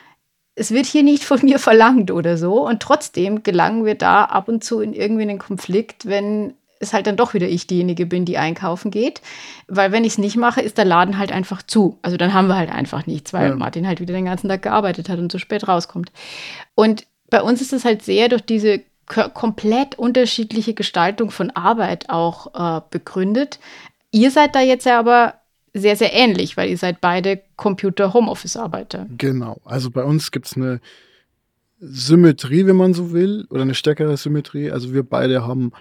es 0.59 0.73
wird 0.73 0.87
hier 0.87 1.03
nicht 1.03 1.25
von 1.25 1.40
mir 1.42 1.59
verlangt 1.59 2.11
oder 2.11 2.37
so. 2.37 2.66
Und 2.66 2.81
trotzdem 2.81 3.42
gelangen 3.42 3.85
wir 3.85 3.94
da 3.94 4.25
ab 4.25 4.49
und 4.49 4.64
zu 4.64 4.81
in 4.81 4.92
irgendwie 4.92 5.23
einen 5.23 5.38
Konflikt, 5.38 6.07
wenn 6.07 6.55
es 6.81 6.92
halt 6.92 7.07
dann 7.07 7.16
doch 7.16 7.35
wieder 7.35 7.49
ich 7.49 7.66
diejenige 7.66 8.07
bin, 8.07 8.25
die 8.25 8.38
einkaufen 8.38 8.90
geht. 8.90 9.21
Weil 9.66 9.90
wenn 9.90 10.05
ich 10.05 10.12
es 10.12 10.18
nicht 10.18 10.37
mache, 10.37 10.61
ist 10.61 10.79
der 10.79 10.85
Laden 10.85 11.18
halt 11.18 11.33
einfach 11.33 11.62
zu. 11.62 11.99
Also 12.03 12.16
dann 12.16 12.35
haben 12.35 12.49
wir 12.49 12.57
halt 12.57 12.71
einfach 12.71 13.07
nichts, 13.07 13.33
weil 13.33 13.51
ja. 13.51 13.57
Martin 13.57 13.87
halt 13.87 14.01
wieder 14.01 14.14
den 14.14 14.27
ganzen 14.27 14.49
Tag 14.49 14.62
gearbeitet 14.62 15.09
hat 15.09 15.18
und 15.18 15.33
so 15.33 15.38
spät 15.38 15.66
rauskommt. 15.66 16.12
Und 16.75 17.07
bei 17.31 17.42
uns 17.42 17.61
ist 17.61 17.73
es 17.73 17.85
halt 17.85 18.03
sehr 18.03 18.29
durch 18.29 18.42
diese 18.42 18.83
komplett 19.09 19.99
unterschiedliche 19.99 20.75
Gestaltung 20.75 21.31
von 21.31 21.51
Arbeit 21.51 22.11
auch 22.11 22.79
äh, 22.79 22.83
begründet. 22.90 23.59
Ihr 24.11 24.31
seid 24.31 24.55
da 24.55 24.61
jetzt 24.61 24.85
ja 24.85 24.99
aber 24.99 25.35
sehr, 25.79 25.97
sehr 25.97 26.12
ähnlich, 26.12 26.57
weil 26.57 26.71
ihr 26.71 26.79
seid 26.79 27.01
beide 27.01 27.41
Computer-Homeoffice-Arbeiter. 27.57 29.07
Genau. 29.17 29.61
Also 29.64 29.91
bei 29.91 30.05
uns 30.05 30.31
gibt 30.31 30.47
es 30.47 30.57
eine 30.57 30.81
Symmetrie, 31.81 32.67
wenn 32.67 32.77
man 32.77 32.95
so 32.95 33.12
will, 33.12 33.47
oder 33.51 33.62
eine 33.62 33.75
stärkere 33.75 34.17
Symmetrie. 34.17 34.71
Also 34.71 34.93
wir 34.93 35.03
beide 35.03 35.47
haben 35.47 35.73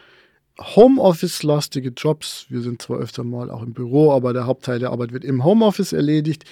Homeoffice-lastige 0.59 1.89
Jobs. 1.89 2.45
Wir 2.49 2.61
sind 2.61 2.81
zwar 2.81 2.99
öfter 2.99 3.23
mal 3.23 3.51
auch 3.51 3.61
im 3.61 3.73
Büro, 3.73 4.11
aber 4.11 4.33
der 4.33 4.45
Hauptteil 4.45 4.79
der 4.79 4.91
Arbeit 4.91 5.11
wird 5.11 5.23
im 5.23 5.43
Homeoffice 5.43 5.93
erledigt. 5.93 6.45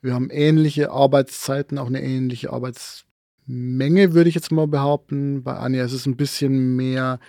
Wir 0.00 0.14
haben 0.14 0.30
ähnliche 0.30 0.90
Arbeitszeiten, 0.90 1.78
auch 1.78 1.86
eine 1.86 2.02
ähnliche 2.02 2.52
Arbeitsmenge, 2.52 4.14
würde 4.14 4.28
ich 4.28 4.34
jetzt 4.34 4.50
mal 4.52 4.66
behaupten. 4.66 5.42
Bei 5.42 5.54
Anja 5.54 5.84
ist 5.84 5.92
es 5.92 6.06
ein 6.06 6.16
bisschen 6.16 6.76
mehr 6.76 7.20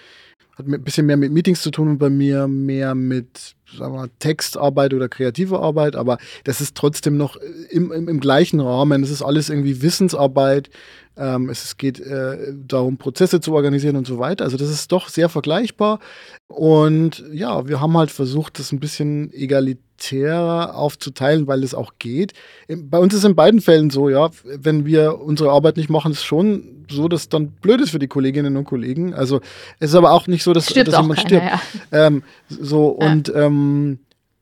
hat 0.58 0.68
ein 0.68 0.84
bisschen 0.84 1.06
mehr 1.06 1.18
mit 1.18 1.32
Meetings 1.32 1.62
zu 1.62 1.72
tun 1.72 1.90
und 1.90 1.98
bei 1.98 2.10
mir 2.10 2.48
mehr 2.48 2.96
mit 2.96 3.56
sagen 3.78 3.94
wir 3.94 4.10
Textarbeit 4.20 4.94
oder 4.94 5.10
kreative 5.10 5.60
Arbeit, 5.60 5.96
aber 5.96 6.18
das 6.44 6.62
ist 6.62 6.76
trotzdem 6.76 7.18
noch 7.18 7.38
im, 7.70 7.92
im, 7.92 8.08
im 8.08 8.20
gleichen 8.20 8.60
Rahmen. 8.60 9.04
Es 9.04 9.10
ist 9.10 9.22
alles 9.22 9.50
irgendwie 9.50 9.82
Wissensarbeit. 9.82 10.70
Ähm, 11.16 11.50
es 11.50 11.78
geht 11.78 12.00
äh, 12.00 12.54
darum, 12.68 12.98
Prozesse 12.98 13.40
zu 13.40 13.54
organisieren 13.54 13.96
und 13.96 14.08
so 14.08 14.18
weiter. 14.18 14.46
Also 14.46 14.58
das 14.58 14.70
ist 14.70 14.92
doch 14.92 15.10
sehr 15.10 15.30
vergleichbar. 15.30 16.00
Und 16.48 17.24
ja, 17.32 17.68
wir 17.68 17.80
haben 17.80 17.96
halt 17.98 18.10
versucht, 18.10 18.58
das 18.58 18.72
ein 18.72 18.80
bisschen 18.80 19.32
egalitärer 19.32 20.76
aufzuteilen, 20.76 21.46
weil 21.46 21.64
es 21.64 21.76
auch 21.76 21.94
geht. 22.00 22.34
Bei 22.68 22.98
uns 22.98 23.14
ist 23.14 23.26
in 23.26 23.36
beiden 23.36 23.62
Fällen 23.62 23.92
so, 23.92 24.10
ja, 24.10 24.32
wenn 24.44 24.86
wir 24.86 25.20
unsere 25.22 25.52
Arbeit 25.52 25.78
nicht 25.78 25.90
machen, 25.90 26.12
ist 26.12 26.20
es 26.20 26.24
schon 26.24 26.86
so, 26.90 27.08
dass 27.08 27.30
dann 27.30 27.50
blöd 27.50 27.82
ist 27.82 27.92
für 27.92 28.00
die 28.00 28.08
Kolleginnen 28.08 28.58
und 28.58 28.66
Kollegen. 28.66 29.14
Also 29.14 29.40
es 29.80 29.92
ist 29.92 29.96
aber 29.96 30.12
auch 30.12 30.28
nicht 30.28 30.44
so, 30.44 30.54
dass, 30.54 30.66
dass 30.66 30.76
jemand 30.76 30.96
keiner, 30.96 31.16
stirbt. 31.16 31.46
Ja. 31.92 32.08
Ähm, 32.08 32.24
so 32.50 32.98
ja. 33.00 33.12
und 33.12 33.32
ähm, 33.36 33.63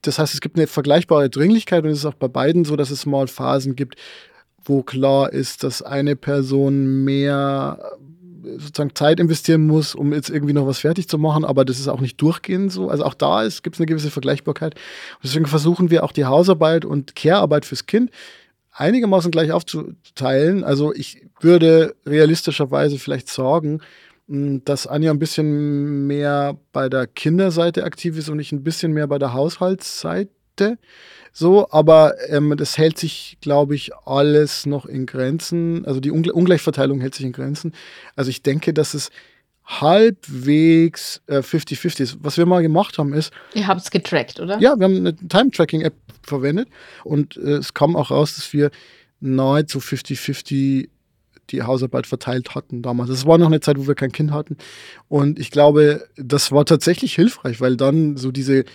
das 0.02 0.20
heißt, 0.20 0.34
es 0.34 0.42
gibt 0.42 0.58
eine 0.58 0.68
vergleichbare 0.68 1.30
Dringlichkeit 1.30 1.84
und 1.84 1.92
es 1.92 2.00
ist 2.00 2.06
auch 2.06 2.16
bei 2.16 2.28
beiden 2.28 2.66
so, 2.66 2.76
dass 2.76 2.90
es 2.90 3.06
mal 3.06 3.28
Phasen 3.28 3.76
gibt, 3.76 3.96
wo 4.64 4.84
klar 4.84 5.32
ist, 5.32 5.64
dass 5.64 5.82
eine 5.82 6.16
Person 6.16 7.04
mehr 7.04 7.80
sozusagen 8.58 8.96
Zeit 8.96 9.20
investieren 9.20 9.68
muss, 9.68 9.94
um 9.96 10.14
jetzt 10.14 10.30
irgendwie 10.30 10.54
noch 10.54 10.66
was 10.66 10.80
fertig 10.80 11.08
zu 11.08 11.18
machen, 11.18 11.46
aber 11.46 11.66
das 11.66 11.80
ist 11.80 11.88
auch 11.88 12.02
nicht 12.02 12.20
durchgehend 12.22 12.72
so. 12.72 12.90
Also 12.90 13.04
auch 13.04 13.14
da 13.14 13.48
gibt 13.62 13.76
es 13.76 13.80
eine 13.80 13.86
gewisse 13.86 14.12
Vergleichbarkeit. 14.12 14.76
Und 14.76 15.24
deswegen 15.24 15.46
versuchen 15.46 15.92
wir 15.92 16.04
auch 16.04 16.12
die 16.12 16.26
Hausarbeit 16.26 16.86
und 16.86 17.16
Care-Arbeit 17.16 17.66
fürs 17.66 17.86
Kind 17.86 18.12
einigermaßen 18.72 19.32
gleich 19.32 19.52
aufzuteilen. 19.52 20.64
Also 20.64 20.94
ich 20.94 21.24
würde 21.40 21.96
realistischerweise 22.06 22.98
vielleicht 22.98 23.30
hm, 23.30 23.82
dass 24.32 24.88
Anja 24.88 25.12
ein 25.12 25.20
bisschen 25.20 26.08
mehr 26.08 26.58
bei 26.72 26.88
der 26.88 27.06
Kinderseite 27.06 27.84
aktiv 27.84 28.18
ist 28.18 28.30
und 28.30 28.40
ich 28.40 28.52
ein 28.52 28.64
bisschen 28.64 28.94
mehr 28.94 29.08
bei 29.08 29.20
der 29.20 29.34
Haushaltsseite. 29.34 30.78
So, 31.34 31.70
aber 31.72 32.16
ähm, 32.30 32.56
das 32.58 32.78
hält 32.78 32.98
sich, 32.98 33.38
glaube 33.42 33.76
ich, 33.76 33.94
alles 34.06 34.66
noch 34.66 34.86
in 34.86 35.06
Grenzen. 35.06 35.86
Also 35.86 36.00
die 36.00 36.12
Ungle 36.12 36.32
Ungleichverteilung 36.32 37.02
hält 37.02 37.16
sich 37.16 37.26
in 37.26 37.34
Grenzen. 37.34 37.74
Also 38.16 38.30
ich 38.30 38.42
denke, 38.42 38.74
dass 38.74 38.94
es 38.94 39.12
halbwegs 39.66 41.22
50-50 41.28 42.00
äh, 42.00 42.04
ist. 42.04 42.18
Was 42.22 42.38
wir 42.38 42.46
mal 42.46 42.62
gemacht 42.62 42.98
haben, 42.98 43.14
ist. 43.14 43.34
Ihr 43.54 43.68
habt 43.68 43.82
es 43.82 43.92
getrackt, 43.92 44.40
oder? 44.40 44.60
Ja, 44.60 44.78
wir 44.78 44.86
haben 44.86 44.98
eine 44.98 45.16
Time-Tracking-App 45.16 45.94
verwendet 46.24 46.70
und 47.04 47.38
äh, 47.38 47.58
es 47.58 47.74
kam 47.74 47.96
auch 47.96 48.12
raus, 48.12 48.36
dass 48.36 48.54
wir 48.54 48.72
nahezu 49.20 49.80
50-50 49.80 50.90
die 51.52 51.64
Hausarbeit 51.64 52.08
verteilt 52.08 52.56
hatten 52.56 52.82
damals. 52.82 53.10
Das 53.10 53.26
war 53.26 53.38
noch 53.38 53.48
eine 53.48 53.60
Zeit, 53.60 53.78
wo 53.78 53.88
wir 53.88 53.96
kein 53.96 54.12
Kind 54.12 54.32
hatten. 54.32 54.58
Und 55.08 55.40
ich 55.40 55.52
glaube, 55.52 56.08
das 56.16 56.52
war 56.52 56.66
tatsächlich 56.66 57.14
hilfreich, 57.14 57.62
weil 57.62 57.78
dann 57.78 58.18
so 58.18 58.32
diese 58.32 58.66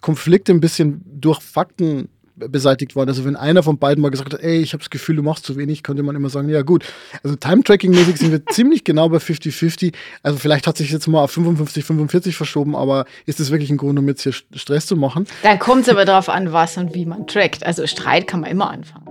Konflikte 0.00 0.52
ein 0.52 0.60
bisschen 0.60 1.02
durch 1.04 1.40
Fakten 1.40 2.08
beseitigt 2.48 2.96
worden. 2.96 3.10
Also 3.10 3.24
wenn 3.24 3.36
einer 3.36 3.62
von 3.62 3.78
beiden 3.78 4.00
mal 4.02 4.10
gesagt 4.10 4.32
hat, 4.32 4.40
ey, 4.40 4.58
ich 4.60 4.72
habe 4.72 4.82
das 4.82 4.90
Gefühl, 4.90 5.16
du 5.16 5.22
machst 5.22 5.44
zu 5.44 5.56
wenig, 5.56 5.82
könnte 5.82 6.02
man 6.02 6.16
immer 6.16 6.30
sagen, 6.30 6.48
ja 6.48 6.62
gut. 6.62 6.84
Also 7.22 7.36
Time-Tracking-mäßig 7.36 8.16
sind 8.16 8.32
wir 8.32 8.46
ziemlich 8.50 8.84
genau 8.84 9.08
bei 9.08 9.18
50-50. 9.18 9.92
Also 10.22 10.38
vielleicht 10.38 10.66
hat 10.66 10.76
sich 10.76 10.90
jetzt 10.90 11.06
mal 11.06 11.22
auf 11.22 11.32
55, 11.32 11.84
45 11.84 12.36
verschoben, 12.36 12.74
aber 12.74 13.04
ist 13.26 13.40
es 13.40 13.50
wirklich 13.50 13.70
ein 13.70 13.76
Grund, 13.76 13.98
um 13.98 14.08
jetzt 14.08 14.22
hier 14.22 14.32
Stress 14.32 14.86
zu 14.86 14.96
machen? 14.96 15.26
Dann 15.42 15.58
kommt 15.58 15.82
es 15.82 15.88
aber 15.88 16.04
darauf 16.04 16.28
an, 16.28 16.52
was 16.52 16.76
und 16.76 16.94
wie 16.94 17.04
man 17.04 17.26
trackt. 17.26 17.64
Also 17.64 17.86
Streit 17.86 18.26
kann 18.26 18.40
man 18.40 18.50
immer 18.50 18.70
anfangen. 18.70 19.09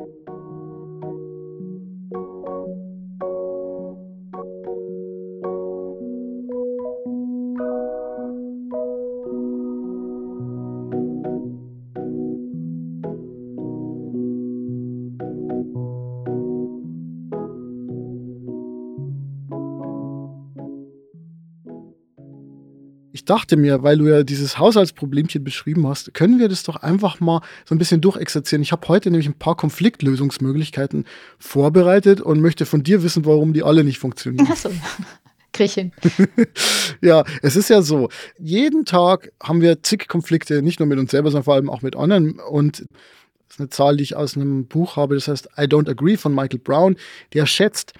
Dachte 23.29 23.57
mir, 23.57 23.83
weil 23.83 23.97
du 23.97 24.07
ja 24.07 24.23
dieses 24.23 24.57
Haushaltsproblemchen 24.57 25.43
beschrieben 25.43 25.87
hast, 25.87 26.13
können 26.13 26.39
wir 26.39 26.49
das 26.49 26.63
doch 26.63 26.77
einfach 26.77 27.19
mal 27.19 27.41
so 27.65 27.75
ein 27.75 27.77
bisschen 27.77 28.01
durchexerzieren. 28.01 28.63
Ich 28.63 28.71
habe 28.71 28.87
heute 28.87 29.11
nämlich 29.11 29.27
ein 29.27 29.37
paar 29.37 29.55
Konfliktlösungsmöglichkeiten 29.55 31.05
vorbereitet 31.37 32.21
und 32.21 32.41
möchte 32.41 32.65
von 32.65 32.83
dir 32.83 33.03
wissen, 33.03 33.25
warum 33.25 33.53
die 33.53 33.63
alle 33.63 33.83
nicht 33.83 33.99
funktionieren. 33.99 34.47
Achso. 34.49 34.71
Griechen. 35.53 35.91
ja, 37.01 37.23
es 37.41 37.55
ist 37.55 37.69
ja 37.69 37.81
so, 37.81 38.09
jeden 38.37 38.85
Tag 38.85 39.31
haben 39.41 39.61
wir 39.61 39.83
zig 39.83 40.07
Konflikte, 40.07 40.61
nicht 40.61 40.79
nur 40.79 40.87
mit 40.87 40.99
uns 40.99 41.11
selber, 41.11 41.29
sondern 41.29 41.45
vor 41.45 41.55
allem 41.55 41.69
auch 41.69 41.81
mit 41.81 41.95
anderen. 41.95 42.39
Und 42.39 42.79
das 42.79 43.55
ist 43.55 43.59
eine 43.59 43.69
Zahl, 43.69 43.97
die 43.97 44.03
ich 44.03 44.15
aus 44.15 44.35
einem 44.35 44.65
Buch 44.65 44.95
habe, 44.95 45.15
das 45.15 45.27
heißt 45.27 45.49
I 45.57 45.63
Don't 45.63 45.89
Agree 45.89 46.17
von 46.17 46.33
Michael 46.33 46.59
Brown, 46.59 46.95
der 47.33 47.45
schätzt, 47.45 47.93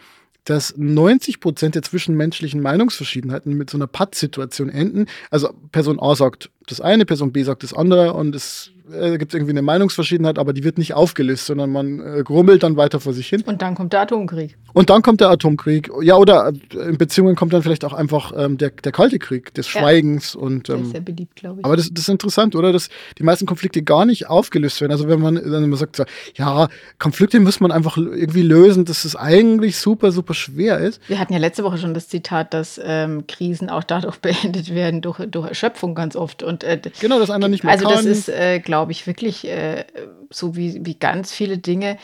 dass 0.45 0.75
90 0.77 1.39
Prozent 1.39 1.75
der 1.75 1.81
zwischenmenschlichen 1.81 2.61
Meinungsverschiedenheiten 2.61 3.53
mit 3.53 3.69
so 3.69 3.77
einer 3.77 3.87
Patt-Situation 3.87 4.69
enden. 4.69 5.05
Also 5.29 5.53
Person 5.71 5.99
A 5.99 6.15
sagt 6.15 6.49
das 6.71 6.81
eine, 6.81 7.05
Person 7.05 7.31
B 7.31 7.43
sagt 7.43 7.63
das 7.63 7.73
andere 7.73 8.13
und 8.13 8.35
es 8.35 8.71
äh, 8.93 9.17
gibt 9.17 9.33
irgendwie 9.33 9.51
eine 9.51 9.61
Meinungsverschiedenheit, 9.61 10.39
aber 10.39 10.53
die 10.53 10.63
wird 10.63 10.77
nicht 10.77 10.93
aufgelöst, 10.93 11.45
sondern 11.45 11.71
man 11.71 11.99
äh, 11.99 12.23
grummelt 12.23 12.63
dann 12.63 12.77
weiter 12.77 12.99
vor 12.99 13.13
sich 13.13 13.27
hin. 13.27 13.43
Und 13.45 13.61
dann 13.61 13.75
kommt 13.75 13.93
der 13.93 14.01
Atomkrieg. 14.01 14.57
Und 14.73 14.89
dann 14.89 15.01
kommt 15.01 15.21
der 15.21 15.29
Atomkrieg. 15.29 15.89
Ja, 16.01 16.15
oder 16.15 16.51
äh, 16.73 16.77
in 16.89 16.97
Beziehungen 16.97 17.35
kommt 17.35 17.53
dann 17.53 17.63
vielleicht 17.63 17.85
auch 17.85 17.93
einfach 17.93 18.33
ähm, 18.35 18.57
der, 18.57 18.71
der 18.71 18.91
Kalte 18.91 19.19
Krieg 19.19 19.53
des 19.53 19.71
ja. 19.73 19.81
Schweigens. 19.81 20.35
Und, 20.35 20.69
ähm, 20.69 20.75
der 20.75 20.85
ist 20.85 20.91
sehr 20.91 21.01
beliebt, 21.01 21.35
glaube 21.35 21.59
ich. 21.59 21.65
Aber 21.65 21.75
das, 21.75 21.89
das, 21.91 22.03
ist 22.03 22.09
interessant, 22.09 22.55
oder? 22.55 22.71
Dass 22.71 22.89
die 23.17 23.23
meisten 23.23 23.45
Konflikte 23.45 23.81
gar 23.83 24.05
nicht 24.05 24.27
aufgelöst 24.27 24.81
werden. 24.81 24.91
Also 24.91 25.07
wenn 25.07 25.19
man 25.19 25.35
dann 25.35 25.63
immer 25.63 25.77
sagt, 25.77 25.95
so, 25.95 26.03
ja, 26.35 26.67
Konflikte 26.97 27.39
muss 27.39 27.59
man 27.59 27.71
einfach 27.71 27.97
irgendwie 27.97 28.41
lösen, 28.41 28.85
dass 28.85 29.05
es 29.05 29.15
eigentlich 29.15 29.77
super, 29.77 30.11
super 30.11 30.33
schwer 30.33 30.79
ist. 30.79 31.01
Wir 31.07 31.19
hatten 31.19 31.33
ja 31.33 31.39
letzte 31.39 31.63
Woche 31.63 31.77
schon 31.77 31.93
das 31.93 32.07
Zitat, 32.07 32.53
dass 32.53 32.79
ähm, 32.83 33.25
Krisen 33.27 33.69
auch 33.69 33.83
dadurch 33.83 34.17
beendet 34.21 34.73
werden, 34.73 35.01
durch, 35.01 35.19
durch 35.29 35.47
Erschöpfung 35.47 35.95
ganz 35.95 36.15
oft. 36.15 36.43
Und, 36.43 36.58
äh, 36.63 36.79
genau, 36.99 37.19
dass 37.19 37.29
einer 37.29 37.47
nicht 37.47 37.63
mehr 37.63 37.73
Also 37.73 37.85
kann. 37.85 37.95
das 37.95 38.05
ist, 38.05 38.29
äh, 38.29 38.59
glaube 38.59 38.91
ich, 38.91 39.07
wirklich 39.07 39.47
äh, 39.47 39.85
so 40.29 40.55
wie, 40.55 40.85
wie 40.85 40.95
ganz 40.95 41.31
viele 41.31 41.57
Dinge. 41.57 41.97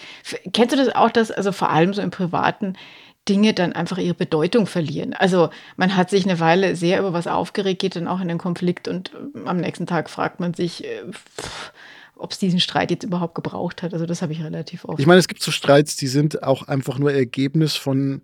Kennst 0.54 0.74
du 0.74 0.78
das 0.78 0.94
auch, 0.96 1.12
dass 1.12 1.32
also 1.32 1.52
vor 1.52 1.70
allem 1.70 1.94
so 1.94 2.02
im 2.02 2.12
Privaten 2.12 2.74
Dinge 3.28 3.54
dann 3.54 3.74
einfach 3.74 3.98
ihre 3.98 4.13
Bedeutung 4.13 4.68
verlieren? 4.68 5.13
Also 5.13 5.50
man 5.78 5.96
hat 5.96 6.10
sich 6.10 6.26
eine 6.26 6.39
Weile 6.39 6.76
sehr 6.76 7.00
über 7.00 7.13
was 7.13 7.28
aufgeregt, 7.28 7.82
geht 7.82 7.96
dann 7.96 8.08
auch 8.08 8.22
in 8.22 8.28
den 8.28 8.38
Konflikt 8.38 8.88
und 8.88 9.12
äh, 9.13 9.48
am 9.48 9.58
nächsten 9.58 9.88
Tag 9.88 10.10
fragt 10.10 10.39
man 10.39 10.54
sich, 10.54 10.84
äh, 10.86 11.04
ob 12.15 12.32
es 12.32 12.39
diesen 12.39 12.60
Streit 12.60 12.91
jetzt 12.91 13.04
überhaupt 13.04 13.36
gebraucht 13.36 13.84
hat. 13.84 13.94
Also 13.94 14.06
das 14.06 14.22
habe 14.22 14.34
ich 14.34 14.44
relativ 14.44 14.86
oft. 14.86 15.00
Ich 15.00 15.06
meine, 15.06 15.20
es 15.20 15.28
gibt 15.28 15.41
so 15.41 15.52
Streits, 15.52 15.96
die 15.96 16.08
sind 16.08 16.44
auch 16.44 16.68
einfach 16.68 16.98
nur 16.98 17.12
Ergebnis 17.13 17.76
von 17.76 18.22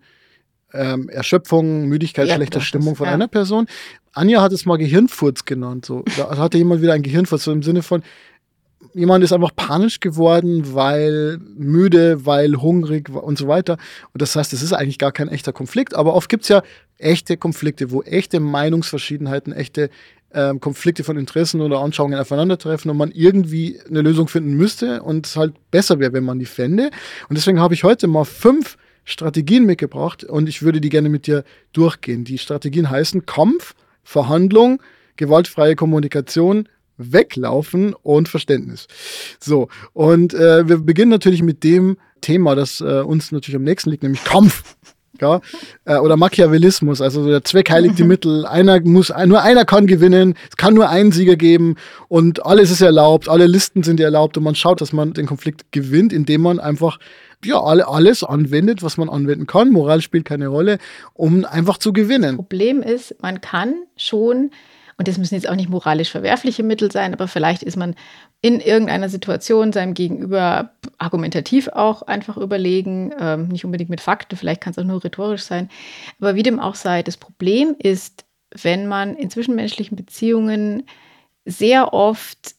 ähm, 0.72 1.08
Erschöpfung, 1.08 1.86
Müdigkeit, 1.86 2.28
ja, 2.28 2.36
schlechter 2.36 2.60
Stimmung 2.60 2.96
von 2.96 3.06
ja. 3.06 3.12
einer 3.12 3.28
Person. 3.28 3.66
Anja 4.12 4.42
hat 4.42 4.52
es 4.52 4.66
mal 4.66 4.76
Gehirnfurz 4.76 5.44
genannt. 5.44 5.86
So. 5.86 6.04
Da 6.16 6.36
hatte 6.36 6.58
jemand 6.58 6.82
wieder 6.82 6.92
ein 6.92 7.02
Gehirnfurz, 7.02 7.44
so 7.44 7.52
im 7.52 7.62
Sinne 7.62 7.82
von, 7.82 8.02
jemand 8.94 9.24
ist 9.24 9.32
einfach 9.32 9.54
panisch 9.54 10.00
geworden, 10.00 10.74
weil 10.74 11.38
müde, 11.56 12.26
weil 12.26 12.56
hungrig 12.56 13.08
und 13.08 13.38
so 13.38 13.48
weiter. 13.48 13.78
Und 14.12 14.22
das 14.22 14.36
heißt, 14.36 14.52
es 14.52 14.62
ist 14.62 14.72
eigentlich 14.72 14.98
gar 14.98 15.12
kein 15.12 15.28
echter 15.28 15.52
Konflikt, 15.52 15.94
aber 15.94 16.14
oft 16.14 16.28
gibt 16.28 16.42
es 16.42 16.48
ja 16.48 16.62
echte 16.98 17.36
Konflikte, 17.36 17.90
wo 17.90 18.02
echte 18.02 18.40
Meinungsverschiedenheiten, 18.40 19.52
echte 19.52 19.90
ähm, 20.34 20.60
Konflikte 20.60 21.04
von 21.04 21.16
Interessen 21.16 21.60
oder 21.60 21.80
Anschauungen 21.80 22.18
aufeinandertreffen 22.18 22.90
und 22.90 22.96
man 22.96 23.10
irgendwie 23.10 23.78
eine 23.88 24.02
Lösung 24.02 24.28
finden 24.28 24.54
müsste 24.54 25.02
und 25.02 25.26
es 25.26 25.36
halt 25.36 25.54
besser 25.70 25.98
wäre, 25.98 26.12
wenn 26.12 26.24
man 26.24 26.38
die 26.38 26.46
fände. 26.46 26.90
Und 27.28 27.36
deswegen 27.36 27.60
habe 27.60 27.74
ich 27.74 27.84
heute 27.84 28.06
mal 28.06 28.24
fünf 28.24 28.76
Strategien 29.04 29.64
mitgebracht 29.64 30.24
und 30.24 30.48
ich 30.48 30.62
würde 30.62 30.80
die 30.80 30.88
gerne 30.88 31.08
mit 31.08 31.26
dir 31.26 31.44
durchgehen. 31.72 32.24
Die 32.24 32.38
Strategien 32.38 32.90
heißen 32.90 33.26
Kampf, 33.26 33.74
Verhandlung, 34.02 34.82
gewaltfreie 35.16 35.76
Kommunikation, 35.76 36.68
Weglaufen 36.98 37.94
und 37.94 38.28
Verständnis. 38.28 38.86
So, 39.40 39.68
und 39.92 40.34
äh, 40.34 40.68
wir 40.68 40.78
beginnen 40.78 41.10
natürlich 41.10 41.42
mit 41.42 41.64
dem 41.64 41.96
Thema, 42.20 42.54
das 42.54 42.80
äh, 42.80 43.00
uns 43.00 43.32
natürlich 43.32 43.56
am 43.56 43.64
nächsten 43.64 43.90
liegt, 43.90 44.02
nämlich 44.02 44.24
Kampf. 44.24 44.76
Ja, 45.20 45.40
äh, 45.84 45.98
oder 45.98 46.16
Machiavellismus, 46.16 47.00
also 47.00 47.28
der 47.28 47.44
Zweck 47.44 47.70
heiligt 47.70 47.98
die 47.98 48.02
Mittel. 48.04 48.46
Einer 48.46 48.80
muss, 48.80 49.12
nur 49.26 49.42
einer 49.42 49.64
kann 49.64 49.86
gewinnen, 49.86 50.34
es 50.50 50.56
kann 50.56 50.74
nur 50.74 50.88
einen 50.88 51.12
Sieger 51.12 51.36
geben 51.36 51.76
und 52.08 52.44
alles 52.44 52.70
ist 52.70 52.80
erlaubt, 52.80 53.28
alle 53.28 53.46
Listen 53.46 53.82
sind 53.82 54.00
erlaubt 54.00 54.36
und 54.36 54.42
man 54.42 54.54
schaut, 54.54 54.80
dass 54.80 54.92
man 54.92 55.12
den 55.12 55.26
Konflikt 55.26 55.70
gewinnt, 55.70 56.12
indem 56.12 56.40
man 56.40 56.58
einfach 56.58 56.98
ja, 57.44 57.60
alle, 57.60 57.88
alles 57.88 58.22
anwendet, 58.24 58.82
was 58.82 58.96
man 58.96 59.08
anwenden 59.08 59.46
kann. 59.46 59.70
Moral 59.70 60.00
spielt 60.00 60.24
keine 60.24 60.48
Rolle, 60.48 60.78
um 61.14 61.44
einfach 61.44 61.78
zu 61.78 61.92
gewinnen. 61.92 62.36
Problem 62.36 62.82
ist, 62.82 63.20
man 63.22 63.40
kann 63.40 63.74
schon 63.96 64.50
und 64.98 65.08
das 65.08 65.18
müssen 65.18 65.34
jetzt 65.34 65.48
auch 65.48 65.56
nicht 65.56 65.68
moralisch 65.68 66.10
verwerfliche 66.10 66.62
Mittel 66.62 66.92
sein, 66.92 67.12
aber 67.12 67.26
vielleicht 67.26 67.62
ist 67.62 67.76
man 67.76 67.96
in 68.40 68.60
irgendeiner 68.60 69.08
Situation 69.08 69.72
seinem 69.72 69.94
Gegenüber 69.94 70.70
argumentativ 70.98 71.68
auch 71.68 72.02
einfach 72.02 72.36
überlegen, 72.36 73.12
ähm, 73.18 73.48
nicht 73.48 73.64
unbedingt 73.64 73.90
mit 73.90 74.00
Fakten, 74.00 74.36
vielleicht 74.36 74.60
kann 74.60 74.72
es 74.72 74.78
auch 74.78 74.84
nur 74.84 75.02
rhetorisch 75.02 75.42
sein. 75.42 75.70
Aber 76.20 76.34
wie 76.34 76.42
dem 76.42 76.60
auch 76.60 76.74
sei, 76.74 77.02
das 77.02 77.16
Problem 77.16 77.74
ist, 77.78 78.24
wenn 78.62 78.86
man 78.86 79.16
in 79.16 79.30
zwischenmenschlichen 79.30 79.96
Beziehungen 79.96 80.84
sehr 81.44 81.92
oft 81.92 82.54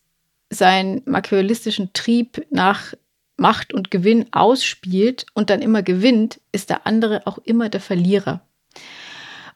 seinen 0.50 1.02
machiavellistischen 1.06 1.92
Trieb 1.94 2.46
nach 2.50 2.94
Macht 3.38 3.74
und 3.74 3.92
Gewinn 3.92 4.28
ausspielt 4.32 5.26
und 5.34 5.50
dann 5.50 5.62
immer 5.62 5.84
gewinnt, 5.84 6.40
ist 6.52 6.70
der 6.70 6.86
andere 6.86 7.26
auch 7.26 7.40
immer 7.40 7.70
der 7.70 7.82
Verlierer. 7.82 8.42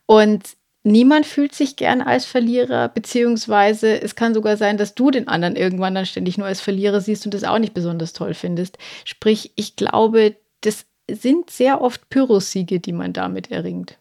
Und 0.05 0.57
niemand 0.83 1.25
fühlt 1.25 1.53
sich 1.53 1.75
gern 1.75 2.01
als 2.01 2.25
Verlierer, 2.25 2.89
beziehungsweise 2.89 4.01
es 4.01 4.15
kann 4.15 4.33
sogar 4.33 4.57
sein, 4.57 4.77
dass 4.77 4.95
du 4.95 5.11
den 5.11 5.27
anderen 5.27 5.55
irgendwann 5.55 5.95
dann 5.95 6.05
ständig 6.05 6.37
nur 6.37 6.47
als 6.47 6.61
Verlierer 6.61 7.01
siehst 7.01 7.25
und 7.25 7.33
das 7.33 7.43
auch 7.43 7.59
nicht 7.59 7.73
besonders 7.73 8.13
toll 8.13 8.33
findest. 8.33 8.77
Sprich, 9.05 9.51
ich 9.55 9.75
glaube, 9.75 10.35
das 10.61 10.85
sind 11.09 11.49
sehr 11.49 11.81
oft 11.81 12.09
Pyrrhussiege, 12.09 12.79
die 12.79 12.93
man 12.93 13.13
damit 13.13 13.51
erringt. 13.51 13.97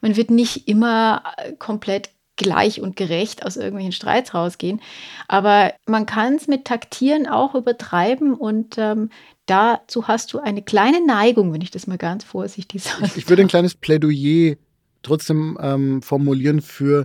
Man 0.00 0.16
wird 0.16 0.30
nicht 0.30 0.68
immer 0.68 1.22
äh, 1.36 1.52
komplett 1.52 2.10
gleich 2.40 2.80
und 2.80 2.96
gerecht 2.96 3.44
aus 3.44 3.56
irgendwelchen 3.56 3.92
Streits 3.92 4.34
rausgehen, 4.34 4.80
aber 5.28 5.74
man 5.86 6.06
kann 6.06 6.34
es 6.34 6.48
mit 6.48 6.64
Taktieren 6.64 7.26
auch 7.28 7.54
übertreiben 7.54 8.34
und 8.34 8.78
ähm, 8.78 9.10
dazu 9.44 10.08
hast 10.08 10.32
du 10.32 10.38
eine 10.38 10.62
kleine 10.62 11.04
Neigung, 11.04 11.52
wenn 11.52 11.60
ich 11.60 11.70
das 11.70 11.86
mal 11.86 11.98
ganz 11.98 12.24
vorsichtig 12.24 12.82
sage. 12.82 13.04
Ich, 13.04 13.16
ich 13.18 13.28
würde 13.28 13.42
ein 13.42 13.48
kleines 13.48 13.74
Plädoyer 13.74 14.56
trotzdem 15.02 15.58
ähm, 15.60 16.02
formulieren 16.02 16.62
für 16.62 17.04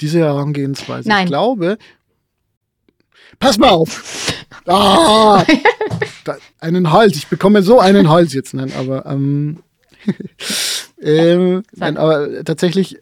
diese 0.00 0.18
Herangehensweise. 0.18 1.08
Nein. 1.08 1.24
Ich 1.24 1.30
glaube, 1.30 1.78
pass 3.38 3.58
mal 3.58 3.70
auf. 3.70 4.20
Ah, 4.66 5.44
da, 6.24 6.38
einen 6.58 6.90
Hals. 6.90 7.16
Ich 7.16 7.26
bekomme 7.26 7.62
so 7.62 7.80
einen 7.80 8.08
Hals 8.08 8.32
jetzt. 8.32 8.54
Nein, 8.54 8.72
aber, 8.78 9.04
ähm, 9.04 9.62
ähm, 11.02 11.64
nein, 11.72 11.98
aber 11.98 12.44
tatsächlich 12.44 12.96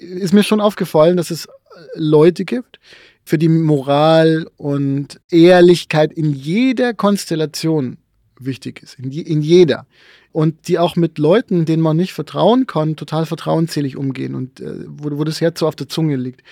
ist 0.00 0.32
mir 0.32 0.42
schon 0.42 0.60
aufgefallen, 0.60 1.16
dass 1.16 1.30
es 1.30 1.48
Leute 1.94 2.44
gibt, 2.44 2.78
für 3.24 3.38
die 3.38 3.48
Moral 3.48 4.48
und 4.56 5.20
Ehrlichkeit 5.30 6.12
in 6.12 6.32
jeder 6.32 6.94
Konstellation 6.94 7.98
wichtig 8.38 8.82
ist, 8.82 8.98
in, 8.98 9.10
je, 9.10 9.22
in 9.22 9.42
jeder. 9.42 9.86
Und 10.32 10.68
die 10.68 10.78
auch 10.78 10.96
mit 10.96 11.18
Leuten, 11.18 11.64
denen 11.64 11.82
man 11.82 11.96
nicht 11.96 12.12
vertrauen 12.12 12.66
kann, 12.66 12.96
total 12.96 13.26
vertrauensselig 13.26 13.96
umgehen 13.96 14.34
und 14.34 14.60
äh, 14.60 14.84
wo, 14.86 15.16
wo 15.18 15.24
das 15.24 15.40
Herz 15.40 15.60
so 15.60 15.66
auf 15.66 15.76
der 15.76 15.88
Zunge 15.88 16.16
liegt. 16.16 16.42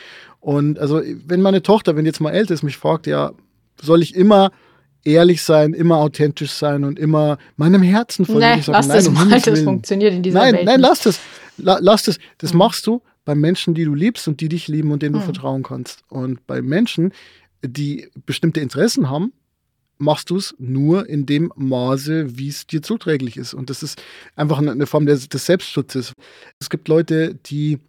Und 0.40 0.78
also, 0.78 1.00
wenn 1.26 1.40
meine 1.40 1.62
Tochter, 1.62 1.96
wenn 1.96 2.06
jetzt 2.06 2.20
mal 2.20 2.30
älter 2.30 2.54
ist, 2.54 2.62
mich 2.62 2.76
fragt, 2.76 3.06
ja, 3.06 3.32
soll 3.80 4.02
ich 4.02 4.14
immer 4.14 4.50
ehrlich 5.04 5.42
sein, 5.42 5.74
immer 5.74 5.98
authentisch 5.98 6.52
sein 6.52 6.84
und 6.84 6.98
immer 6.98 7.38
meinem 7.56 7.82
Herzen 7.82 8.26
folgen. 8.26 8.40
Nee, 8.40 8.62
lass 8.66 8.88
nein, 8.88 8.96
das 8.96 9.10
mal, 9.10 9.40
das 9.40 9.60
funktioniert 9.60 10.12
in 10.12 10.22
dieser 10.22 10.40
nein, 10.40 10.54
Welt. 10.54 10.64
Nein, 10.66 10.80
lass 10.80 11.02
das. 11.02 11.20
La, 11.56 11.78
lass 11.80 12.04
das. 12.04 12.18
Das 12.38 12.52
mhm. 12.52 12.58
machst 12.58 12.86
du 12.86 13.00
bei 13.28 13.34
Menschen, 13.34 13.74
die 13.74 13.84
du 13.84 13.94
liebst 13.94 14.26
und 14.26 14.40
die 14.40 14.48
dich 14.48 14.68
lieben 14.68 14.90
und 14.90 15.02
denen 15.02 15.14
mhm. 15.14 15.18
du 15.18 15.24
vertrauen 15.26 15.62
kannst. 15.62 16.02
Und 16.08 16.46
bei 16.46 16.62
Menschen, 16.62 17.12
die 17.62 18.08
bestimmte 18.24 18.60
Interessen 18.60 19.10
haben, 19.10 19.34
machst 19.98 20.30
du 20.30 20.36
es 20.36 20.54
nur 20.58 21.06
in 21.06 21.26
dem 21.26 21.52
Maße, 21.54 22.38
wie 22.38 22.48
es 22.48 22.66
dir 22.66 22.80
zuträglich 22.80 23.36
ist. 23.36 23.52
Und 23.52 23.68
das 23.68 23.82
ist 23.82 24.00
einfach 24.34 24.56
eine 24.56 24.86
Form 24.86 25.04
des, 25.04 25.28
des 25.28 25.44
Selbstschutzes. 25.44 26.14
Es 26.58 26.70
gibt 26.70 26.88
Leute, 26.88 27.34
die 27.34 27.80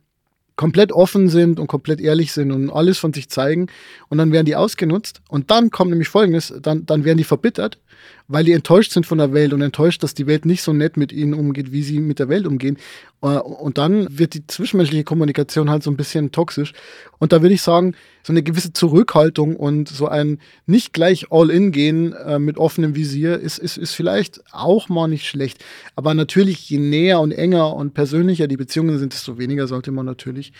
komplett 0.57 0.91
offen 0.91 1.29
sind 1.29 1.57
und 1.57 1.67
komplett 1.67 2.01
ehrlich 2.01 2.33
sind 2.33 2.51
und 2.51 2.69
alles 2.69 2.97
von 2.97 3.13
sich 3.13 3.29
zeigen 3.29 3.67
und 4.09 4.17
dann 4.17 4.33
werden 4.33 4.45
die 4.45 4.57
ausgenutzt 4.57 5.21
und 5.29 5.51
dann 5.51 5.69
kommt 5.69 5.91
nämlich 5.91 6.09
folgendes, 6.09 6.53
dann, 6.61 6.85
dann 6.85 7.05
werden 7.05 7.17
die 7.17 7.23
verbittert 7.23 7.79
weil 8.27 8.43
die 8.43 8.53
enttäuscht 8.53 8.91
sind 8.91 9.05
von 9.05 9.17
der 9.17 9.33
Welt 9.33 9.53
und 9.53 9.61
enttäuscht, 9.61 10.03
dass 10.03 10.13
die 10.13 10.27
Welt 10.27 10.45
nicht 10.45 10.61
so 10.61 10.73
nett 10.73 10.97
mit 10.97 11.11
ihnen 11.11 11.33
umgeht, 11.33 11.71
wie 11.71 11.81
sie 11.81 11.99
mit 11.99 12.19
der 12.19 12.29
Welt 12.29 12.45
umgehen. 12.47 12.77
Äh, 13.21 13.27
und 13.27 13.77
dann 13.77 14.07
wird 14.17 14.33
die 14.33 14.45
zwischenmenschliche 14.45 15.03
Kommunikation 15.03 15.69
halt 15.69 15.83
so 15.83 15.91
ein 15.91 15.97
bisschen 15.97 16.31
toxisch. 16.31 16.73
Und 17.17 17.33
da 17.33 17.41
würde 17.41 17.55
ich 17.55 17.61
sagen, 17.61 17.95
so 18.23 18.33
eine 18.33 18.43
gewisse 18.43 18.73
Zurückhaltung 18.73 19.55
und 19.55 19.89
so 19.89 20.07
ein 20.07 20.39
nicht 20.65 20.93
gleich 20.93 21.31
All-In 21.31 21.71
gehen 21.71 22.13
äh, 22.13 22.39
mit 22.39 22.57
offenem 22.57 22.95
Visier 22.95 23.39
ist, 23.39 23.57
ist, 23.57 23.77
ist 23.77 23.93
vielleicht 23.93 24.41
auch 24.51 24.89
mal 24.89 25.07
nicht 25.07 25.27
schlecht. 25.27 25.63
Aber 25.95 26.13
natürlich, 26.13 26.69
je 26.69 26.79
näher 26.79 27.19
und 27.19 27.31
enger 27.31 27.75
und 27.75 27.93
persönlicher 27.93 28.47
die 28.47 28.57
Beziehungen 28.57 28.99
sind, 28.99 29.13
desto 29.13 29.37
weniger 29.37 29.67
sollte 29.67 29.91
man 29.91 30.05
natürlich 30.05 30.53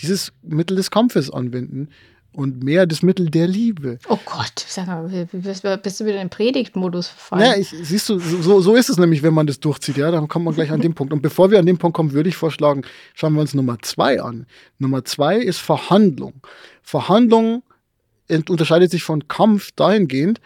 dieses 0.00 0.32
Mittel 0.42 0.76
des 0.76 0.90
Kampfes 0.90 1.30
anwenden 1.30 1.88
und 2.38 2.62
mehr 2.62 2.86
das 2.86 3.02
Mittel 3.02 3.30
der 3.30 3.48
Liebe. 3.48 3.98
Oh 4.08 4.18
Gott, 4.24 4.64
sag 4.68 4.86
mal, 4.86 5.08
bist 5.82 5.98
du 5.98 6.04
wieder 6.04 6.22
in 6.22 6.30
Predigtmodus 6.30 7.08
verfallen? 7.08 7.42
Ja, 7.42 7.56
ich, 7.56 7.68
siehst 7.68 8.08
du, 8.08 8.20
so, 8.20 8.60
so 8.60 8.76
ist 8.76 8.88
es 8.88 8.96
nämlich, 8.96 9.24
wenn 9.24 9.34
man 9.34 9.48
das 9.48 9.58
durchzieht, 9.58 9.96
ja, 9.96 10.12
dann 10.12 10.28
kommt 10.28 10.44
man 10.44 10.54
gleich 10.54 10.70
an 10.70 10.80
den 10.80 10.94
Punkt. 10.94 11.12
Und 11.12 11.20
bevor 11.20 11.50
wir 11.50 11.58
an 11.58 11.66
den 11.66 11.78
Punkt 11.78 11.96
kommen, 11.96 12.12
würde 12.12 12.28
ich 12.28 12.36
vorschlagen, 12.36 12.82
schauen 13.14 13.34
wir 13.34 13.40
uns 13.40 13.54
Nummer 13.54 13.78
zwei 13.82 14.22
an. 14.22 14.46
Nummer 14.78 15.04
zwei 15.04 15.38
ist 15.38 15.58
Verhandlung. 15.58 16.34
Verhandlung 16.80 17.64
unterscheidet 18.48 18.92
sich 18.92 19.02
von 19.02 19.26
Kampf 19.26 19.72
dahingehend, 19.74 20.40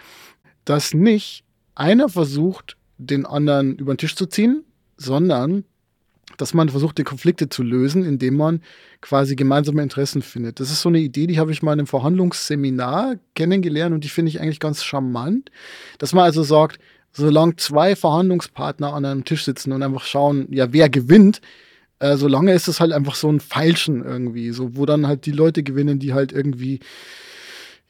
dass 0.65 0.95
nicht 0.95 1.45
einer 1.75 2.09
versucht, 2.09 2.79
den 2.97 3.27
anderen 3.27 3.77
über 3.77 3.93
den 3.93 3.99
Tisch 3.99 4.17
zu 4.17 4.25
ziehen, 4.25 4.65
sondern 4.97 5.67
dass 6.37 6.55
man 6.55 6.69
versucht, 6.69 6.99
die 6.99 7.05
Konflikte 7.05 7.49
zu 7.49 7.63
lösen, 7.63 8.05
indem 8.05 8.37
man 8.37 8.61
quasi 9.01 9.37
gemeinsame 9.37 9.83
Interessen 9.83 10.23
findet. 10.23 10.61
Das 10.61 10.71
ist 10.71 10.83
so 10.83 10.89
eine 10.89 11.01
Idee, 11.01 11.27
die 11.27 11.39
habe 11.39 11.53
ich 11.53 11.63
mal 11.63 11.73
in 11.73 11.81
einem 11.81 11.87
Verhandlungsseminar 11.87 13.17
kennengelernt 13.35 13.95
und 13.95 14.05
die 14.05 14.09
finde 14.09 14.31
ich 14.31 14.41
eigentlich 14.41 14.61
ganz 14.61 14.85
charmant, 14.85 15.51
dass 15.99 16.13
man 16.13 16.25
also 16.25 16.43
sagt, 16.43 16.79
solange 17.13 17.57
zwei 17.57 17.95
Verhandlungspartner 17.95 18.93
an 18.93 19.05
einem 19.05 19.25
Tisch 19.25 19.45
sitzen 19.45 19.73
und 19.73 19.83
einfach 19.83 20.05
schauen, 20.05 20.47
ja, 20.51 20.73
wer 20.73 20.89
gewinnt, 20.89 21.41
äh, 21.99 22.17
solange 22.17 22.53
ist 22.53 22.69
es 22.69 22.81
halt 22.81 22.93
einfach 22.93 23.15
so 23.15 23.29
ein 23.29 23.41
Feilschen 23.41 24.05
irgendwie, 24.05 24.51
so 24.51 24.77
wo 24.77 24.87
dann 24.87 25.07
halt 25.07 25.27
die 25.27 25.33
Leute 25.33 25.63
gewinnen, 25.63 25.99
die 25.99 26.15
halt 26.15 26.33
irgendwie 26.33 26.81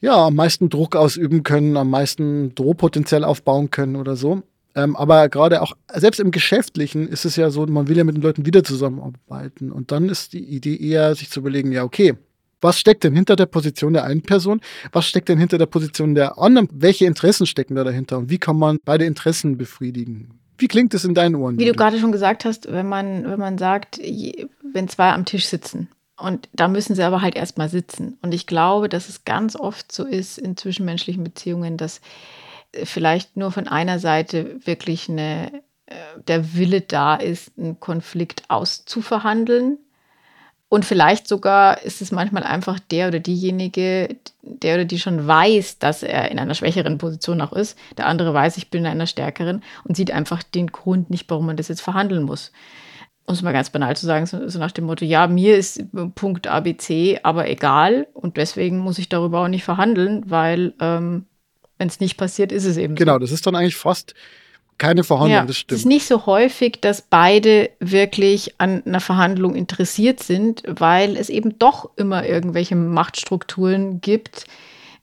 ja, 0.00 0.26
am 0.26 0.34
meisten 0.34 0.68
Druck 0.68 0.96
ausüben 0.96 1.44
können, 1.44 1.76
am 1.76 1.88
meisten 1.88 2.54
Drohpotenzial 2.56 3.22
aufbauen 3.24 3.70
können 3.70 3.94
oder 3.94 4.16
so. 4.16 4.42
Ähm, 4.74 4.96
aber 4.96 5.28
gerade 5.28 5.62
auch, 5.62 5.74
selbst 5.92 6.20
im 6.20 6.30
Geschäftlichen 6.30 7.08
ist 7.08 7.24
es 7.24 7.36
ja 7.36 7.50
so, 7.50 7.66
man 7.66 7.88
will 7.88 7.96
ja 7.96 8.04
mit 8.04 8.16
den 8.16 8.22
Leuten 8.22 8.46
wieder 8.46 8.64
zusammenarbeiten. 8.64 9.70
Und 9.70 9.92
dann 9.92 10.08
ist 10.08 10.32
die 10.32 10.44
Idee 10.44 10.76
eher, 10.76 11.14
sich 11.14 11.30
zu 11.30 11.40
überlegen, 11.40 11.72
ja, 11.72 11.84
okay, 11.84 12.14
was 12.60 12.78
steckt 12.78 13.04
denn 13.04 13.14
hinter 13.14 13.36
der 13.36 13.46
Position 13.46 13.92
der 13.92 14.04
einen 14.04 14.22
Person? 14.22 14.60
Was 14.92 15.06
steckt 15.06 15.28
denn 15.28 15.38
hinter 15.38 15.58
der 15.58 15.66
Position 15.66 16.14
der 16.14 16.38
anderen? 16.38 16.68
Welche 16.72 17.06
Interessen 17.06 17.46
stecken 17.46 17.74
da 17.74 17.84
dahinter? 17.84 18.18
Und 18.18 18.30
wie 18.30 18.38
kann 18.38 18.56
man 18.56 18.78
beide 18.84 19.04
Interessen 19.04 19.58
befriedigen? 19.58 20.38
Wie 20.58 20.68
klingt 20.68 20.94
es 20.94 21.04
in 21.04 21.14
deinen 21.14 21.34
Ohren? 21.34 21.58
Wie 21.58 21.64
du 21.64 21.72
gerade 21.72 21.98
schon 21.98 22.12
gesagt 22.12 22.44
hast, 22.44 22.70
wenn 22.70 22.88
man, 22.88 23.24
wenn 23.24 23.40
man 23.40 23.58
sagt, 23.58 23.98
wenn 23.98 24.88
zwei 24.88 25.10
am 25.10 25.24
Tisch 25.24 25.46
sitzen 25.46 25.88
und 26.22 26.48
da 26.52 26.68
müssen 26.68 26.94
sie 26.94 27.02
aber 27.02 27.20
halt 27.20 27.34
erstmal 27.34 27.68
sitzen. 27.68 28.16
Und 28.22 28.32
ich 28.32 28.46
glaube, 28.46 28.88
dass 28.88 29.08
es 29.08 29.24
ganz 29.24 29.56
oft 29.56 29.90
so 29.90 30.04
ist 30.04 30.38
in 30.38 30.56
zwischenmenschlichen 30.56 31.24
Beziehungen, 31.24 31.76
dass 31.76 32.00
vielleicht 32.84 33.36
nur 33.36 33.52
von 33.52 33.68
einer 33.68 33.98
Seite 33.98 34.56
wirklich 34.64 35.08
eine, 35.08 35.52
äh, 35.86 35.94
der 36.26 36.54
Wille 36.54 36.80
da 36.80 37.16
ist, 37.16 37.52
einen 37.58 37.80
Konflikt 37.80 38.44
auszuverhandeln. 38.48 39.78
Und 40.68 40.86
vielleicht 40.86 41.28
sogar 41.28 41.82
ist 41.82 42.00
es 42.00 42.12
manchmal 42.12 42.44
einfach 42.44 42.78
der 42.78 43.08
oder 43.08 43.20
diejenige, 43.20 44.16
der 44.40 44.76
oder 44.76 44.84
die 44.86 44.98
schon 44.98 45.26
weiß, 45.26 45.78
dass 45.78 46.02
er 46.02 46.30
in 46.30 46.38
einer 46.38 46.54
schwächeren 46.54 46.96
Position 46.96 47.42
auch 47.42 47.52
ist. 47.52 47.76
Der 47.98 48.06
andere 48.06 48.32
weiß, 48.32 48.56
ich 48.56 48.70
bin 48.70 48.86
in 48.86 48.90
einer 48.90 49.06
stärkeren 49.06 49.62
und 49.84 49.98
sieht 49.98 50.12
einfach 50.12 50.42
den 50.42 50.68
Grund 50.68 51.10
nicht, 51.10 51.28
warum 51.28 51.44
man 51.44 51.58
das 51.58 51.68
jetzt 51.68 51.82
verhandeln 51.82 52.22
muss. 52.22 52.52
Um 53.26 53.34
es 53.34 53.42
mal 53.42 53.52
ganz 53.52 53.68
banal 53.68 53.94
zu 53.96 54.06
sagen, 54.06 54.24
so, 54.24 54.58
nach 54.58 54.72
dem 54.72 54.86
Motto, 54.86 55.04
ja, 55.04 55.26
mir 55.26 55.58
ist 55.58 55.84
Punkt 56.14 56.46
ABC 56.46 57.20
aber 57.22 57.50
egal 57.50 58.08
und 58.14 58.38
deswegen 58.38 58.78
muss 58.78 58.98
ich 58.98 59.10
darüber 59.10 59.42
auch 59.42 59.48
nicht 59.48 59.64
verhandeln, 59.64 60.24
weil 60.26 60.72
ähm, 60.80 61.26
wenn 61.82 61.88
es 61.88 61.98
nicht 61.98 62.16
passiert, 62.16 62.52
ist 62.52 62.64
es 62.64 62.76
eben 62.76 62.94
Genau, 62.94 63.14
so. 63.14 63.18
das 63.18 63.32
ist 63.32 63.44
dann 63.44 63.56
eigentlich 63.56 63.74
fast 63.74 64.14
keine 64.78 65.02
Verhandlung, 65.02 65.32
ja, 65.32 65.44
das 65.44 65.58
stimmt. 65.58 65.72
Es 65.72 65.80
ist 65.80 65.86
nicht 65.86 66.06
so 66.06 66.26
häufig, 66.26 66.80
dass 66.80 67.02
beide 67.02 67.70
wirklich 67.80 68.54
an 68.58 68.84
einer 68.86 69.00
Verhandlung 69.00 69.56
interessiert 69.56 70.22
sind, 70.22 70.62
weil 70.66 71.16
es 71.16 71.28
eben 71.28 71.58
doch 71.58 71.90
immer 71.96 72.24
irgendwelche 72.24 72.76
Machtstrukturen 72.76 74.00
gibt, 74.00 74.46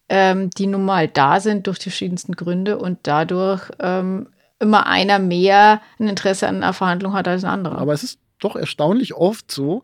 ähm, 0.07 0.49
die 0.51 0.67
nun 0.67 0.85
mal 0.85 1.09
da 1.09 1.41
sind 1.41 1.67
durch 1.67 1.79
die 1.79 1.89
verschiedensten 1.89 2.35
Gründe 2.37 2.77
und 2.77 2.99
dadurch 3.03 3.69
ähm, 3.79 4.27
immer 4.59 4.87
einer 4.87 5.19
mehr 5.19 5.81
ein 5.99 6.07
Interesse 6.07 6.47
an 6.47 6.63
einer 6.63 6.73
Verhandlung 6.73 7.13
hat 7.13 7.27
als 7.27 7.43
ein 7.43 7.51
anderer. 7.51 7.77
Aber 7.77 7.93
es 7.93 8.03
ist 8.03 8.19
doch 8.39 8.55
erstaunlich 8.55 9.13
oft 9.13 9.51
so, 9.51 9.83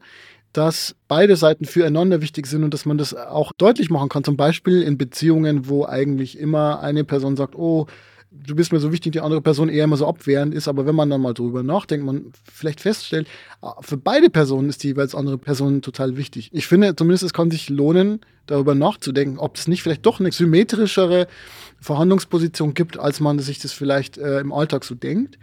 dass 0.55 0.95
beide 1.09 1.35
Seiten 1.35 1.65
füreinander 1.65 2.21
wichtig 2.21 2.47
sind 2.47 2.63
und 2.63 2.73
dass 2.73 2.85
man 2.85 2.97
das 2.97 3.13
auch 3.13 3.51
deutlich 3.51 3.89
machen 3.89 4.07
kann. 4.07 4.23
Zum 4.23 4.37
Beispiel 4.37 4.81
in 4.81 4.97
Beziehungen, 4.97 5.67
wo 5.67 5.85
eigentlich 5.85 6.39
immer 6.39 6.79
eine 6.79 7.03
Person 7.03 7.35
sagt, 7.35 7.55
oh, 7.55 7.87
du 8.31 8.55
bist 8.55 8.71
mir 8.71 8.79
so 8.79 8.93
wichtig, 8.93 9.11
die 9.11 9.19
andere 9.19 9.41
Person 9.41 9.67
eher 9.67 9.83
immer 9.83 9.97
so 9.97 10.07
abwehrend 10.07 10.53
ist. 10.53 10.69
Aber 10.69 10.85
wenn 10.85 10.95
man 10.95 11.09
dann 11.09 11.19
mal 11.19 11.33
drüber 11.33 11.61
nachdenkt, 11.61 12.05
man 12.05 12.31
vielleicht 12.49 12.79
feststellt, 12.79 13.27
ah, 13.61 13.75
für 13.81 13.97
beide 13.97 14.29
Personen 14.29 14.69
ist 14.69 14.83
die 14.83 14.87
jeweils 14.87 15.13
andere 15.13 15.37
Person 15.37 15.81
total 15.81 16.15
wichtig. 16.15 16.49
Ich 16.53 16.67
finde 16.67 16.95
zumindest, 16.95 17.23
es 17.23 17.33
kann 17.33 17.51
sich 17.51 17.69
lohnen, 17.69 18.21
darüber 18.45 18.75
nachzudenken, 18.75 19.39
ob 19.39 19.57
es 19.57 19.67
nicht 19.67 19.83
vielleicht 19.83 20.05
doch 20.05 20.19
eine 20.19 20.31
symmetrischere 20.31 21.27
Verhandlungsposition 21.81 22.75
gibt, 22.75 22.97
als 22.97 23.19
man 23.19 23.39
sich 23.39 23.59
das 23.59 23.73
vielleicht 23.73 24.17
äh, 24.17 24.39
im 24.39 24.53
Alltag 24.53 24.85
so 24.85 24.95
denkt. 24.95 25.37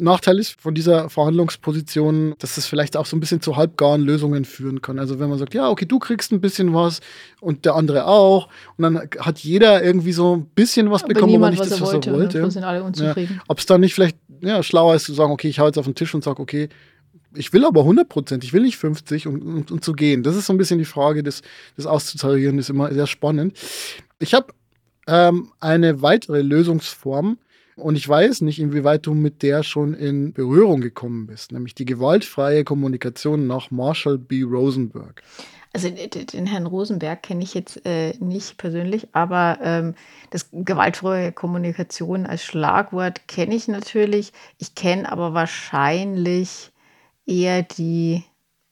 Nachteil 0.00 0.38
ist 0.38 0.60
von 0.60 0.74
dieser 0.74 1.08
Verhandlungsposition, 1.10 2.34
dass 2.38 2.56
es 2.56 2.66
vielleicht 2.66 2.96
auch 2.96 3.06
so 3.06 3.16
ein 3.16 3.20
bisschen 3.20 3.40
zu 3.40 3.56
halbgaren 3.56 4.02
Lösungen 4.02 4.44
führen 4.44 4.82
kann. 4.82 4.98
Also 4.98 5.18
wenn 5.18 5.28
man 5.28 5.38
sagt, 5.38 5.54
ja, 5.54 5.68
okay, 5.68 5.86
du 5.86 5.98
kriegst 5.98 6.32
ein 6.32 6.40
bisschen 6.40 6.74
was 6.74 7.00
und 7.40 7.64
der 7.64 7.74
andere 7.74 8.06
auch 8.06 8.48
und 8.76 8.82
dann 8.82 9.08
hat 9.18 9.38
jeder 9.40 9.82
irgendwie 9.82 10.12
so 10.12 10.36
ein 10.36 10.46
bisschen 10.46 10.90
was 10.90 11.04
aber 11.04 11.14
bekommen, 11.14 11.36
aber 11.36 11.50
nicht 11.50 11.60
was 11.60 11.70
das, 11.70 11.80
was 11.80 11.88
er 11.88 11.94
wollte. 11.94 12.12
wollte. 12.12 12.50
sind 12.50 12.64
alle 12.64 12.82
unzufrieden. 12.82 13.36
Ja, 13.36 13.42
Ob 13.48 13.58
es 13.58 13.66
dann 13.66 13.80
nicht 13.80 13.94
vielleicht 13.94 14.16
ja, 14.40 14.62
schlauer 14.62 14.94
ist 14.94 15.04
zu 15.04 15.14
sagen, 15.14 15.32
okay, 15.32 15.48
ich 15.48 15.58
hau 15.58 15.66
jetzt 15.66 15.78
auf 15.78 15.84
den 15.84 15.94
Tisch 15.94 16.14
und 16.14 16.24
sage, 16.24 16.40
okay, 16.40 16.68
ich 17.34 17.52
will 17.52 17.64
aber 17.64 17.80
100 17.80 18.08
Prozent, 18.08 18.44
ich 18.44 18.52
will 18.52 18.62
nicht 18.62 18.76
50 18.76 19.26
und, 19.26 19.42
und, 19.42 19.70
und, 19.70 19.84
zu 19.84 19.92
gehen. 19.92 20.22
Das 20.22 20.34
ist 20.34 20.46
so 20.46 20.52
ein 20.52 20.58
bisschen 20.58 20.78
die 20.78 20.84
Frage, 20.84 21.22
das, 21.22 21.42
das 21.76 21.86
auszutarieren, 21.86 22.58
ist 22.58 22.70
immer 22.70 22.92
sehr 22.92 23.06
spannend. 23.06 23.56
Ich 24.18 24.34
habe 24.34 24.52
ähm, 25.06 25.52
eine 25.60 26.02
weitere 26.02 26.42
Lösungsform, 26.42 27.38
und 27.76 27.96
ich 27.96 28.08
weiß 28.08 28.42
nicht, 28.42 28.58
inwieweit 28.58 29.06
du 29.06 29.14
mit 29.14 29.42
der 29.42 29.62
schon 29.62 29.94
in 29.94 30.32
Berührung 30.32 30.80
gekommen 30.80 31.26
bist, 31.26 31.52
nämlich 31.52 31.74
die 31.74 31.84
gewaltfreie 31.84 32.64
Kommunikation 32.64 33.46
nach 33.46 33.70
Marshall 33.70 34.18
B. 34.18 34.42
Rosenberg. 34.42 35.22
Also 35.72 35.88
den 35.88 36.46
Herrn 36.46 36.66
Rosenberg 36.66 37.22
kenne 37.22 37.44
ich 37.44 37.54
jetzt 37.54 37.86
äh, 37.86 38.12
nicht 38.18 38.56
persönlich, 38.58 39.08
aber 39.12 39.58
ähm, 39.62 39.94
das 40.30 40.48
gewaltfreie 40.52 41.30
Kommunikation 41.30 42.26
als 42.26 42.42
Schlagwort 42.42 43.28
kenne 43.28 43.54
ich 43.54 43.68
natürlich. 43.68 44.32
Ich 44.58 44.74
kenne 44.74 45.10
aber 45.10 45.32
wahrscheinlich 45.32 46.72
eher 47.24 47.62
die 47.62 48.24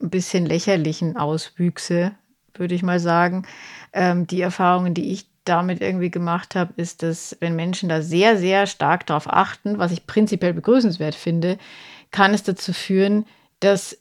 ein 0.03 0.11
bisschen 0.11 0.45
lächerlichen 0.45 1.17
Auswüchse, 1.17 2.13
würde 2.55 2.75
ich 2.75 2.83
mal 2.83 2.99
sagen. 2.99 3.47
Ähm, 3.93 4.27
die 4.27 4.41
Erfahrungen, 4.41 4.95
die 4.95 5.13
ich 5.13 5.28
damit 5.49 5.81
irgendwie 5.81 6.11
gemacht 6.11 6.55
habe, 6.55 6.73
ist, 6.77 7.03
dass 7.03 7.37
wenn 7.41 7.57
Menschen 7.57 7.89
da 7.89 8.03
sehr, 8.03 8.37
sehr 8.37 8.67
stark 8.67 9.07
darauf 9.07 9.29
achten, 9.29 9.79
was 9.79 9.93
ich 9.93 10.07
prinzipiell 10.07 10.55
begrüßenswert 10.55 11.15
finde, 11.15 11.59
kann 12.11 12.35
es 12.35 12.43
dazu 12.43 12.73
führen, 12.73 13.27
dass 13.61 13.99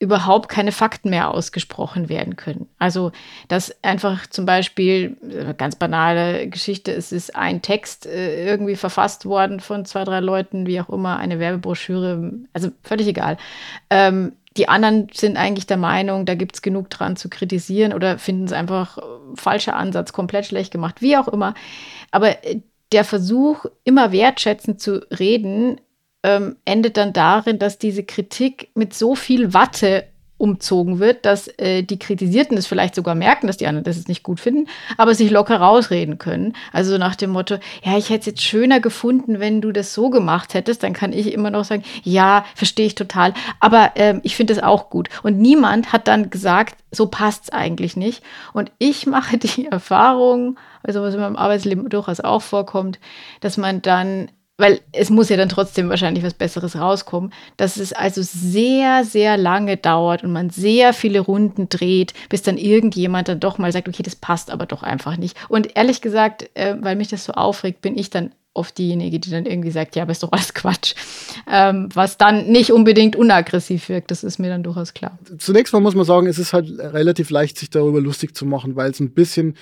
überhaupt 0.00 0.48
keine 0.48 0.72
Fakten 0.72 1.10
mehr 1.10 1.28
ausgesprochen 1.28 2.08
werden 2.08 2.36
können. 2.36 2.68
Also, 2.78 3.12
dass 3.48 3.84
einfach 3.84 4.26
zum 4.26 4.46
Beispiel, 4.46 5.18
eine 5.22 5.54
ganz 5.54 5.76
banale 5.76 6.48
Geschichte, 6.48 6.90
es 6.90 7.12
ist 7.12 7.36
ein 7.36 7.60
Text 7.60 8.06
äh, 8.06 8.46
irgendwie 8.46 8.76
verfasst 8.76 9.26
worden 9.26 9.60
von 9.60 9.84
zwei, 9.84 10.04
drei 10.04 10.20
Leuten, 10.20 10.66
wie 10.66 10.80
auch 10.80 10.88
immer, 10.88 11.18
eine 11.18 11.38
Werbebroschüre, 11.38 12.32
also 12.54 12.70
völlig 12.82 13.08
egal. 13.08 13.36
Ähm, 13.90 14.32
die 14.56 14.68
anderen 14.68 15.08
sind 15.12 15.36
eigentlich 15.36 15.66
der 15.66 15.76
Meinung, 15.76 16.26
da 16.26 16.34
gibt 16.34 16.56
es 16.56 16.62
genug 16.62 16.90
dran 16.90 17.16
zu 17.16 17.28
kritisieren 17.28 17.92
oder 17.92 18.18
finden 18.18 18.44
es 18.44 18.52
einfach 18.52 18.98
äh, 18.98 19.02
falscher 19.34 19.76
Ansatz, 19.76 20.12
komplett 20.12 20.46
schlecht 20.46 20.72
gemacht, 20.72 21.00
wie 21.00 21.16
auch 21.16 21.28
immer. 21.28 21.54
Aber 22.10 22.44
äh, 22.44 22.60
der 22.92 23.04
Versuch, 23.04 23.66
immer 23.84 24.10
wertschätzend 24.10 24.80
zu 24.80 25.06
reden, 25.16 25.80
ähm, 26.22 26.56
endet 26.64 26.96
dann 26.96 27.12
darin, 27.12 27.58
dass 27.58 27.78
diese 27.78 28.04
Kritik 28.04 28.70
mit 28.74 28.92
so 28.92 29.14
viel 29.14 29.54
Watte 29.54 30.04
umzogen 30.40 30.98
wird, 30.98 31.26
dass 31.26 31.48
äh, 31.58 31.82
die 31.82 31.98
Kritisierten 31.98 32.56
es 32.56 32.66
vielleicht 32.66 32.94
sogar 32.94 33.14
merken, 33.14 33.46
dass 33.46 33.58
die 33.58 33.66
anderen 33.66 33.84
das 33.84 34.08
nicht 34.08 34.22
gut 34.22 34.40
finden, 34.40 34.68
aber 34.96 35.14
sich 35.14 35.30
locker 35.30 35.58
rausreden 35.58 36.18
können. 36.18 36.54
Also 36.72 36.98
nach 36.98 37.14
dem 37.14 37.30
Motto, 37.30 37.56
ja, 37.84 37.98
ich 37.98 38.10
hätte 38.10 38.20
es 38.20 38.26
jetzt 38.26 38.42
schöner 38.42 38.80
gefunden, 38.80 39.40
wenn 39.40 39.60
du 39.60 39.72
das 39.72 39.92
so 39.94 40.10
gemacht 40.10 40.54
hättest, 40.54 40.82
dann 40.82 40.92
kann 40.92 41.12
ich 41.12 41.32
immer 41.32 41.50
noch 41.50 41.64
sagen, 41.64 41.84
ja, 42.02 42.44
verstehe 42.54 42.86
ich 42.86 42.94
total, 42.94 43.34
aber 43.60 43.92
ähm, 43.96 44.20
ich 44.22 44.36
finde 44.36 44.54
es 44.54 44.62
auch 44.62 44.90
gut. 44.90 45.08
Und 45.22 45.38
niemand 45.38 45.92
hat 45.92 46.08
dann 46.08 46.30
gesagt, 46.30 46.76
so 46.90 47.06
passt 47.06 47.44
es 47.44 47.50
eigentlich 47.50 47.96
nicht. 47.96 48.22
Und 48.52 48.72
ich 48.78 49.06
mache 49.06 49.38
die 49.38 49.66
Erfahrung, 49.66 50.58
also 50.82 51.02
was 51.02 51.14
in 51.14 51.20
meinem 51.20 51.36
Arbeitsleben 51.36 51.88
durchaus 51.88 52.20
auch 52.20 52.42
vorkommt, 52.42 52.98
dass 53.40 53.56
man 53.56 53.82
dann 53.82 54.30
weil 54.60 54.80
es 54.92 55.10
muss 55.10 55.28
ja 55.28 55.36
dann 55.36 55.48
trotzdem 55.48 55.88
wahrscheinlich 55.88 56.24
was 56.24 56.34
Besseres 56.34 56.76
rauskommen, 56.76 57.32
dass 57.56 57.76
es 57.76 57.92
also 57.92 58.22
sehr, 58.22 59.04
sehr 59.04 59.36
lange 59.36 59.76
dauert 59.76 60.22
und 60.22 60.32
man 60.32 60.50
sehr 60.50 60.92
viele 60.92 61.20
Runden 61.20 61.68
dreht, 61.68 62.14
bis 62.28 62.42
dann 62.42 62.58
irgendjemand 62.58 63.28
dann 63.28 63.40
doch 63.40 63.58
mal 63.58 63.72
sagt, 63.72 63.88
okay, 63.88 64.02
das 64.02 64.16
passt 64.16 64.50
aber 64.50 64.66
doch 64.66 64.82
einfach 64.82 65.16
nicht. 65.16 65.36
Und 65.48 65.76
ehrlich 65.76 66.00
gesagt, 66.00 66.48
äh, 66.54 66.76
weil 66.80 66.96
mich 66.96 67.08
das 67.08 67.24
so 67.24 67.32
aufregt, 67.32 67.80
bin 67.80 67.96
ich 67.96 68.10
dann 68.10 68.32
oft 68.52 68.76
diejenige, 68.78 69.20
die 69.20 69.30
dann 69.30 69.46
irgendwie 69.46 69.70
sagt, 69.70 69.94
ja, 69.94 70.02
aber 70.02 70.12
ist 70.12 70.22
doch 70.22 70.32
alles 70.32 70.54
Quatsch. 70.54 70.94
Ähm, 71.50 71.88
was 71.94 72.18
dann 72.18 72.48
nicht 72.48 72.72
unbedingt 72.72 73.14
unaggressiv 73.14 73.88
wirkt, 73.88 74.10
das 74.10 74.24
ist 74.24 74.38
mir 74.38 74.48
dann 74.48 74.62
durchaus 74.62 74.92
klar. 74.92 75.18
Zunächst 75.38 75.72
mal 75.72 75.80
muss 75.80 75.94
man 75.94 76.04
sagen, 76.04 76.26
es 76.26 76.38
ist 76.38 76.52
halt 76.52 76.68
relativ 76.78 77.30
leicht, 77.30 77.58
sich 77.58 77.70
darüber 77.70 78.00
lustig 78.00 78.34
zu 78.34 78.44
machen, 78.44 78.74
weil 78.74 78.90
es 78.90 79.00
ein 79.00 79.12
bisschen 79.12 79.56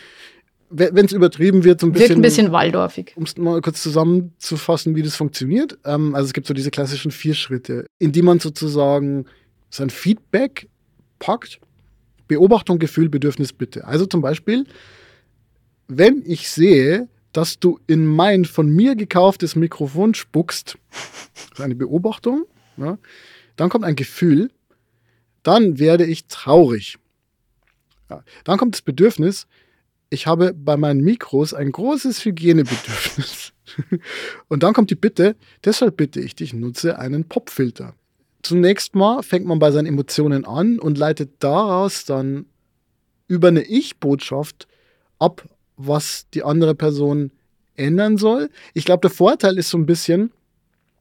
wenn 0.70 1.06
es 1.06 1.12
übertrieben 1.12 1.64
wird, 1.64 1.80
so 1.80 1.86
ein 1.86 1.92
bisschen. 1.92 2.08
Wirkt 2.08 2.18
ein 2.18 2.22
bisschen 2.22 2.52
waldorfig. 2.52 3.12
Um 3.16 3.24
es 3.24 3.36
mal 3.36 3.60
kurz 3.60 3.82
zusammenzufassen, 3.82 4.96
wie 4.96 5.02
das 5.02 5.16
funktioniert. 5.16 5.78
Ähm, 5.84 6.14
also 6.14 6.26
es 6.26 6.32
gibt 6.32 6.46
so 6.46 6.54
diese 6.54 6.70
klassischen 6.70 7.10
vier 7.10 7.34
Schritte, 7.34 7.86
in 7.98 8.12
die 8.12 8.22
man 8.22 8.40
sozusagen 8.40 9.26
sein 9.70 9.90
Feedback 9.90 10.68
packt. 11.18 11.60
Beobachtung, 12.26 12.78
Gefühl, 12.78 13.08
Bedürfnis, 13.08 13.52
Bitte. 13.52 13.86
Also 13.86 14.04
zum 14.04 14.20
Beispiel, 14.20 14.66
wenn 15.88 16.22
ich 16.26 16.50
sehe, 16.50 17.08
dass 17.32 17.58
du 17.58 17.78
in 17.86 18.06
mein 18.06 18.44
von 18.44 18.68
mir 18.68 18.94
gekauftes 18.94 19.56
Mikrofon 19.56 20.14
spuckst, 20.14 20.76
das 20.90 21.58
ist 21.58 21.60
eine 21.60 21.74
Beobachtung, 21.74 22.44
ja, 22.76 22.98
dann 23.56 23.70
kommt 23.70 23.84
ein 23.84 23.96
Gefühl, 23.96 24.50
dann 25.42 25.78
werde 25.78 26.04
ich 26.04 26.26
traurig. 26.26 26.98
Ja, 28.10 28.22
dann 28.44 28.58
kommt 28.58 28.74
das 28.74 28.82
Bedürfnis, 28.82 29.46
ich 30.10 30.26
habe 30.26 30.54
bei 30.54 30.76
meinen 30.76 31.02
Mikros 31.02 31.54
ein 31.54 31.72
großes 31.72 32.24
Hygienebedürfnis. 32.24 33.52
Und 34.48 34.62
dann 34.62 34.72
kommt 34.72 34.90
die 34.90 34.96
Bitte, 34.96 35.36
deshalb 35.64 35.96
bitte 35.96 36.20
ich 36.20 36.34
dich, 36.34 36.54
nutze 36.54 36.98
einen 36.98 37.24
Popfilter. 37.24 37.94
Zunächst 38.42 38.94
mal 38.94 39.22
fängt 39.22 39.46
man 39.46 39.58
bei 39.58 39.70
seinen 39.70 39.86
Emotionen 39.86 40.44
an 40.44 40.78
und 40.78 40.96
leitet 40.96 41.32
daraus 41.40 42.04
dann 42.04 42.46
über 43.26 43.48
eine 43.48 43.62
Ich-Botschaft 43.62 44.68
ab, 45.18 45.44
was 45.76 46.28
die 46.32 46.44
andere 46.44 46.74
Person 46.74 47.32
ändern 47.76 48.16
soll. 48.16 48.48
Ich 48.74 48.84
glaube, 48.84 49.00
der 49.02 49.10
Vorteil 49.10 49.58
ist 49.58 49.70
so 49.70 49.76
ein 49.76 49.86
bisschen, 49.86 50.32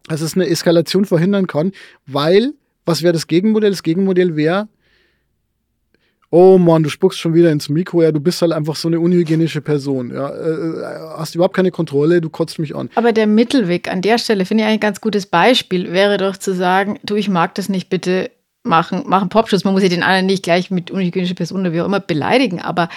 dass 0.08 0.22
es 0.22 0.34
eine 0.34 0.48
Eskalation 0.48 1.06
verhindern 1.06 1.48
kann, 1.48 1.72
weil, 2.06 2.54
was 2.86 3.04
wäre 3.04 3.14
das 3.14 3.28
Gegenmodell? 3.28 3.70
Das 3.70 3.84
Gegenmodell 3.84 4.36
wäre, 4.36 4.68
oh 6.30 6.58
Mann, 6.58 6.84
du 6.84 6.90
spuckst 6.90 7.20
schon 7.20 7.34
wieder 7.34 7.52
ins 7.52 7.70
Mikro, 7.70 8.02
ja, 8.02 8.12
du 8.12 8.20
bist 8.20 8.42
halt 8.42 8.52
einfach 8.52 8.76
so 8.76 8.88
eine 8.88 9.00
unhygienische 9.00 9.62
Person, 9.62 10.12
ja, 10.14 10.30
äh, 10.30 10.50
äh, 10.50 10.84
hast 11.18 11.36
überhaupt 11.36 11.56
keine 11.56 11.72
Kontrolle, 11.72 12.22
du 12.22 12.30
kotzt 12.30 12.60
mich 12.60 12.76
an. 12.76 12.90
Aber 12.96 13.14
der 13.14 13.28
Mittelweg 13.28 13.90
an 13.90 14.02
der 14.02 14.18
Stelle, 14.18 14.46
finde 14.46 14.64
ich 14.64 14.70
ein 14.70 14.80
ganz 14.80 15.02
gutes 15.02 15.26
Beispiel, 15.26 15.92
wäre 15.92 16.18
doch 16.18 16.38
zu 16.38 16.54
sagen, 16.54 17.00
du, 17.04 17.16
ich 17.16 17.30
mag 17.30 17.56
das 17.56 17.70
nicht, 17.70 17.90
bitte 17.90 18.32
machen, 18.64 19.04
machen 19.08 19.30
Popschutz. 19.30 19.64
Man 19.64 19.74
muss 19.74 19.84
ja 19.84 19.90
den 19.90 20.04
anderen 20.04 20.26
nicht 20.26 20.44
gleich 20.44 20.70
mit 20.70 20.92
unhygienischer 20.92 21.36
Person 21.36 21.62
oder 21.62 21.74
wie 21.74 21.82
auch 21.82 21.86
immer 21.86 22.02
beleidigen, 22.02 22.62
aber 22.62 22.90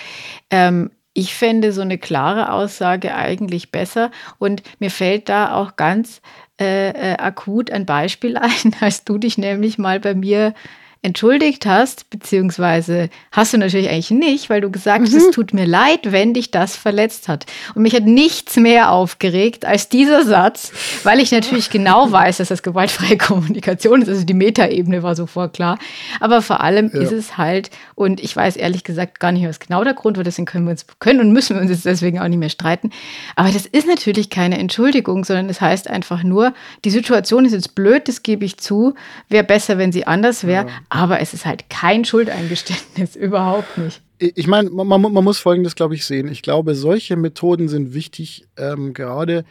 ähm, 0.50 0.90
ich 1.12 1.34
fände 1.34 1.72
so 1.72 1.80
eine 1.80 1.98
klare 1.98 2.52
Aussage 2.52 3.14
eigentlich 3.14 3.70
besser. 3.72 4.10
Und 4.38 4.62
mir 4.78 4.90
fällt 4.90 5.28
da 5.28 5.54
auch 5.54 5.76
ganz 5.76 6.20
äh, 6.60 6.90
äh, 6.90 7.16
akut 7.16 7.70
ein 7.70 7.86
Beispiel 7.86 8.36
ein, 8.36 8.74
als 8.80 9.04
du 9.04 9.18
dich 9.18 9.38
nämlich 9.38 9.78
mal 9.78 10.00
bei 10.00 10.14
mir 10.14 10.54
entschuldigt 11.02 11.64
hast, 11.64 12.10
beziehungsweise 12.10 13.08
hast 13.32 13.54
du 13.54 13.58
natürlich 13.58 13.88
eigentlich 13.88 14.10
nicht, 14.10 14.50
weil 14.50 14.60
du 14.60 14.70
gesagt 14.70 15.02
hast, 15.02 15.12
mhm. 15.12 15.18
es 15.18 15.30
tut 15.30 15.54
mir 15.54 15.64
leid, 15.64 16.12
wenn 16.12 16.34
dich 16.34 16.50
das 16.50 16.76
verletzt 16.76 17.28
hat. 17.28 17.46
Und 17.74 17.82
mich 17.82 17.94
hat 17.94 18.04
nichts 18.04 18.56
mehr 18.56 18.90
aufgeregt 18.90 19.64
als 19.64 19.88
dieser 19.88 20.24
Satz, 20.24 20.72
weil 21.04 21.20
ich 21.20 21.32
natürlich 21.32 21.70
genau 21.70 22.10
weiß, 22.12 22.38
dass 22.38 22.48
das 22.48 22.62
gewaltfreie 22.62 23.16
Kommunikation 23.16 24.02
ist. 24.02 24.08
Also 24.08 24.24
die 24.24 24.34
Metaebene 24.34 25.02
war 25.02 25.14
sofort 25.14 25.54
klar. 25.54 25.78
Aber 26.18 26.42
vor 26.42 26.60
allem 26.60 26.90
ja. 26.92 27.00
ist 27.00 27.12
es 27.12 27.38
halt, 27.38 27.70
und 27.94 28.20
ich 28.20 28.34
weiß 28.34 28.56
ehrlich 28.56 28.84
gesagt 28.84 29.20
gar 29.20 29.32
nicht, 29.32 29.46
was 29.46 29.60
genau 29.60 29.84
der 29.84 29.94
Grund 29.94 30.16
war, 30.16 30.24
deswegen 30.24 30.46
können 30.46 30.66
wir 30.66 30.72
uns, 30.72 30.86
können 30.98 31.20
und 31.20 31.32
müssen 31.32 31.56
wir 31.56 31.62
uns 31.62 31.70
jetzt 31.70 31.86
deswegen 31.86 32.18
auch 32.18 32.28
nicht 32.28 32.38
mehr 32.38 32.50
streiten. 32.50 32.90
Aber 33.36 33.50
das 33.50 33.64
ist 33.64 33.86
natürlich 33.86 34.28
keine 34.28 34.58
Entschuldigung, 34.58 35.24
sondern 35.24 35.48
es 35.48 35.60
das 35.60 35.68
heißt 35.68 35.90
einfach 35.90 36.22
nur, 36.22 36.54
die 36.84 36.90
Situation 36.90 37.44
ist 37.44 37.52
jetzt 37.52 37.74
blöd, 37.74 38.08
das 38.08 38.22
gebe 38.22 38.44
ich 38.44 38.58
zu, 38.58 38.94
wäre 39.28 39.44
besser, 39.44 39.78
wenn 39.78 39.92
sie 39.92 40.06
anders 40.06 40.46
wäre. 40.46 40.66
Ja. 40.66 40.72
Aber 40.90 41.20
es 41.20 41.32
ist 41.32 41.46
halt 41.46 41.70
kein 41.70 42.04
Schuldeingeständnis, 42.04 43.16
überhaupt 43.16 43.78
nicht. 43.78 44.02
Ich 44.18 44.46
meine, 44.46 44.68
man, 44.68 44.86
man, 44.86 45.24
muss 45.24 45.38
Folgendes, 45.38 45.74
glaube 45.74 45.94
ich, 45.94 46.04
sehen. 46.04 46.28
Ich 46.28 46.42
glaube, 46.42 46.74
solche 46.74 47.16
Methoden 47.16 47.68
sind 47.68 47.94
wichtig, 47.94 48.46
ähm, 48.58 48.92
gerade 48.92 49.46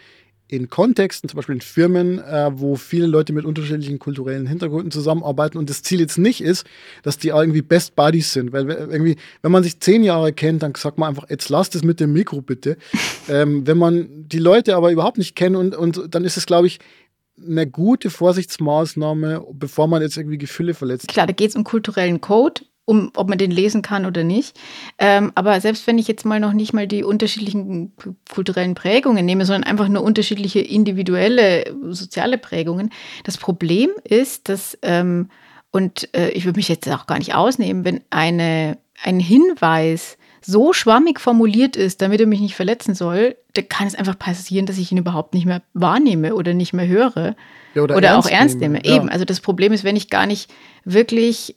in 0.47 0.69
Kontexten, 0.69 1.29
zum 1.29 1.37
Beispiel 1.37 1.55
in 1.55 1.61
Firmen, 1.61 2.19
äh, 2.19 2.51
wo 2.53 2.75
viele 2.75 3.05
Leute 3.05 3.33
mit 3.33 3.45
unterschiedlichen 3.45 3.99
kulturellen 3.99 4.47
Hintergründen 4.47 4.91
zusammenarbeiten 4.91 5.57
und 5.57 5.69
das 5.69 5.83
Ziel 5.83 5.99
jetzt 5.99 6.17
nicht 6.17 6.41
ist, 6.41 6.65
dass 7.03 7.17
die 7.17 7.29
irgendwie 7.29 7.61
Best 7.61 7.95
Buddies 7.95 8.33
sind, 8.33 8.51
weil 8.51 8.67
irgendwie, 8.67 9.15
wenn 9.43 9.51
man 9.51 9.63
sich 9.63 9.79
zehn 9.79 10.03
Jahre 10.03 10.33
kennt, 10.33 10.63
dann 10.63 10.73
sagt 10.75 10.97
man 10.97 11.09
einfach, 11.09 11.29
jetzt 11.29 11.49
lasst 11.49 11.75
es 11.75 11.83
mit 11.83 11.99
dem 11.99 12.13
Mikro 12.13 12.41
bitte. 12.41 12.77
ähm, 13.29 13.65
wenn 13.65 13.77
man 13.77 14.07
die 14.27 14.39
Leute 14.39 14.75
aber 14.75 14.91
überhaupt 14.91 15.19
nicht 15.19 15.35
kennt 15.35 15.55
und, 15.55 15.75
und 15.75 16.13
dann 16.13 16.25
ist 16.25 16.35
es, 16.35 16.47
glaube 16.47 16.67
ich, 16.67 16.79
eine 17.47 17.67
gute 17.67 18.09
Vorsichtsmaßnahme, 18.09 19.45
bevor 19.53 19.87
man 19.87 20.01
jetzt 20.01 20.17
irgendwie 20.17 20.37
Gefühle 20.37 20.73
verletzt. 20.73 21.07
Klar, 21.07 21.27
da 21.27 21.33
geht 21.33 21.51
es 21.51 21.55
um 21.55 21.63
kulturellen 21.63 22.21
Code, 22.21 22.61
um 22.85 23.11
ob 23.15 23.29
man 23.29 23.37
den 23.37 23.51
lesen 23.51 23.81
kann 23.81 24.05
oder 24.05 24.23
nicht. 24.23 24.59
Ähm, 24.97 25.31
aber 25.35 25.61
selbst 25.61 25.85
wenn 25.85 25.99
ich 25.99 26.07
jetzt 26.07 26.25
mal 26.25 26.39
noch 26.39 26.53
nicht 26.53 26.73
mal 26.73 26.87
die 26.87 27.03
unterschiedlichen 27.03 27.93
kulturellen 28.33 28.73
Prägungen 28.73 29.25
nehme, 29.25 29.45
sondern 29.45 29.63
einfach 29.63 29.87
nur 29.87 30.03
unterschiedliche 30.03 30.59
individuelle 30.59 31.75
soziale 31.91 32.37
Prägungen, 32.37 32.91
das 33.23 33.37
Problem 33.37 33.91
ist, 34.03 34.49
dass, 34.49 34.77
ähm, 34.81 35.29
und 35.71 36.09
äh, 36.15 36.29
ich 36.31 36.45
würde 36.45 36.57
mich 36.57 36.67
jetzt 36.67 36.89
auch 36.89 37.05
gar 37.05 37.19
nicht 37.19 37.35
ausnehmen, 37.35 37.85
wenn 37.85 38.01
eine, 38.09 38.79
ein 39.03 39.19
Hinweis 39.19 40.17
so 40.41 40.73
schwammig 40.73 41.19
formuliert 41.19 41.75
ist, 41.75 42.01
damit 42.01 42.21
er 42.21 42.27
mich 42.27 42.39
nicht 42.39 42.55
verletzen 42.55 42.95
soll, 42.95 43.35
da 43.53 43.61
kann 43.61 43.87
es 43.87 43.95
einfach 43.95 44.17
passieren, 44.17 44.65
dass 44.65 44.77
ich 44.77 44.91
ihn 44.91 44.97
überhaupt 44.97 45.33
nicht 45.33 45.45
mehr 45.45 45.61
wahrnehme 45.73 46.35
oder 46.35 46.53
nicht 46.53 46.73
mehr 46.73 46.87
höre. 46.87 47.35
Ja, 47.73 47.83
oder, 47.83 47.97
oder 47.97 48.09
ernst 48.09 48.27
auch 48.27 48.31
ernst 48.31 48.59
nehme. 48.59 48.79
nehme. 48.79 48.95
Eben. 48.95 49.09
Also 49.09 49.25
das 49.25 49.41
Problem 49.41 49.73
ist, 49.73 49.83
wenn 49.83 49.95
ich 49.95 50.09
gar 50.09 50.25
nicht 50.25 50.51
wirklich 50.85 51.55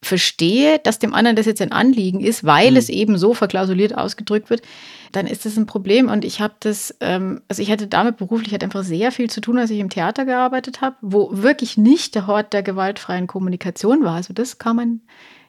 verstehe, 0.00 0.78
dass 0.78 1.00
dem 1.00 1.12
anderen 1.12 1.34
das 1.34 1.46
jetzt 1.46 1.60
ein 1.60 1.72
Anliegen 1.72 2.20
ist, 2.20 2.44
weil 2.44 2.72
mhm. 2.72 2.76
es 2.76 2.88
eben 2.88 3.18
so 3.18 3.34
verklausuliert 3.34 3.96
ausgedrückt 3.96 4.48
wird, 4.48 4.62
dann 5.10 5.26
ist 5.26 5.44
das 5.44 5.56
ein 5.56 5.66
Problem. 5.66 6.08
Und 6.08 6.24
ich 6.24 6.40
habe 6.40 6.54
das, 6.60 6.94
ähm, 7.00 7.42
also 7.48 7.62
ich 7.62 7.70
hatte 7.70 7.88
damit 7.88 8.16
beruflich 8.16 8.52
halt 8.52 8.62
einfach 8.62 8.84
sehr 8.84 9.10
viel 9.10 9.28
zu 9.28 9.40
tun, 9.40 9.58
als 9.58 9.70
ich 9.70 9.80
im 9.80 9.90
Theater 9.90 10.24
gearbeitet 10.24 10.80
habe, 10.80 10.96
wo 11.00 11.30
wirklich 11.32 11.76
nicht 11.76 12.14
der 12.14 12.26
Hort 12.26 12.52
der 12.52 12.62
gewaltfreien 12.62 13.26
Kommunikation 13.26 14.04
war. 14.04 14.14
Also 14.14 14.32
das 14.32 14.58
kann 14.58 14.76
man 14.76 15.00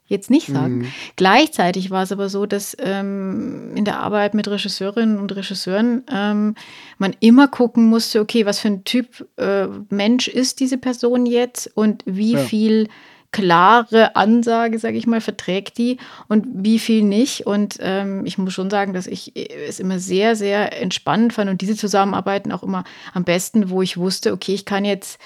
jetzt 0.09 0.29
nicht 0.29 0.47
sagen. 0.47 0.79
Mhm. 0.79 0.87
Gleichzeitig 1.15 1.91
war 1.91 2.03
es 2.03 2.11
aber 2.11 2.27
so, 2.27 2.45
dass 2.45 2.75
ähm, 2.79 3.71
in 3.75 3.85
der 3.85 3.99
Arbeit 3.99 4.33
mit 4.33 4.47
Regisseurinnen 4.47 5.19
und 5.19 5.33
Regisseuren 5.35 6.03
ähm, 6.11 6.55
man 6.97 7.15
immer 7.19 7.47
gucken 7.47 7.85
musste, 7.85 8.19
okay, 8.19 8.45
was 8.45 8.59
für 8.59 8.69
ein 8.69 8.83
Typ 8.83 9.27
äh, 9.37 9.67
Mensch 9.89 10.27
ist 10.27 10.59
diese 10.59 10.77
Person 10.77 11.25
jetzt 11.25 11.71
und 11.75 12.03
wie 12.05 12.33
ja. 12.33 12.39
viel 12.39 12.89
klare 13.31 14.15
Ansage, 14.15 14.79
sage 14.79 14.97
ich 14.97 15.05
mal, 15.05 15.21
verträgt 15.21 15.77
die 15.77 15.97
und 16.27 16.47
wie 16.51 16.79
viel 16.79 17.03
nicht. 17.03 17.45
Und 17.45 17.77
ähm, 17.79 18.25
ich 18.25 18.39
muss 18.39 18.53
schon 18.53 18.71
sagen, 18.71 18.93
dass 18.93 19.05
ich 19.05 19.33
es 19.35 19.79
immer 19.79 19.99
sehr, 19.99 20.35
sehr 20.35 20.81
entspannend 20.81 21.33
fand 21.33 21.49
und 21.49 21.61
diese 21.61 21.75
Zusammenarbeiten 21.75 22.51
auch 22.51 22.63
immer 22.63 22.83
am 23.13 23.23
besten, 23.23 23.69
wo 23.69 23.83
ich 23.83 23.97
wusste, 23.97 24.33
okay, 24.33 24.55
ich 24.55 24.65
kann 24.65 24.83
jetzt 24.83 25.19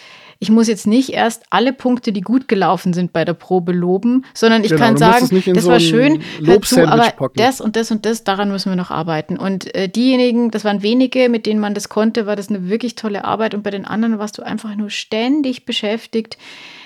ich 0.44 0.50
muss 0.50 0.68
jetzt 0.68 0.86
nicht 0.88 1.14
erst 1.14 1.44
alle 1.52 1.72
Punkte, 1.72 2.12
die 2.12 2.20
gut 2.20 2.50
gelaufen 2.50 2.92
sind 2.92 3.14
bei 3.14 3.24
der 3.24 3.34
Probe 3.34 3.72
loben, 3.72 4.26
sondern 4.34 4.66
ich 4.66 4.72
genau, 4.72 4.82
kann 4.82 4.98
sagen, 4.98 5.30
das 5.54 5.64
so 5.64 5.72
war 5.72 5.80
schön, 5.80 6.22
zu, 6.64 6.86
aber 6.86 7.12
packen. 7.12 7.38
das 7.38 7.62
und 7.62 7.78
das 7.78 7.92
und 7.92 8.06
das, 8.06 8.26
daran 8.26 8.52
müssen 8.52 8.70
wir 8.70 8.76
noch 8.76 8.92
arbeiten. 8.92 9.38
Und 9.38 9.74
äh, 9.74 9.88
diejenigen, 9.88 10.52
das 10.52 10.66
waren 10.66 10.84
wenige, 10.84 11.30
mit 11.30 11.46
denen 11.46 11.62
man 11.62 11.74
das 11.74 11.88
konnte, 11.88 12.26
war 12.26 12.36
das 12.36 12.50
eine 12.50 12.68
wirklich 12.68 12.96
tolle 12.96 13.24
Arbeit 13.24 13.56
und 13.56 13.64
bei 13.64 13.72
den 13.72 13.86
anderen 13.86 14.20
warst 14.20 14.38
du 14.38 14.44
einfach 14.44 14.76
nur 14.76 14.90
ständig 14.90 15.64
beschäftigt 15.64 16.38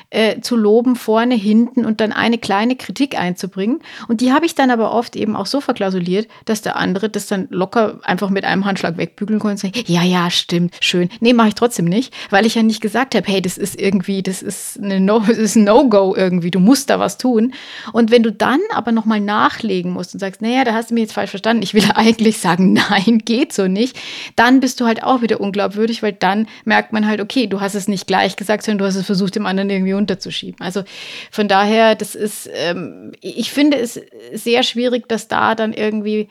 äh, 0.10 0.40
zu 0.40 0.56
loben, 0.56 0.96
vorne, 0.96 1.36
hinten 1.36 1.86
und 1.86 2.00
dann 2.00 2.14
eine 2.14 2.38
kleine 2.38 2.76
Kritik 2.76 3.20
einzubringen. 3.20 3.80
Und 4.08 4.22
die 4.22 4.32
habe 4.32 4.46
ich 4.46 4.56
dann 4.56 4.72
aber 4.72 4.94
oft 4.94 5.16
eben 5.16 5.36
auch 5.36 5.46
so 5.46 5.60
verklausuliert, 5.60 6.28
dass 6.46 6.62
der 6.62 6.78
andere 6.78 7.10
das 7.10 7.28
dann 7.28 7.48
locker 7.50 8.00
einfach 8.04 8.30
mit 8.30 8.46
einem 8.46 8.66
Handschlag 8.66 8.98
wegbügeln 8.98 9.40
konnte 9.40 9.68
und 9.68 9.74
sagen, 9.74 9.86
ja, 9.88 10.04
ja, 10.04 10.30
stimmt, 10.30 10.76
schön. 10.80 11.10
Nee, 11.20 11.34
mache 11.34 11.50
ich 11.50 11.56
trotzdem 11.56 11.86
nicht, 11.86 12.14
weil 12.30 12.46
ich 12.46 12.56
ja 12.56 12.64
nicht 12.64 12.80
gesagt 12.80 13.16
habe, 13.16 13.28
hey, 13.28 13.42
das 13.42 13.58
ist 13.58 13.80
irgendwie, 13.80 14.24
das 14.24 14.42
ist 14.42 14.80
eine 14.82 15.02
No, 15.02 15.20
das 15.28 15.56
ein 15.56 15.66
No-Go 15.66 16.16
irgendwie, 16.16 16.52
du 16.52 16.60
musst 16.60 16.90
da 16.90 17.00
was 17.00 17.18
tun. 17.18 17.54
Und 17.92 18.10
wenn 18.10 18.24
du 18.24 18.32
dann 18.32 18.60
aber 18.74 18.94
nochmal 18.94 19.20
nachlegen 19.20 19.92
musst 19.92 20.14
und 20.14 20.20
sagst, 20.20 20.42
naja, 20.42 20.64
da 20.64 20.74
hast 20.74 20.90
du 20.90 20.94
mich 20.94 21.02
jetzt 21.02 21.14
falsch 21.14 21.32
verstanden, 21.32 21.64
ich 21.64 21.74
will 21.74 21.84
eigentlich 21.96 22.38
sagen, 22.38 22.72
nein, 22.72 23.20
geht 23.26 23.52
so 23.52 23.68
nicht, 23.68 23.98
dann 24.38 24.62
bist 24.62 24.80
du 24.80 24.86
halt 24.86 25.04
auch 25.04 25.22
wieder 25.22 25.42
unglaubwürdig, 25.42 26.02
weil 26.02 26.14
dann 26.14 26.48
merkt 26.64 26.94
man 26.94 27.06
halt, 27.06 27.20
okay, 27.20 27.48
du 27.48 27.60
hast 27.60 27.76
es 27.76 27.90
nicht 27.90 28.08
gleich 28.08 28.38
gesagt, 28.38 28.64
sondern 28.64 28.80
du 28.80 28.86
hast 28.86 28.96
es 28.96 29.06
versucht, 29.06 29.36
dem 29.36 29.46
anderen 29.46 29.70
irgendwie 29.70 29.97
unterzuschieben. 29.98 30.62
Also 30.62 30.84
von 31.32 31.48
daher, 31.48 31.96
das 31.96 32.16
ist, 32.16 32.50
ähm, 32.54 33.12
ich 33.22 33.52
finde 33.52 33.78
es 33.78 34.00
sehr 34.34 34.64
schwierig, 34.64 35.10
dass 35.10 35.28
da 35.28 35.56
dann 35.56 35.74
irgendwie 35.74 36.30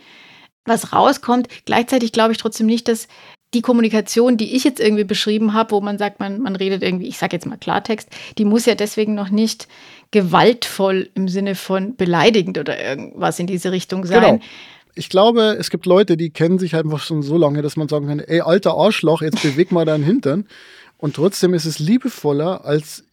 was 0.64 0.93
rauskommt. 0.93 1.49
Gleichzeitig 1.64 2.12
glaube 2.12 2.33
ich 2.33 2.39
trotzdem 2.39 2.67
nicht, 2.67 2.89
dass 2.89 3.09
die 3.55 3.62
Kommunikation, 3.62 4.37
die 4.37 4.55
ich 4.57 4.64
jetzt 4.64 4.81
irgendwie 4.81 5.05
beschrieben 5.05 5.55
habe, 5.55 5.71
wo 5.71 5.81
man 5.81 5.99
sagt, 5.99 6.21
man, 6.21 6.41
man 6.41 6.57
redet 6.57 6.83
irgendwie, 6.83 7.07
ich 7.07 7.17
sage 7.19 7.37
jetzt 7.37 7.47
mal 7.47 7.57
Klartext, 7.57 8.09
die 8.39 8.45
muss 8.45 8.67
ja 8.67 8.75
deswegen 8.75 9.14
noch 9.14 9.31
nicht 9.31 9.69
gewaltvoll 10.11 11.11
im 11.14 11.29
Sinne 11.29 11.55
von 11.55 11.97
beleidigend 11.97 12.59
oder 12.59 12.81
irgendwas 12.83 13.39
in 13.39 13.47
diese 13.47 13.73
Richtung 13.73 14.05
sein. 14.05 14.21
Genau. 14.21 14.41
Ich 14.95 15.11
glaube, 15.11 15.57
es 15.59 15.71
gibt 15.71 15.87
Leute, 15.87 16.17
die 16.17 16.31
kennen 16.31 16.59
sich 16.59 16.75
einfach 16.75 17.01
schon 17.01 17.23
so 17.23 17.37
lange, 17.37 17.61
dass 17.62 17.77
man 17.77 17.89
sagen 17.89 18.07
kann, 18.07 18.19
ey, 18.19 18.41
alter 18.41 18.75
Arschloch, 18.75 19.21
jetzt 19.21 19.43
beweg 19.43 19.71
mal 19.71 19.85
deinen 19.85 20.05
Hintern. 20.05 20.47
Und 20.99 21.17
trotzdem 21.17 21.55
ist 21.55 21.67
es 21.67 21.79
liebevoller 21.79 22.65
als 22.65 23.05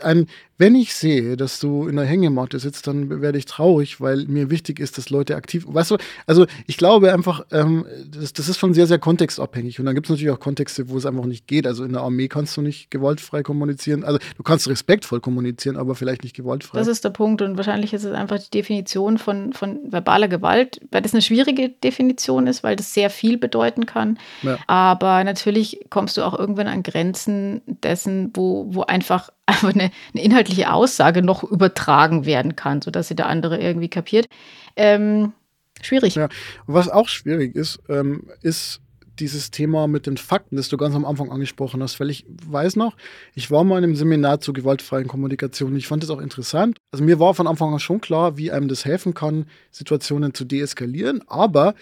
ein, 0.00 0.28
wenn 0.58 0.74
ich 0.74 0.94
sehe, 0.94 1.36
dass 1.36 1.60
du 1.60 1.86
in 1.86 1.96
der 1.96 2.04
Hängematte 2.04 2.58
sitzt, 2.58 2.88
dann 2.88 3.22
werde 3.22 3.38
ich 3.38 3.46
traurig, 3.46 4.00
weil 4.00 4.26
mir 4.26 4.50
wichtig 4.50 4.80
ist, 4.80 4.98
dass 4.98 5.08
Leute 5.08 5.36
aktiv, 5.36 5.64
weißt 5.68 5.92
du, 5.92 5.96
also 6.26 6.46
ich 6.66 6.76
glaube 6.76 7.12
einfach, 7.12 7.46
ähm, 7.52 7.86
das, 8.10 8.32
das, 8.32 8.48
ist 8.48 8.58
schon 8.58 8.74
sehr, 8.74 8.88
sehr 8.88 8.98
kontextabhängig. 8.98 9.78
Und 9.78 9.86
dann 9.86 9.94
gibt 9.94 10.06
es 10.06 10.10
natürlich 10.10 10.32
auch 10.32 10.40
Kontexte, 10.40 10.88
wo 10.88 10.96
es 10.96 11.06
einfach 11.06 11.26
nicht 11.26 11.46
geht. 11.46 11.66
Also 11.66 11.84
in 11.84 11.92
der 11.92 12.02
Armee 12.02 12.26
kannst 12.26 12.56
du 12.56 12.62
nicht 12.62 12.90
gewaltfrei 12.90 13.44
kommunizieren. 13.44 14.02
Also 14.02 14.18
du 14.36 14.42
kannst 14.42 14.68
respektvoll 14.68 15.20
kommunizieren, 15.20 15.76
aber 15.76 15.94
vielleicht 15.94 16.24
nicht 16.24 16.34
gewaltfrei. 16.34 16.76
Das 16.76 16.88
ist 16.88 17.04
der 17.04 17.10
Punkt. 17.10 17.40
Und 17.40 17.56
wahrscheinlich 17.56 17.94
ist 17.94 18.04
es 18.04 18.12
einfach 18.12 18.38
die 18.40 18.50
Definition 18.50 19.18
von, 19.18 19.52
von 19.52 19.78
verbaler 19.90 20.28
Gewalt, 20.28 20.80
weil 20.90 21.02
das 21.02 21.14
eine 21.14 21.22
schwierige 21.22 21.68
Definition 21.68 22.48
ist, 22.48 22.64
weil 22.64 22.74
das 22.74 22.92
sehr 22.92 23.10
viel 23.10 23.38
bedeuten 23.38 23.86
kann. 23.86 24.18
Ja. 24.42 24.58
Aber 24.66 25.22
natürlich 25.22 25.86
kommst 25.88 26.16
du 26.16 26.22
auch 26.22 26.36
irgendwann 26.36 26.66
an 26.66 26.82
Grenzen 26.82 27.62
dessen, 27.66 28.32
wo, 28.34 28.66
wo 28.70 28.82
einfach 28.82 29.30
einfach 29.48 29.74
eine, 29.74 29.90
eine, 30.14 30.22
inhaltliche 30.22 30.72
Aussage 30.72 31.22
noch 31.22 31.42
übertragen 31.42 32.26
werden 32.26 32.56
kann, 32.56 32.82
sodass 32.82 33.08
sie 33.08 33.16
der 33.16 33.26
andere 33.26 33.58
irgendwie 33.58 33.88
kapiert. 33.88 34.28
Ähm, 34.76 35.32
schwierig. 35.80 36.14
Ja, 36.14 36.28
was 36.66 36.88
auch 36.88 37.08
schwierig 37.08 37.56
ist, 37.56 37.80
ähm, 37.88 38.28
ist 38.42 38.80
dieses 39.20 39.50
Thema 39.50 39.88
mit 39.88 40.06
den 40.06 40.16
Fakten, 40.16 40.56
das 40.56 40.68
du 40.68 40.76
ganz 40.76 40.94
am 40.94 41.04
Anfang 41.04 41.30
angesprochen 41.30 41.82
hast, 41.82 41.98
weil 41.98 42.10
ich 42.10 42.24
weiß 42.28 42.76
noch, 42.76 42.96
ich 43.34 43.50
war 43.50 43.64
mal 43.64 43.78
in 43.78 43.84
einem 43.84 43.96
Seminar 43.96 44.40
zur 44.40 44.54
gewaltfreien 44.54 45.08
Kommunikation. 45.08 45.74
Ich 45.76 45.88
fand 45.88 46.02
das 46.02 46.10
auch 46.10 46.20
interessant. 46.20 46.78
Also 46.92 47.04
mir 47.04 47.18
war 47.18 47.34
von 47.34 47.46
Anfang 47.46 47.72
an 47.72 47.80
schon 47.80 48.00
klar, 48.00 48.36
wie 48.36 48.52
einem 48.52 48.68
das 48.68 48.84
helfen 48.84 49.14
kann, 49.14 49.46
Situationen 49.70 50.34
zu 50.34 50.44
deeskalieren, 50.44 51.22
aber 51.26 51.74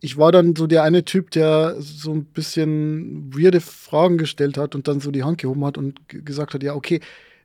ich 0.00 0.16
war 0.16 0.30
dann 0.30 0.54
so 0.54 0.66
der 0.66 0.84
eine 0.84 1.04
Typ, 1.04 1.30
der 1.32 1.76
so 1.80 2.12
ein 2.12 2.24
bisschen 2.24 3.34
weirde 3.34 3.60
Fragen 3.60 4.18
gestellt 4.18 4.56
hat 4.56 4.74
und 4.74 4.86
dann 4.86 5.00
so 5.00 5.10
die 5.10 5.24
Hand 5.24 5.38
gehoben 5.38 5.64
hat 5.64 5.76
und 5.76 6.00
gesagt 6.08 6.54
hat, 6.54 6.62
ja, 6.62 6.74
okay, 6.74 7.00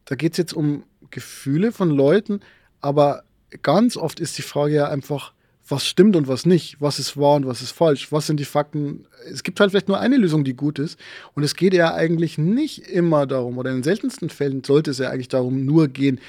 da 0.06 0.16
geht 0.16 0.34
es 0.34 0.38
jetzt 0.38 0.54
um 0.54 0.84
Gefühle 1.10 1.72
von 1.72 1.90
Leuten, 1.90 2.42
aber 2.82 3.24
ganz 3.64 3.98
oft 3.98 4.20
ist 4.20 4.38
die 4.38 4.44
Frage 4.44 4.76
ja 4.76 4.90
einfach, 4.90 5.34
was 5.68 5.88
stimmt 5.88 6.16
und 6.16 6.28
was 6.28 6.46
nicht, 6.46 6.80
was 6.80 7.00
ist 7.00 7.18
wahr 7.18 7.36
und 7.36 7.48
was 7.48 7.64
ist 7.64 7.72
falsch, 7.72 8.12
was 8.12 8.28
sind 8.28 8.40
die 8.40 8.46
Fakten. 8.46 9.08
Es 9.32 9.42
gibt 9.42 9.60
halt 9.60 9.72
vielleicht 9.72 9.88
nur 9.88 10.00
eine 10.00 10.18
Lösung, 10.18 10.44
die 10.44 10.54
gut 10.54 10.78
ist. 10.78 11.00
Und 11.34 11.44
es 11.44 11.56
geht 11.56 11.74
ja 11.74 11.96
eigentlich 11.96 12.38
nicht 12.38 12.88
immer 12.88 13.26
darum, 13.26 13.58
oder 13.58 13.72
in 13.72 13.78
den 13.78 13.84
seltensten 13.84 14.30
Fällen 14.30 14.64
sollte 14.64 14.92
es 14.92 15.00
ja 15.00 15.10
eigentlich 15.10 15.30
darum 15.30 15.66
nur 15.66 15.88
gehen, 15.88 16.20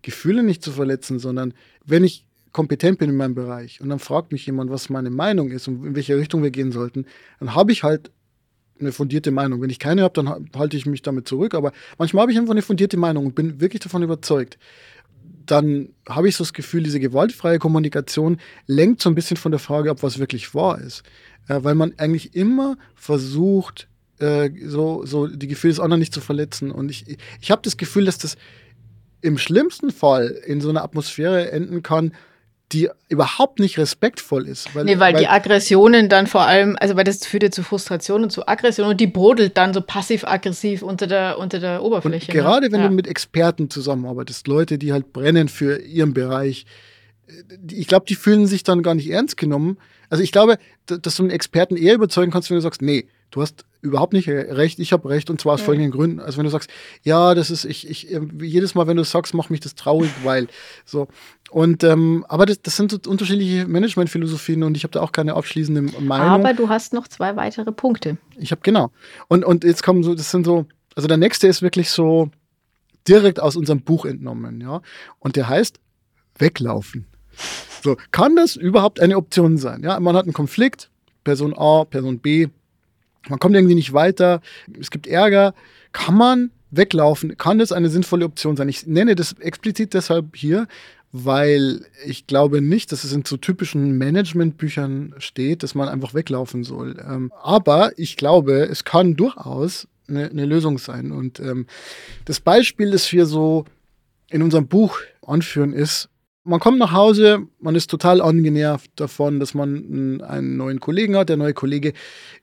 Gefühle 0.00 0.42
nicht 0.42 0.62
zu 0.62 0.72
verletzen, 0.72 1.18
sondern 1.18 1.52
wenn 1.84 2.04
ich 2.04 2.24
kompetent 2.56 2.98
bin 2.98 3.10
in 3.10 3.16
meinem 3.16 3.34
Bereich 3.34 3.82
und 3.82 3.90
dann 3.90 3.98
fragt 3.98 4.32
mich 4.32 4.46
jemand, 4.46 4.70
was 4.70 4.88
meine 4.88 5.10
Meinung 5.10 5.50
ist 5.50 5.68
und 5.68 5.84
in 5.84 5.94
welche 5.94 6.16
Richtung 6.16 6.42
wir 6.42 6.50
gehen 6.50 6.72
sollten, 6.72 7.04
dann 7.38 7.54
habe 7.54 7.70
ich 7.70 7.82
halt 7.82 8.10
eine 8.80 8.92
fundierte 8.92 9.30
Meinung. 9.30 9.60
Wenn 9.60 9.68
ich 9.68 9.78
keine 9.78 10.02
habe, 10.02 10.14
dann 10.14 10.48
halte 10.56 10.74
ich 10.74 10.86
mich 10.86 11.02
damit 11.02 11.28
zurück. 11.28 11.52
Aber 11.52 11.72
manchmal 11.98 12.22
habe 12.22 12.32
ich 12.32 12.38
einfach 12.38 12.52
eine 12.52 12.62
fundierte 12.62 12.96
Meinung 12.96 13.26
und 13.26 13.34
bin 13.34 13.60
wirklich 13.60 13.80
davon 13.80 14.02
überzeugt. 14.02 14.56
Dann 15.44 15.90
habe 16.08 16.30
ich 16.30 16.36
so 16.36 16.44
das 16.44 16.54
Gefühl, 16.54 16.82
diese 16.82 16.98
gewaltfreie 16.98 17.58
Kommunikation 17.58 18.38
lenkt 18.66 19.02
so 19.02 19.10
ein 19.10 19.14
bisschen 19.14 19.36
von 19.36 19.52
der 19.52 19.58
Frage 19.58 19.90
ab, 19.90 20.02
was 20.02 20.18
wirklich 20.18 20.54
wahr 20.54 20.80
ist. 20.80 21.02
Äh, 21.48 21.62
weil 21.62 21.74
man 21.74 21.92
eigentlich 21.98 22.34
immer 22.34 22.78
versucht, 22.94 23.86
äh, 24.18 24.48
so, 24.64 25.04
so 25.04 25.26
die 25.26 25.46
Gefühle 25.46 25.74
des 25.74 25.80
anderen 25.80 26.00
nicht 26.00 26.14
zu 26.14 26.22
verletzen. 26.22 26.70
Und 26.70 26.90
ich, 26.90 27.18
ich 27.38 27.50
habe 27.50 27.60
das 27.60 27.76
Gefühl, 27.76 28.06
dass 28.06 28.16
das 28.16 28.38
im 29.20 29.36
schlimmsten 29.36 29.90
Fall 29.90 30.28
in 30.46 30.62
so 30.62 30.70
einer 30.70 30.84
Atmosphäre 30.84 31.52
enden 31.52 31.82
kann, 31.82 32.12
die 32.72 32.88
überhaupt 33.08 33.60
nicht 33.60 33.78
respektvoll 33.78 34.48
ist. 34.48 34.74
Weil, 34.74 34.84
nee, 34.84 34.98
weil, 34.98 35.14
weil, 35.14 35.20
die 35.20 35.28
Aggressionen 35.28 36.08
dann 36.08 36.26
vor 36.26 36.42
allem, 36.42 36.76
also 36.80 36.96
weil 36.96 37.04
das 37.04 37.24
führt 37.24 37.44
ja 37.44 37.50
zu 37.50 37.62
Frustration 37.62 38.24
und 38.24 38.30
zu 38.30 38.48
Aggression 38.48 38.88
und 38.88 39.00
die 39.00 39.06
brodelt 39.06 39.56
dann 39.56 39.72
so 39.72 39.80
passiv-aggressiv 39.80 40.82
unter 40.82 41.06
der, 41.06 41.38
unter 41.38 41.60
der 41.60 41.82
Oberfläche. 41.82 42.32
Und 42.32 42.36
ne? 42.36 42.42
gerade 42.42 42.66
ne? 42.66 42.72
wenn 42.72 42.80
ja. 42.80 42.88
du 42.88 42.94
mit 42.94 43.06
Experten 43.06 43.70
zusammenarbeitest, 43.70 44.48
Leute, 44.48 44.78
die 44.78 44.92
halt 44.92 45.12
brennen 45.12 45.48
für 45.48 45.80
ihren 45.80 46.12
Bereich, 46.12 46.66
ich 47.70 47.86
glaube, 47.86 48.06
die 48.06 48.14
fühlen 48.14 48.46
sich 48.46 48.64
dann 48.64 48.82
gar 48.82 48.94
nicht 48.94 49.10
ernst 49.10 49.36
genommen. 49.36 49.78
Also 50.10 50.22
ich 50.22 50.32
glaube, 50.32 50.58
dass 50.86 51.16
du 51.16 51.22
einen 51.22 51.30
Experten 51.30 51.76
eher 51.76 51.94
überzeugen 51.94 52.32
kannst, 52.32 52.50
wenn 52.50 52.56
du 52.56 52.62
sagst, 52.62 52.82
nee, 52.82 53.08
du 53.30 53.42
hast 53.42 53.64
überhaupt 53.80 54.12
nicht 54.12 54.28
recht, 54.28 54.78
ich 54.78 54.92
habe 54.92 55.08
recht 55.08 55.30
und 55.30 55.40
zwar 55.40 55.54
aus 55.54 55.60
ja. 55.60 55.66
folgenden 55.66 55.92
Gründen. 55.92 56.20
Also 56.20 56.38
wenn 56.38 56.44
du 56.44 56.50
sagst, 56.50 56.70
ja, 57.02 57.34
das 57.34 57.50
ist, 57.50 57.64
ich, 57.64 57.88
ich, 57.88 58.08
jedes 58.40 58.74
Mal, 58.74 58.86
wenn 58.86 58.96
du 58.96 59.04
sagst, 59.04 59.34
macht 59.34 59.50
mich 59.50 59.60
das 59.60 59.74
traurig, 59.74 60.10
weil 60.24 60.48
so. 60.84 61.08
Und 61.50 61.84
ähm, 61.84 62.24
aber 62.28 62.44
das, 62.44 62.60
das 62.60 62.76
sind 62.76 62.90
so 62.90 62.98
unterschiedliche 63.08 63.66
Managementphilosophien 63.66 64.62
und 64.64 64.76
ich 64.76 64.82
habe 64.82 64.92
da 64.92 65.00
auch 65.00 65.12
keine 65.12 65.34
abschließende 65.34 65.82
Meinung. 66.00 66.28
Aber 66.28 66.54
du 66.54 66.68
hast 66.68 66.92
noch 66.92 67.06
zwei 67.08 67.36
weitere 67.36 67.70
Punkte. 67.70 68.16
Ich 68.36 68.50
habe 68.50 68.62
genau. 68.64 68.90
Und, 69.28 69.44
und 69.44 69.62
jetzt 69.62 69.82
kommen 69.82 70.02
so, 70.02 70.14
das 70.14 70.30
sind 70.30 70.44
so, 70.44 70.66
also 70.96 71.06
der 71.06 71.16
nächste 71.18 71.46
ist 71.46 71.62
wirklich 71.62 71.90
so 71.90 72.30
direkt 73.06 73.40
aus 73.40 73.54
unserem 73.54 73.80
Buch 73.80 74.06
entnommen, 74.06 74.60
ja. 74.60 74.82
Und 75.20 75.36
der 75.36 75.48
heißt 75.48 75.78
Weglaufen. 76.38 77.06
So, 77.82 77.96
kann 78.10 78.34
das 78.34 78.56
überhaupt 78.56 79.00
eine 79.00 79.16
Option 79.16 79.58
sein? 79.58 79.82
Ja, 79.84 80.00
man 80.00 80.16
hat 80.16 80.24
einen 80.24 80.32
Konflikt, 80.32 80.90
Person 81.22 81.54
A, 81.56 81.84
Person 81.84 82.18
B, 82.18 82.48
man 83.28 83.38
kommt 83.38 83.54
irgendwie 83.54 83.74
nicht 83.74 83.92
weiter, 83.92 84.40
es 84.78 84.90
gibt 84.90 85.06
Ärger. 85.06 85.54
Kann 85.92 86.16
man 86.16 86.50
weglaufen? 86.70 87.36
Kann 87.36 87.58
das 87.58 87.72
eine 87.72 87.88
sinnvolle 87.88 88.24
Option 88.24 88.56
sein? 88.56 88.68
Ich 88.68 88.86
nenne 88.86 89.14
das 89.14 89.32
explizit 89.34 89.94
deshalb 89.94 90.36
hier, 90.36 90.66
weil 91.24 91.86
ich 92.04 92.26
glaube 92.26 92.60
nicht, 92.60 92.92
dass 92.92 93.04
es 93.04 93.12
in 93.12 93.24
so 93.24 93.36
typischen 93.36 93.96
Managementbüchern 93.96 95.14
steht, 95.18 95.62
dass 95.62 95.74
man 95.74 95.88
einfach 95.88 96.14
weglaufen 96.14 96.64
soll. 96.64 96.96
Ähm, 97.06 97.32
aber 97.42 97.92
ich 97.96 98.16
glaube, 98.16 98.68
es 98.70 98.84
kann 98.84 99.16
durchaus 99.16 99.88
eine, 100.08 100.28
eine 100.28 100.44
Lösung 100.44 100.78
sein. 100.78 101.12
Und 101.12 101.40
ähm, 101.40 101.66
das 102.24 102.40
Beispiel, 102.40 102.90
das 102.90 103.10
wir 103.12 103.26
so 103.26 103.64
in 104.28 104.42
unserem 104.42 104.68
Buch 104.68 104.98
anführen, 105.22 105.72
ist, 105.72 106.08
man 106.44 106.60
kommt 106.60 106.78
nach 106.78 106.92
Hause, 106.92 107.48
man 107.58 107.74
ist 107.74 107.90
total 107.90 108.20
angenervt 108.20 108.90
davon, 108.96 109.40
dass 109.40 109.52
man 109.54 110.20
einen 110.22 110.56
neuen 110.56 110.78
Kollegen 110.78 111.16
hat. 111.16 111.28
Der 111.28 111.36
neue 111.36 111.54
Kollege 111.54 111.92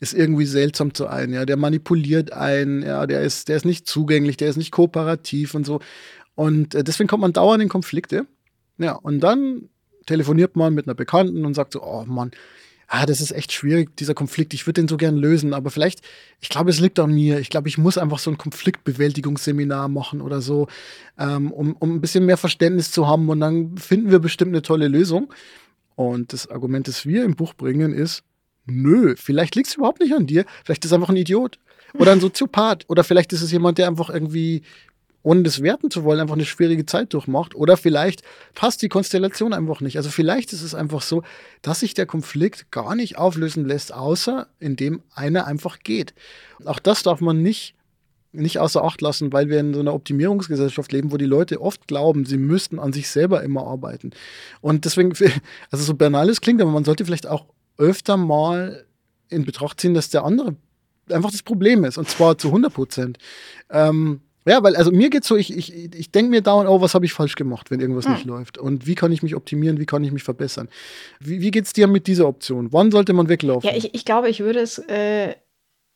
ist 0.02 0.14
irgendwie 0.14 0.46
seltsam 0.46 0.94
zu 0.94 1.08
einem, 1.08 1.34
ja, 1.34 1.46
der 1.46 1.56
manipuliert 1.56 2.34
einen, 2.34 2.82
ja, 2.82 3.08
der 3.08 3.22
ist, 3.22 3.48
der 3.48 3.56
ist 3.56 3.66
nicht 3.66 3.88
zugänglich, 3.88 4.36
der 4.36 4.50
ist 4.50 4.58
nicht 4.58 4.72
kooperativ 4.72 5.56
und 5.56 5.66
so. 5.66 5.80
Und 6.36 6.76
äh, 6.76 6.84
deswegen 6.84 7.08
kommt 7.08 7.22
man 7.22 7.34
dauernd 7.34 7.64
in 7.64 7.70
Konflikte. 7.70 8.26
Ja, 8.78 8.94
und 8.94 9.20
dann 9.20 9.70
telefoniert 10.06 10.56
man 10.56 10.74
mit 10.74 10.88
einer 10.88 10.96
Bekannten 10.96 11.46
und 11.46 11.54
sagt 11.54 11.74
so, 11.74 11.84
oh 11.84 12.04
Mann, 12.06 12.32
ah, 12.88 13.06
das 13.06 13.22
ist 13.22 13.32
echt 13.32 13.52
schwierig, 13.52 13.96
dieser 13.98 14.14
Konflikt. 14.14 14.54
Ich 14.54 14.68
würde 14.68 14.82
den 14.82 14.88
so 14.88 14.98
gern 14.98 15.18
lösen, 15.18 15.54
aber 15.54 15.72
vielleicht, 15.72 16.02
ich 16.42 16.50
glaube, 16.50 16.70
es 16.70 16.80
liegt 16.80 17.00
an 17.00 17.14
mir. 17.14 17.40
Ich 17.40 17.50
glaube, 17.50 17.68
ich 17.68 17.78
muss 17.78 17.98
einfach 17.98 18.20
so 18.20 18.30
ein 18.30 18.38
Konfliktbewältigungsseminar 18.38 19.88
machen 19.88 20.22
oder 20.22 20.42
so, 20.42 20.68
ähm, 21.18 21.52
um, 21.52 21.76
um 21.80 21.96
ein 21.96 22.02
bisschen 22.02 22.26
mehr 22.26 22.38
Verständnis 22.38 22.92
zu 22.92 23.08
haben 23.08 23.30
und 23.30 23.40
dann 23.40 23.78
finden 23.78 24.12
wir 24.12 24.20
bestimmt 24.20 24.52
eine 24.52 24.62
tolle 24.62 24.88
Lösung. 24.88 25.34
Und 25.96 26.34
das 26.34 26.50
Argument, 26.50 26.88
das 26.88 27.06
wir 27.06 27.24
im 27.24 27.36
Buch 27.36 27.54
bringen, 27.54 27.94
ist, 27.94 28.24
nö, 28.66 29.16
vielleicht 29.18 29.56
liegt 29.56 29.70
es 29.70 29.76
überhaupt 29.76 30.00
nicht 30.00 30.14
an 30.14 30.28
dir. 30.28 30.46
Vielleicht 30.64 30.86
ist 30.86 30.92
er 30.92 30.96
einfach 30.96 31.10
ein 31.10 31.18
Idiot. 31.18 31.60
Oder 31.96 32.12
ein 32.12 32.22
Soziopath. 32.22 32.86
Oder 32.90 33.04
vielleicht 33.04 33.34
ist 33.34 33.42
es 33.42 33.52
jemand, 33.52 33.78
der 33.78 33.88
einfach 33.88 34.10
irgendwie 34.10 34.64
ohne 35.24 35.44
das 35.44 35.62
werten 35.62 35.90
zu 35.90 36.04
wollen, 36.04 36.20
einfach 36.20 36.36
eine 36.36 36.46
schwierige 36.46 36.86
Zeit 36.86 37.14
durchmacht. 37.14 37.56
Oder 37.56 37.78
vielleicht 37.78 38.22
passt 38.54 38.82
die 38.82 38.90
Konstellation 38.90 39.54
einfach 39.54 39.80
nicht. 39.80 39.98
Also 39.98 40.10
vielleicht 40.10 40.52
ist 40.54 40.62
es 40.62 40.76
einfach 40.76 41.02
so, 41.02 41.24
dass 41.62 41.80
sich 41.80 41.94
der 41.94 42.06
Konflikt 42.06 42.72
gar 42.72 42.94
nicht 42.96 43.18
auflösen 43.18 43.66
lässt, 43.66 43.94
außer 43.94 44.48
indem 44.60 45.02
einer 45.16 45.48
einfach 45.48 45.80
geht. 45.80 46.14
Auch 46.66 46.80
das 46.80 47.04
darf 47.04 47.22
man 47.22 47.42
nicht, 47.42 47.74
nicht 48.34 48.60
außer 48.60 48.84
Acht 48.84 49.02
lassen, 49.02 49.32
weil 49.32 49.48
wir 49.48 49.62
in 49.62 49.74
so 49.74 49.80
einer 49.80 49.94
Optimierungsgesellschaft 49.94 50.92
leben, 50.92 51.12
wo 51.12 51.18
die 51.18 51.26
Leute 51.26 51.62
oft 51.62 51.88
glauben, 51.88 52.26
sie 52.26 52.38
müssten 52.38 52.78
an 52.78 52.92
sich 52.92 53.10
selber 53.10 53.44
immer 53.44 53.66
arbeiten. 53.66 54.12
Und 54.60 54.84
deswegen, 54.84 55.14
also 55.72 55.84
so 55.86 55.94
banal 55.94 56.30
es 56.30 56.42
klingt, 56.42 56.62
aber 56.62 56.72
man 56.72 56.84
sollte 56.84 57.06
vielleicht 57.06 57.28
auch 57.28 57.46
öfter 57.78 58.18
mal 58.18 58.86
in 59.30 59.46
Betracht 59.46 59.80
ziehen, 59.80 59.94
dass 59.94 60.10
der 60.10 60.26
andere 60.26 60.56
einfach 61.10 61.32
das 61.32 61.44
Problem 61.44 61.86
ist. 61.86 61.98
Und 61.98 62.10
zwar 62.10 62.38
zu 62.38 62.50
100 62.50 62.74
Prozent. 62.74 63.18
Ähm, 63.70 64.22
ja, 64.46 64.62
weil 64.64 64.76
also 64.76 64.92
mir 64.92 65.10
geht's 65.10 65.28
so, 65.28 65.36
ich, 65.36 65.56
ich, 65.56 65.74
ich 65.94 66.12
denke 66.12 66.30
mir 66.30 66.42
dauernd, 66.42 66.70
oh, 66.70 66.82
was 66.82 66.94
habe 66.96 67.06
ich 67.06 67.14
falsch 67.14 67.36
gemacht, 67.36 67.72
wenn 67.72 67.80
irgendwas 67.80 68.06
hm. 68.06 68.14
nicht 68.14 68.26
läuft? 68.26 68.58
Und 68.58 68.86
wie 68.86 68.96
kann 68.96 69.12
ich 69.12 69.24
mich 69.24 69.36
optimieren, 69.36 69.80
wie 69.80 69.86
kann 69.86 70.04
ich 70.04 70.12
mich 70.12 70.24
verbessern? 70.24 70.70
Wie, 71.20 71.42
wie 71.42 71.52
geht's 71.52 71.74
dir 71.74 71.88
mit 71.88 72.08
dieser 72.08 72.28
Option? 72.28 72.74
Wann 72.74 72.92
sollte 72.92 73.14
man 73.14 73.30
weglaufen? 73.30 73.70
Ja, 73.70 73.76
ich, 73.76 73.94
ich 73.94 74.06
glaube, 74.06 74.30
ich 74.30 74.42
würde 74.42 74.60
es 74.60 74.80
äh, 74.80 75.36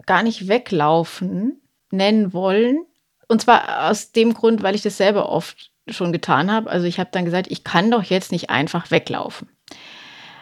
gar 0.06 0.24
nicht 0.24 0.48
weglaufen 0.48 1.62
nennen 1.92 2.34
wollen. 2.34 2.86
Und 3.28 3.42
zwar 3.42 3.90
aus 3.90 4.12
dem 4.12 4.34
Grund, 4.34 4.64
weil 4.64 4.76
ich 4.76 4.82
das 4.82 4.98
selber 4.98 5.30
oft 5.30 5.72
schon 5.90 6.12
getan 6.12 6.52
habe. 6.52 6.70
Also 6.70 6.86
ich 6.86 7.00
habe 7.00 7.10
dann 7.12 7.26
gesagt, 7.26 7.48
ich 7.50 7.64
kann 7.64 7.92
doch 7.92 8.04
jetzt 8.04 8.32
nicht 8.32 8.50
einfach 8.50 8.92
weglaufen. 8.92 9.50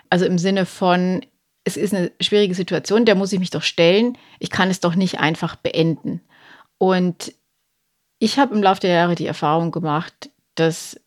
Also 0.09 0.25
im 0.25 0.37
Sinne 0.37 0.65
von, 0.65 1.25
es 1.63 1.77
ist 1.77 1.93
eine 1.93 2.11
schwierige 2.21 2.53
Situation, 2.53 3.05
der 3.05 3.15
muss 3.15 3.33
ich 3.33 3.39
mich 3.39 3.49
doch 3.49 3.63
stellen. 3.63 4.17
Ich 4.39 4.51
kann 4.51 4.69
es 4.69 4.79
doch 4.79 4.95
nicht 4.95 5.19
einfach 5.19 5.55
beenden. 5.55 6.21
Und 6.77 7.33
ich 8.19 8.39
habe 8.39 8.55
im 8.55 8.63
Laufe 8.63 8.81
der 8.81 8.93
Jahre 8.93 9.15
die 9.15 9.27
Erfahrung 9.27 9.71
gemacht, 9.71 10.29
dass 10.55 10.99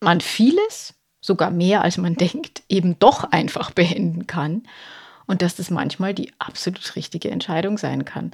man 0.00 0.20
vieles, 0.20 0.94
sogar 1.20 1.50
mehr 1.50 1.82
als 1.82 1.96
man 1.96 2.14
denkt, 2.16 2.62
eben 2.68 2.98
doch 2.98 3.24
einfach 3.24 3.70
beenden 3.70 4.26
kann. 4.26 4.62
Und 5.26 5.40
dass 5.40 5.54
das 5.54 5.70
manchmal 5.70 6.14
die 6.14 6.32
absolut 6.40 6.96
richtige 6.96 7.30
Entscheidung 7.30 7.78
sein 7.78 8.04
kann. 8.04 8.32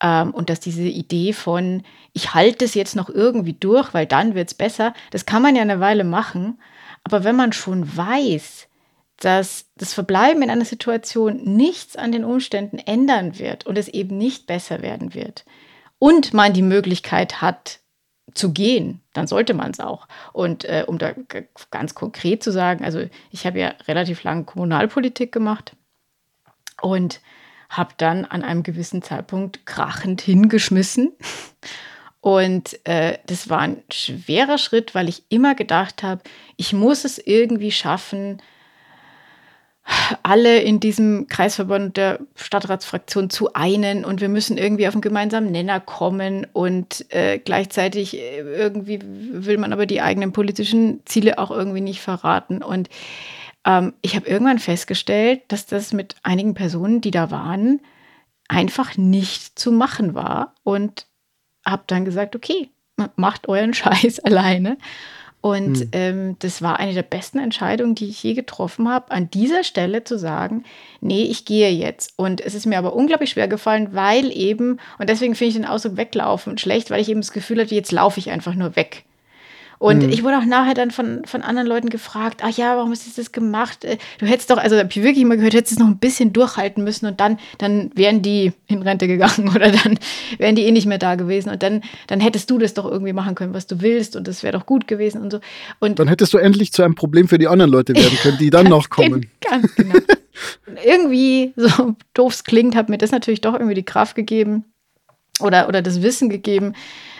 Ähm, 0.00 0.32
und 0.32 0.48
dass 0.48 0.60
diese 0.60 0.82
Idee 0.82 1.34
von, 1.34 1.84
ich 2.14 2.34
halte 2.34 2.64
es 2.64 2.74
jetzt 2.74 2.96
noch 2.96 3.10
irgendwie 3.10 3.52
durch, 3.52 3.92
weil 3.92 4.06
dann 4.06 4.34
wird 4.34 4.48
es 4.48 4.54
besser, 4.54 4.94
das 5.10 5.26
kann 5.26 5.42
man 5.42 5.54
ja 5.54 5.62
eine 5.62 5.78
Weile 5.78 6.04
machen. 6.04 6.58
Aber 7.04 7.22
wenn 7.22 7.36
man 7.36 7.52
schon 7.52 7.96
weiß, 7.96 8.66
dass 9.18 9.66
das 9.76 9.94
Verbleiben 9.94 10.42
in 10.42 10.50
einer 10.50 10.64
Situation 10.64 11.42
nichts 11.44 11.96
an 11.96 12.10
den 12.10 12.24
Umständen 12.24 12.78
ändern 12.78 13.38
wird 13.38 13.66
und 13.66 13.78
es 13.78 13.88
eben 13.88 14.18
nicht 14.18 14.46
besser 14.46 14.82
werden 14.82 15.14
wird, 15.14 15.44
und 16.02 16.34
man 16.34 16.52
die 16.52 16.62
Möglichkeit 16.62 17.40
hat, 17.42 17.78
zu 18.34 18.52
gehen, 18.52 19.00
dann 19.12 19.28
sollte 19.28 19.54
man 19.54 19.70
es 19.70 19.78
auch. 19.78 20.08
Und 20.32 20.64
äh, 20.64 20.82
um 20.84 20.98
da 20.98 21.12
ganz 21.70 21.94
konkret 21.94 22.42
zu 22.42 22.50
sagen, 22.50 22.84
also 22.84 23.04
ich 23.30 23.46
habe 23.46 23.60
ja 23.60 23.74
relativ 23.86 24.24
lange 24.24 24.42
Kommunalpolitik 24.42 25.30
gemacht 25.30 25.76
und 26.80 27.20
habe 27.68 27.94
dann 27.98 28.24
an 28.24 28.42
einem 28.42 28.64
gewissen 28.64 29.02
Zeitpunkt 29.02 29.64
krachend 29.64 30.20
hingeschmissen. 30.20 31.12
Und 32.20 32.84
äh, 32.84 33.18
das 33.26 33.48
war 33.48 33.60
ein 33.60 33.84
schwerer 33.92 34.58
Schritt, 34.58 34.96
weil 34.96 35.08
ich 35.08 35.22
immer 35.28 35.54
gedacht 35.54 36.02
habe, 36.02 36.22
ich 36.56 36.72
muss 36.72 37.04
es 37.04 37.18
irgendwie 37.18 37.70
schaffen, 37.70 38.42
alle 40.22 40.60
in 40.60 40.78
diesem 40.78 41.26
Kreisverband 41.26 41.96
der 41.96 42.20
Stadtratsfraktion 42.36 43.30
zu 43.30 43.52
einen 43.54 44.04
und 44.04 44.20
wir 44.20 44.28
müssen 44.28 44.56
irgendwie 44.56 44.86
auf 44.86 44.94
einen 44.94 45.02
gemeinsamen 45.02 45.50
Nenner 45.50 45.80
kommen 45.80 46.46
und 46.52 47.06
äh, 47.12 47.38
gleichzeitig 47.38 48.16
äh, 48.16 48.40
irgendwie 48.40 49.00
will 49.02 49.58
man 49.58 49.72
aber 49.72 49.86
die 49.86 50.00
eigenen 50.00 50.32
politischen 50.32 51.00
Ziele 51.04 51.38
auch 51.38 51.50
irgendwie 51.50 51.80
nicht 51.80 52.00
verraten. 52.00 52.62
Und 52.62 52.88
ähm, 53.64 53.94
ich 54.02 54.14
habe 54.14 54.28
irgendwann 54.28 54.60
festgestellt, 54.60 55.42
dass 55.48 55.66
das 55.66 55.92
mit 55.92 56.14
einigen 56.22 56.54
Personen, 56.54 57.00
die 57.00 57.10
da 57.10 57.30
waren, 57.30 57.80
einfach 58.48 58.96
nicht 58.96 59.58
zu 59.58 59.72
machen 59.72 60.14
war 60.14 60.54
und 60.62 61.06
habe 61.64 61.84
dann 61.86 62.04
gesagt, 62.04 62.36
okay, 62.36 62.70
macht 63.16 63.48
euren 63.48 63.74
Scheiß 63.74 64.20
alleine. 64.20 64.78
Und 65.42 65.80
hm. 65.80 65.88
ähm, 65.90 66.36
das 66.38 66.62
war 66.62 66.78
eine 66.78 66.94
der 66.94 67.02
besten 67.02 67.40
Entscheidungen, 67.40 67.96
die 67.96 68.08
ich 68.08 68.22
je 68.22 68.34
getroffen 68.34 68.88
habe, 68.88 69.10
an 69.10 69.28
dieser 69.28 69.64
Stelle 69.64 70.04
zu 70.04 70.16
sagen, 70.16 70.62
nee, 71.00 71.24
ich 71.24 71.44
gehe 71.44 71.70
jetzt. 71.70 72.14
Und 72.16 72.40
es 72.40 72.54
ist 72.54 72.64
mir 72.64 72.78
aber 72.78 72.94
unglaublich 72.94 73.30
schwer 73.30 73.48
gefallen, 73.48 73.88
weil 73.90 74.30
eben, 74.30 74.78
und 74.98 75.10
deswegen 75.10 75.34
finde 75.34 75.48
ich 75.48 75.54
den 75.56 75.64
Ausdruck 75.64 75.96
weglaufen 75.96 76.58
schlecht, 76.58 76.90
weil 76.90 77.00
ich 77.00 77.08
eben 77.08 77.20
das 77.20 77.32
Gefühl 77.32 77.60
hatte, 77.60 77.74
jetzt 77.74 77.90
laufe 77.90 78.20
ich 78.20 78.30
einfach 78.30 78.54
nur 78.54 78.76
weg. 78.76 79.04
Und 79.82 80.04
mhm. 80.04 80.10
ich 80.10 80.22
wurde 80.22 80.38
auch 80.38 80.44
nachher 80.44 80.74
dann 80.74 80.92
von, 80.92 81.24
von 81.24 81.42
anderen 81.42 81.66
Leuten 81.66 81.88
gefragt, 81.88 82.42
ach 82.44 82.56
ja, 82.56 82.76
warum 82.76 82.92
hast 82.92 83.04
du 83.04 83.10
das 83.16 83.32
gemacht? 83.32 83.84
Äh, 83.84 83.98
du 84.18 84.26
hättest 84.26 84.48
doch, 84.48 84.58
also 84.58 84.78
habe 84.78 84.88
ich 84.88 85.02
wirklich 85.02 85.24
mal 85.24 85.36
gehört, 85.36 85.54
hättest 85.54 85.72
es 85.72 85.78
noch 85.80 85.88
ein 85.88 85.98
bisschen 85.98 86.32
durchhalten 86.32 86.84
müssen 86.84 87.06
und 87.06 87.18
dann, 87.18 87.36
dann 87.58 87.90
wären 87.96 88.22
die 88.22 88.52
in 88.68 88.82
Rente 88.82 89.08
gegangen 89.08 89.48
oder 89.52 89.72
dann 89.72 89.98
wären 90.38 90.54
die 90.54 90.62
eh 90.62 90.70
nicht 90.70 90.86
mehr 90.86 90.98
da 90.98 91.16
gewesen 91.16 91.50
und 91.50 91.64
dann, 91.64 91.82
dann 92.06 92.20
hättest 92.20 92.48
du 92.48 92.58
das 92.58 92.74
doch 92.74 92.88
irgendwie 92.88 93.12
machen 93.12 93.34
können, 93.34 93.54
was 93.54 93.66
du 93.66 93.80
willst 93.80 94.14
und 94.14 94.28
das 94.28 94.44
wäre 94.44 94.56
doch 94.56 94.66
gut 94.66 94.86
gewesen 94.86 95.20
und 95.20 95.32
so. 95.32 95.40
Und 95.80 95.98
dann 95.98 96.06
hättest 96.06 96.32
du 96.32 96.38
endlich 96.38 96.72
zu 96.72 96.84
einem 96.84 96.94
Problem 96.94 97.26
für 97.26 97.38
die 97.38 97.48
anderen 97.48 97.72
Leute 97.72 97.92
werden 97.96 98.18
können, 98.18 98.38
die 98.38 98.50
dann 98.50 98.68
noch 98.68 98.88
kommen. 98.88 99.30
Ganz 99.40 99.74
genau. 99.74 99.96
irgendwie, 100.84 101.54
so 101.56 101.96
doof 102.14 102.34
es 102.34 102.44
klingt, 102.44 102.76
hat 102.76 102.88
mir 102.88 102.98
das 102.98 103.10
natürlich 103.10 103.40
doch 103.40 103.54
irgendwie 103.54 103.74
die 103.74 103.82
Kraft 103.82 104.14
gegeben 104.14 104.64
oder, 105.40 105.66
oder 105.66 105.82
das 105.82 106.02
Wissen 106.02 106.30
gegeben, 106.30 106.74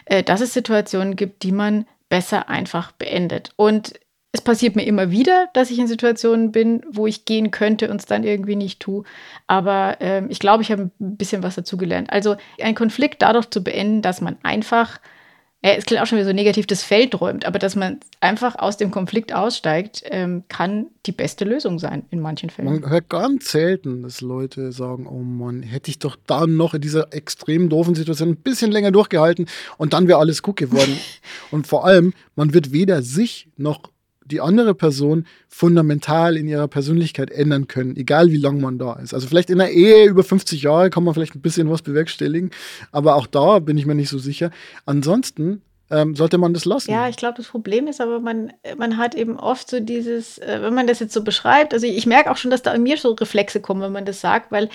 äh, 0.05 0.23
dass 0.23 0.41
es 0.41 0.55
Situationen 0.55 1.17
gibt, 1.17 1.43
die 1.43 1.51
man 1.51 1.87
besser 2.13 2.51
einfach 2.51 2.93
beendet. 2.93 3.53
Und 3.57 3.95
es 4.33 4.43
passiert 4.43 4.77
mir 4.77 4.85
immer 4.85 5.11
wieder, 5.11 5.49
dass 5.55 5.71
ich 5.71 5.79
in 5.79 5.87
Situationen 5.87 6.53
bin, 6.53 6.83
wo 6.91 7.07
ich 7.07 7.25
gehen 7.25 7.51
könnte 7.51 7.91
und 7.91 8.03
es 8.03 8.07
dann 8.07 8.23
irgendwie 8.23 8.55
nicht 8.55 8.81
tue. 8.81 9.05
Aber 9.47 9.97
ähm, 10.01 10.27
ich 10.29 10.39
glaube, 10.39 10.63
ich 10.63 10.71
habe 10.71 10.91
ein 11.01 11.17
bisschen 11.17 11.43
was 11.43 11.55
dazugelernt. 11.55 12.13
Also 12.13 12.37
einen 12.61 12.75
Konflikt 12.75 13.23
dadurch 13.23 13.49
zu 13.49 13.65
beenden, 13.65 14.03
dass 14.03 14.21
man 14.21 14.37
einfach 14.43 15.01
ja, 15.65 15.75
es 15.75 15.85
klingt 15.85 16.03
auch 16.03 16.07
schon 16.07 16.19
wieder 16.19 16.27
so 16.27 16.33
negativ, 16.35 16.67
das 16.67 16.83
Feld 16.83 17.21
räumt, 17.21 17.45
aber 17.45 17.61
dass 17.61 17.77
man 17.77 18.01
einfach 18.21 18.57
aus 18.57 18.77
dem 18.79 18.91
Konflikt 18.91 19.33
aussteigt, 19.33 20.03
ähm, 20.07 20.43
kann 20.49 20.87
die 21.07 21.13
beste 21.13 21.45
Lösung 21.45 21.79
sein 21.79 22.05
in 22.11 22.19
manchen 22.19 22.51
Fällen. 22.51 22.81
Man 22.81 22.91
hört 22.91 23.09
ganz 23.09 23.53
selten, 23.53 24.03
dass 24.03 24.21
Leute 24.21 24.73
sagen, 24.73 25.07
oh 25.07 25.23
Mann, 25.23 25.63
hätte 25.63 25.91
ich 25.91 26.01
doch 26.01 26.17
da 26.27 26.49
noch 26.49 26.75
in 26.75 26.81
dieser 26.81 27.15
extrem 27.15 27.69
doofen 27.69 27.95
Situation 27.95 28.31
ein 28.31 28.37
bisschen 28.37 28.73
länger 28.73 28.91
durchgehalten 28.91 29.47
und 29.79 29.93
dann 29.93 30.09
wäre 30.09 30.19
alles 30.19 30.43
gut 30.43 30.57
geworden. 30.57 30.99
und 31.53 31.69
vor 31.69 31.85
allem, 31.85 32.13
man 32.35 32.55
wird 32.55 32.73
weder 32.73 33.03
sich 33.03 33.49
noch 33.57 33.92
die 34.33 34.41
andere 34.41 34.75
Person 34.75 35.27
fundamental 35.49 36.37
in 36.37 36.49
ihrer 36.49 36.67
Persönlichkeit 36.67 37.31
ändern 37.31 37.69
können, 37.69 37.97
egal 37.97 38.31
wie 38.31 38.39
lange 38.39 38.61
man 38.61 38.79
da 38.79 38.95
ist. 38.95 39.15
Also 39.15 39.29
vielleicht 39.29 39.51
in 39.51 39.61
einer 39.61 39.71
Ehe 39.71 40.07
über 40.07 40.25
50 40.25 40.63
Jahre 40.63 40.91
kann 40.91 41.05
man 41.05 41.15
vielleicht 41.15 41.35
ein 41.35 41.43
bisschen 41.43 41.71
was 41.71 41.83
bewerkstelligen, 41.83 42.51
aber 42.91 43.15
auch 43.17 43.27
da 43.27 43.61
bin 43.61 43.79
ich 43.79 43.87
mir 43.87 43.95
nicht 43.95 44.09
so 44.09 44.19
sicher. 44.19 44.51
Ansonsten 44.87 45.63
ähm, 45.93 46.17
sollte 46.17 46.39
man 46.39 46.55
das 46.55 46.65
lassen. 46.65 46.91
Ja, 46.91 47.09
ich 47.09 47.17
glaube, 47.17 47.37
das 47.37 47.49
Problem 47.49 47.87
ist 47.87 48.01
aber, 48.01 48.19
man, 48.19 48.53
man 48.79 48.97
hat 48.97 49.15
eben 49.15 49.39
oft 49.39 49.69
so 49.69 49.79
dieses, 49.79 50.39
äh, 50.39 50.59
wenn 50.63 50.75
man 50.75 50.87
das 50.87 51.01
jetzt 51.01 51.13
so 51.13 51.23
beschreibt, 51.23 51.75
also 51.75 51.87
ich, 51.87 51.97
ich 51.97 52.07
merke 52.07 52.31
auch 52.31 52.39
schon, 52.39 52.51
dass 52.51 52.63
da 52.63 52.73
in 52.73 52.83
mir 52.83 52.97
so 52.97 53.13
Reflexe 53.13 53.61
kommen, 53.61 53.83
wenn 53.83 53.93
man 53.93 54.07
das 54.07 54.21
sagt, 54.21 54.51
weil 54.51 54.71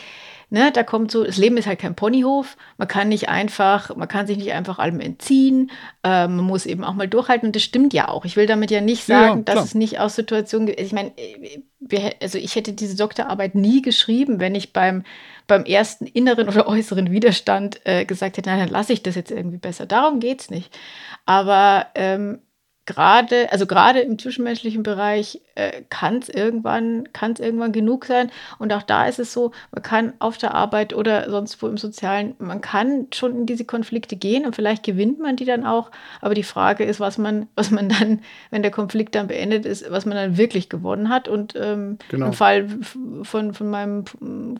Ne, 0.49 0.71
da 0.71 0.83
kommt 0.83 1.11
so, 1.11 1.25
das 1.25 1.35
Leben 1.35 1.57
ist 1.57 1.67
halt 1.67 1.79
kein 1.79 1.95
Ponyhof. 1.95 2.55
Man 2.77 2.87
kann 2.87 3.09
nicht 3.09 3.27
einfach, 3.27 3.93
man 3.97 4.07
kann 4.07 4.27
sich 4.27 4.37
nicht 4.37 4.53
einfach 4.53 4.79
allem 4.79 5.01
entziehen. 5.01 5.71
Äh, 6.03 6.29
man 6.29 6.45
muss 6.45 6.65
eben 6.65 6.85
auch 6.85 6.93
mal 6.93 7.09
durchhalten 7.09 7.47
und 7.47 7.55
das 7.55 7.63
stimmt 7.63 7.93
ja 7.93 8.07
auch. 8.07 8.23
Ich 8.23 8.37
will 8.37 8.45
damit 8.45 8.71
ja 8.71 8.79
nicht 8.79 9.03
sagen, 9.03 9.39
ja, 9.39 9.43
dass 9.43 9.65
es 9.65 9.75
nicht 9.75 9.99
aus 9.99 10.15
Situationen 10.15 10.67
gibt. 10.67 10.79
Ich 10.79 10.93
meine, 10.93 11.11
also 12.21 12.37
ich 12.37 12.55
hätte 12.55 12.71
diese 12.71 12.95
Doktorarbeit 12.95 13.55
nie 13.55 13.81
geschrieben, 13.81 14.39
wenn 14.39 14.55
ich 14.55 14.71
beim, 14.71 15.03
beim 15.47 15.65
ersten 15.65 16.05
inneren 16.05 16.47
oder 16.47 16.65
äußeren 16.69 17.11
Widerstand 17.11 17.81
äh, 17.83 18.05
gesagt 18.05 18.37
hätte, 18.37 18.49
nein, 18.49 18.59
dann 18.59 18.69
lasse 18.69 18.93
ich 18.93 19.03
das 19.03 19.15
jetzt 19.15 19.31
irgendwie 19.31 19.57
besser. 19.57 19.85
Darum 19.85 20.21
geht 20.21 20.39
es 20.39 20.49
nicht. 20.49 20.73
Aber 21.25 21.87
ähm, 21.93 22.39
gerade, 22.87 23.51
also 23.51 23.67
gerade 23.67 23.99
im 23.99 24.17
zwischenmenschlichen 24.17 24.81
Bereich 24.81 25.41
äh, 25.55 25.83
kann 25.89 26.19
es 26.19 26.29
irgendwann, 26.29 27.09
kann's 27.13 27.39
irgendwann 27.39 27.73
genug 27.73 28.05
sein. 28.05 28.31
Und 28.57 28.73
auch 28.73 28.81
da 28.81 29.07
ist 29.07 29.19
es 29.19 29.33
so, 29.33 29.51
man 29.71 29.83
kann 29.83 30.13
auf 30.19 30.37
der 30.37 30.55
Arbeit 30.55 30.95
oder 30.95 31.29
sonst 31.29 31.61
wo 31.61 31.67
im 31.67 31.77
Sozialen, 31.77 32.35
man 32.39 32.61
kann 32.61 33.07
schon 33.13 33.35
in 33.35 33.45
diese 33.45 33.65
Konflikte 33.65 34.15
gehen 34.15 34.45
und 34.45 34.55
vielleicht 34.55 34.83
gewinnt 34.83 35.19
man 35.19 35.35
die 35.35 35.45
dann 35.45 35.65
auch. 35.65 35.91
Aber 36.21 36.33
die 36.33 36.43
Frage 36.43 36.85
ist, 36.85 36.99
was 36.99 37.17
man, 37.17 37.47
was 37.55 37.69
man 37.69 37.89
dann, 37.89 38.21
wenn 38.49 38.63
der 38.63 38.71
Konflikt 38.71 39.15
dann 39.15 39.27
beendet 39.27 39.65
ist, 39.65 39.91
was 39.91 40.05
man 40.05 40.15
dann 40.15 40.37
wirklich 40.37 40.69
gewonnen 40.69 41.09
hat. 41.09 41.27
Und 41.27 41.55
ähm, 41.57 41.97
genau. 42.09 42.27
im 42.27 42.33
Fall 42.33 42.69
von, 43.23 43.53
von 43.53 43.69
meinem 43.69 44.05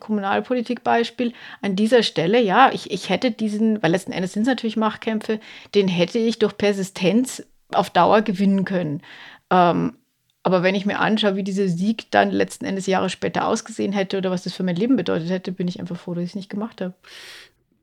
Kommunalpolitikbeispiel 0.00 1.32
an 1.62 1.76
dieser 1.76 2.02
Stelle, 2.02 2.40
ja, 2.42 2.70
ich, 2.72 2.90
ich 2.90 3.08
hätte 3.08 3.30
diesen, 3.30 3.82
weil 3.82 3.92
letzten 3.92 4.12
Endes 4.12 4.34
sind 4.34 4.42
es 4.42 4.48
natürlich 4.48 4.76
Machtkämpfe, 4.76 5.40
den 5.74 5.88
hätte 5.88 6.18
ich 6.18 6.38
durch 6.38 6.58
Persistenz 6.58 7.42
auf 7.72 7.90
Dauer 7.90 8.22
gewinnen 8.22 8.64
können. 8.64 9.02
Ähm, 9.50 9.94
aber 10.42 10.62
wenn 10.62 10.74
ich 10.74 10.86
mir 10.86 10.98
anschaue, 10.98 11.36
wie 11.36 11.42
dieser 11.42 11.68
Sieg 11.68 12.10
dann 12.10 12.30
letzten 12.30 12.64
Endes 12.64 12.86
Jahre 12.86 13.10
später 13.10 13.46
ausgesehen 13.46 13.92
hätte 13.92 14.18
oder 14.18 14.30
was 14.30 14.44
das 14.44 14.54
für 14.54 14.62
mein 14.62 14.76
Leben 14.76 14.96
bedeutet 14.96 15.28
hätte, 15.30 15.52
bin 15.52 15.68
ich 15.68 15.80
einfach 15.80 15.96
froh, 15.96 16.14
dass 16.14 16.24
ich 16.24 16.30
es 16.30 16.36
nicht 16.36 16.48
gemacht 16.48 16.80
habe. 16.80 16.94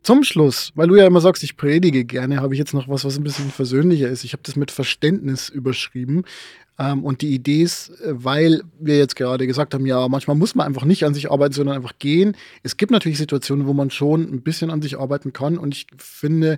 Zum 0.02 0.24
Schluss, 0.24 0.72
weil 0.76 0.88
du 0.88 0.96
ja 0.96 1.08
immer 1.08 1.20
sagst, 1.22 1.44
ich 1.44 1.58
predige 1.58 2.06
gerne, 2.06 2.40
habe 2.40 2.54
ich 2.54 2.60
jetzt 2.60 2.74
noch 2.74 2.88
was, 2.88 3.06
was 3.06 3.18
ein 3.18 3.24
bisschen 3.24 3.50
versöhnlicher 3.50 4.08
ist. 4.08 4.24
Ich 4.24 4.34
habe 4.34 4.44
das 4.44 4.56
mit 4.56 4.72
Verständnis 4.72 5.50
überschrieben. 5.50 6.26
Ähm, 6.78 7.04
und 7.04 7.22
die 7.22 7.34
Idee 7.34 7.64
ist, 7.64 7.90
äh, 8.02 8.24
weil 8.24 8.62
wir 8.80 8.98
jetzt 8.98 9.16
gerade 9.16 9.48
gesagt 9.48 9.74
haben, 9.74 9.86
ja, 9.86 10.08
manchmal 10.08 10.36
muss 10.36 10.56
man 10.56 10.68
einfach 10.68 10.86
nicht 10.86 11.06
an 11.06 11.14
sich 11.14 11.32
arbeiten, 11.32 11.54
sondern 11.54 11.76
einfach 11.76 11.98
gehen. 12.00 12.36
Es 12.64 12.78
gibt 12.78 12.92
natürlich 12.92 13.18
Situationen, 13.18 13.66
wo 13.66 13.74
man 13.74 13.90
schon 13.92 14.24
ein 14.24 14.42
bisschen 14.42 14.70
an 14.70 14.82
sich 14.82 15.00
arbeiten 15.00 15.34
kann. 15.34 15.58
Und 15.58 15.74
ich 15.74 15.88
finde 15.98 16.58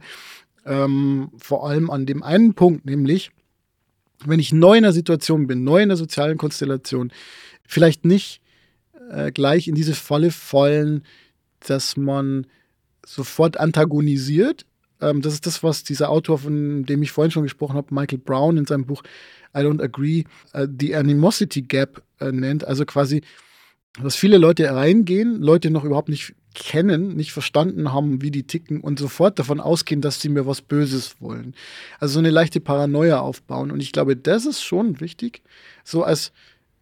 ähm, 0.67 1.29
vor 1.37 1.67
allem 1.67 1.89
an 1.89 2.05
dem 2.05 2.23
einen 2.23 2.53
Punkt, 2.53 2.85
nämlich, 2.85 3.31
wenn 4.25 4.39
ich 4.39 4.51
neu 4.51 4.77
in 4.77 4.83
der 4.83 4.93
Situation 4.93 5.47
bin, 5.47 5.63
neu 5.63 5.81
in 5.81 5.89
der 5.89 5.97
sozialen 5.97 6.37
Konstellation, 6.37 7.11
vielleicht 7.65 8.05
nicht 8.05 8.41
äh, 9.09 9.31
gleich 9.31 9.67
in 9.67 9.75
diese 9.75 9.93
Falle 9.93 10.31
fallen, 10.31 11.03
dass 11.59 11.97
man 11.97 12.47
sofort 13.05 13.57
antagonisiert. 13.57 14.65
Ähm, 14.99 15.21
das 15.21 15.33
ist 15.33 15.45
das, 15.45 15.63
was 15.63 15.83
dieser 15.83 16.09
Autor, 16.09 16.39
von 16.39 16.83
dem 16.85 17.03
ich 17.03 17.11
vorhin 17.11 17.31
schon 17.31 17.43
gesprochen 17.43 17.75
habe, 17.75 17.93
Michael 17.93 18.19
Brown 18.19 18.57
in 18.57 18.65
seinem 18.65 18.85
Buch 18.85 19.03
I 19.55 19.59
Don't 19.59 19.81
Agree, 19.81 20.23
äh, 20.53 20.67
die 20.69 20.95
Animosity 20.95 21.61
Gap 21.61 22.01
äh, 22.19 22.31
nennt. 22.31 22.65
Also 22.65 22.85
quasi, 22.85 23.21
dass 24.01 24.15
viele 24.15 24.37
Leute 24.37 24.69
reingehen, 24.71 25.41
Leute 25.41 25.69
noch 25.69 25.83
überhaupt 25.83 26.09
nicht 26.09 26.33
kennen, 26.53 27.15
nicht 27.15 27.33
verstanden 27.33 27.93
haben, 27.93 28.21
wie 28.21 28.31
die 28.31 28.43
ticken 28.43 28.81
und 28.81 28.97
sofort 28.97 29.37
davon 29.37 29.59
ausgehen, 29.59 30.01
dass 30.01 30.21
sie 30.21 30.29
mir 30.29 30.47
was 30.47 30.61
Böses 30.61 31.15
wollen. 31.19 31.53
Also 31.99 32.13
so 32.13 32.19
eine 32.19 32.31
leichte 32.31 32.59
Paranoia 32.59 33.19
aufbauen. 33.19 33.71
Und 33.71 33.79
ich 33.79 33.91
glaube, 33.91 34.15
das 34.15 34.45
ist 34.45 34.61
schon 34.63 34.99
wichtig, 34.99 35.43
so 35.83 36.03
als 36.03 36.31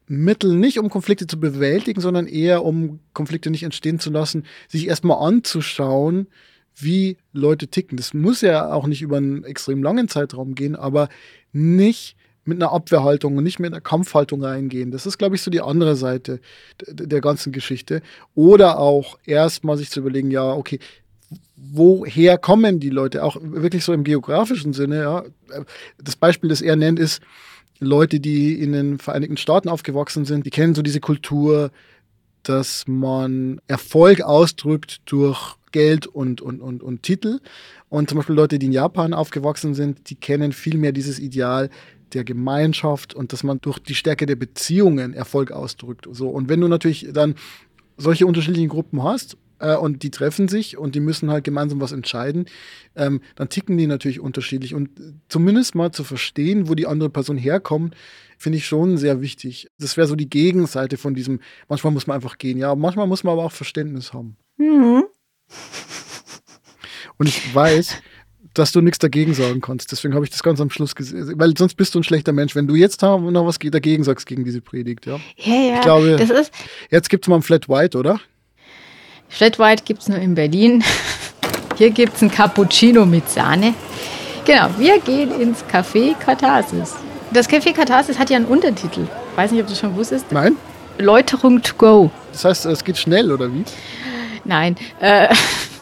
Mittel 0.08 0.56
nicht, 0.56 0.80
um 0.80 0.90
Konflikte 0.90 1.28
zu 1.28 1.40
bewältigen, 1.40 2.00
sondern 2.00 2.28
eher, 2.28 2.64
um 2.64 3.00
Konflikte 3.14 3.50
nicht 3.50 3.64
entstehen 3.64 4.00
zu 4.00 4.12
lassen, 4.12 4.46
sich 4.68 4.88
erstmal 4.88 5.26
anzuschauen, 5.28 6.28
wie 6.76 7.18
Leute 7.34 7.68
ticken. 7.68 7.98
Das 7.98 8.14
muss 8.14 8.42
ja 8.42 8.72
auch 8.72 8.88
nicht 8.88 9.02
über 9.02 9.18
einen 9.18 9.44
extrem 9.44 9.82
langen 9.82 10.08
Zeitraum 10.08 10.56
gehen, 10.56 10.76
aber 10.76 11.10
nicht 11.52 12.16
mit 12.46 12.62
einer 12.62 12.72
Abwehrhaltung 12.72 13.38
und 13.38 13.44
nicht 13.44 13.60
mit 13.60 13.74
einer 13.74 13.82
Kampfhaltung 13.82 14.44
reingehen. 14.44 14.92
Das 14.92 15.06
ist, 15.06 15.18
glaube 15.18 15.36
ich, 15.36 15.42
so 15.42 15.52
die 15.52 15.62
andere 15.62 15.96
Seite 15.96 16.40
der 16.88 17.22
ganzen 17.22 17.52
Geschichte. 17.52 18.02
Oder 18.36 18.80
auch 18.80 19.18
erstmal 19.26 19.78
sich 19.78 19.90
zu 19.90 20.00
überlegen, 20.00 20.32
ja, 20.32 20.54
okay, 20.54 20.80
woher 21.56 22.38
kommen 22.38 22.80
die 22.80 22.90
Leute? 22.90 23.24
Auch 23.24 23.38
wirklich 23.42 23.84
so 23.84 23.94
im 23.94 24.04
geografischen 24.04 24.74
Sinne, 24.74 25.02
ja. 25.02 25.24
Das 26.02 26.16
Beispiel, 26.16 26.50
das 26.50 26.62
er 26.62 26.76
nennt, 26.76 27.00
ist, 27.00 27.22
Leute, 27.80 28.20
die 28.20 28.54
in 28.54 28.72
den 28.72 29.00
Vereinigten 29.00 29.38
Staaten 29.38 29.68
aufgewachsen 29.68 30.24
sind, 30.26 30.46
die 30.46 30.50
kennen 30.50 30.76
so 30.76 30.82
diese 30.82 31.02
Kultur, 31.02 31.72
dass 32.44 32.86
man 32.88 33.60
Erfolg 33.68 34.22
ausdrückt 34.22 35.02
durch 35.06 35.56
Geld 35.72 36.08
und, 36.08 36.42
und, 36.42 36.62
und, 36.62 36.84
und 36.84 37.04
Titel. 37.04 37.40
Und 37.90 38.10
zum 38.10 38.18
Beispiel 38.18 38.36
Leute, 38.36 38.60
die 38.60 38.68
in 38.68 38.72
Japan 38.72 39.14
aufgewachsen 39.14 39.74
sind, 39.74 40.10
die 40.10 40.16
kennen 40.16 40.54
viel 40.54 40.78
mehr 40.78 40.94
dieses 40.94 41.20
Ideal 41.20 41.70
der 42.16 42.24
Gemeinschaft 42.24 43.14
und 43.14 43.34
dass 43.34 43.44
man 43.44 43.62
durch 43.62 43.80
die 43.80 43.96
Stärke 43.96 44.26
der 44.26 44.36
Beziehungen 44.36 45.14
Erfolg 45.14 45.52
ausdrückt. 45.52 46.08
So. 46.12 46.30
Und 46.30 46.50
wenn 46.50 46.62
du 46.62 46.68
natürlich 46.68 47.08
dann 47.12 47.36
solche 47.98 48.26
unterschiedlichen 48.26 48.70
Gruppen 48.70 49.04
hast 49.04 49.38
äh, 49.60 49.76
und 49.76 50.04
die 50.04 50.12
treffen 50.12 50.48
sich 50.48 50.78
und 50.78 50.96
die 50.96 51.00
müssen 51.00 51.30
halt 51.30 51.44
gemeinsam 51.44 51.80
was 51.82 51.92
entscheiden, 51.92 52.46
ähm, 52.96 53.22
dann 53.36 53.50
ticken 53.50 53.78
die 53.78 53.88
natürlich 53.88 54.20
unterschiedlich. 54.20 54.74
Und 54.74 54.90
zumindest 55.30 55.76
mal 55.76 55.92
zu 55.92 56.04
verstehen, 56.04 56.68
wo 56.68 56.76
die 56.76 56.88
andere 56.88 57.10
Person 57.10 57.38
herkommt, 57.38 57.96
finde 58.38 58.58
ich 58.58 58.66
schon 58.66 58.98
sehr 58.98 59.22
wichtig. 59.22 59.68
Das 59.78 59.98
wäre 59.98 60.08
so 60.08 60.16
die 60.16 60.30
Gegenseite 60.30 60.98
von 60.98 61.14
diesem, 61.14 61.40
manchmal 61.68 61.94
muss 61.94 62.08
man 62.08 62.16
einfach 62.16 62.38
gehen. 62.38 62.58
Ja, 62.58 62.76
manchmal 62.76 63.08
muss 63.08 63.24
man 63.24 63.34
aber 63.34 63.44
auch 63.44 63.52
Verständnis 63.52 64.14
haben. 64.14 64.38
Mhm. 64.58 65.04
Und 67.18 67.28
ich 67.28 67.56
weiß, 67.56 68.02
dass 68.58 68.72
du 68.72 68.82
nichts 68.82 69.00
dagegen 69.00 69.34
sagen 69.34 69.62
kannst. 69.62 69.92
Deswegen 69.92 70.14
habe 70.14 70.26
ich 70.26 70.32
das 70.32 70.44
ganz 70.44 70.60
am 70.62 70.70
Schluss 70.70 70.96
gesehen. 70.96 71.34
Weil 71.36 71.56
sonst 71.58 71.76
bist 71.76 71.96
du 71.96 72.00
ein 72.00 72.04
schlechter 72.04 72.32
Mensch, 72.32 72.56
wenn 72.56 72.68
du 72.68 72.76
jetzt 72.76 73.02
noch 73.02 73.46
was 73.46 73.60
dagegen 73.60 74.04
sagst 74.04 74.26
gegen 74.26 74.44
diese 74.44 74.62
Predigt. 74.62 75.06
Ja, 75.06 75.20
ja, 75.38 75.54
ja 75.54 75.76
ich 75.76 75.82
glaube, 75.82 76.16
das 76.18 76.30
ist 76.30 76.52
jetzt 76.90 77.10
gibt 77.10 77.26
es 77.26 77.30
mal 77.30 77.38
ein 77.38 77.42
Flat 77.42 77.70
White, 77.70 77.98
oder? 77.98 78.20
Flat 79.30 79.60
White 79.60 79.84
gibt 79.86 80.02
es 80.02 80.08
nur 80.08 80.18
in 80.18 80.36
Berlin. 80.36 80.84
Hier 81.78 81.90
gibt 81.90 82.16
es 82.16 82.22
ein 82.22 82.32
Cappuccino 82.32 83.06
mit 83.06 83.30
Sahne. 83.30 83.74
Genau, 84.46 84.70
wir 84.78 85.00
gehen 85.00 85.42
ins 85.42 85.64
Café 85.66 86.16
Katharsis. 86.18 86.94
Das 87.34 87.50
Café 87.50 87.74
Katharsis 87.74 88.18
hat 88.18 88.30
ja 88.30 88.38
einen 88.38 88.46
Untertitel. 88.46 89.08
Weiß 89.36 89.52
nicht, 89.52 89.62
ob 89.62 89.68
du 89.68 89.76
schon 89.76 89.96
wusstest. 89.96 90.32
Nein. 90.32 90.56
Läuterung 90.98 91.62
to 91.62 91.74
go. 91.76 92.12
Das 92.32 92.46
heißt, 92.46 92.66
es 92.68 92.84
geht 92.84 92.98
schnell, 92.98 93.32
oder 93.32 93.52
wie? 93.52 93.66
Nein. 94.46 94.78
Äh, 95.00 95.34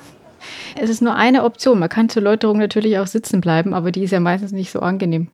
es 0.80 0.89
ist 0.89 1.01
nur 1.01 1.15
eine 1.15 1.43
Option. 1.43 1.80
Man 1.80 1.89
kann 1.89 2.09
zur 2.09 2.24
Läuterung 2.24 2.57
natürlich 2.57 2.97
auch 2.99 3.07
sitzen 3.07 3.41
bleiben, 3.41 3.74
aber 3.74 3.91
die 3.91 4.03
ist 4.03 4.11
ja 4.11 4.19
meistens 4.19 4.51
nicht 4.51 4.71
so 4.71 4.80
angenehm. 4.80 5.30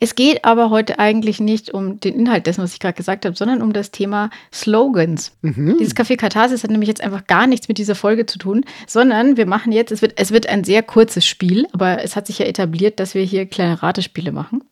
Es 0.00 0.14
geht 0.14 0.44
aber 0.44 0.70
heute 0.70 0.98
eigentlich 0.98 1.40
nicht 1.40 1.70
um 1.72 2.00
den 2.00 2.14
Inhalt 2.14 2.46
dessen, 2.46 2.62
was 2.62 2.72
ich 2.72 2.80
gerade 2.80 2.94
gesagt 2.94 3.24
habe, 3.24 3.36
sondern 3.36 3.62
um 3.62 3.72
das 3.72 3.90
Thema 3.90 4.30
Slogans. 4.52 5.36
Mhm. 5.42 5.76
Dieses 5.78 5.96
Café 5.96 6.16
Katharsis 6.16 6.62
hat 6.62 6.70
nämlich 6.70 6.88
jetzt 6.88 7.02
einfach 7.02 7.26
gar 7.26 7.46
nichts 7.46 7.68
mit 7.68 7.78
dieser 7.78 7.94
Folge 7.94 8.26
zu 8.26 8.38
tun, 8.38 8.64
sondern 8.86 9.36
wir 9.36 9.46
machen 9.46 9.72
jetzt, 9.72 9.92
es 9.92 10.02
wird, 10.02 10.14
es 10.16 10.30
wird 10.30 10.48
ein 10.48 10.64
sehr 10.64 10.82
kurzes 10.82 11.26
Spiel, 11.26 11.66
aber 11.72 12.02
es 12.02 12.16
hat 12.16 12.26
sich 12.26 12.38
ja 12.38 12.46
etabliert, 12.46 13.00
dass 13.00 13.14
wir 13.14 13.22
hier 13.22 13.46
kleine 13.46 13.82
Ratespiele 13.82 14.32
machen. 14.32 14.62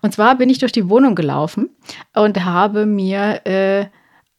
Und 0.00 0.14
zwar 0.14 0.36
bin 0.36 0.48
ich 0.48 0.58
durch 0.58 0.72
die 0.72 0.88
Wohnung 0.88 1.14
gelaufen 1.14 1.70
und 2.14 2.44
habe 2.44 2.86
mir 2.86 3.46
äh, 3.46 3.86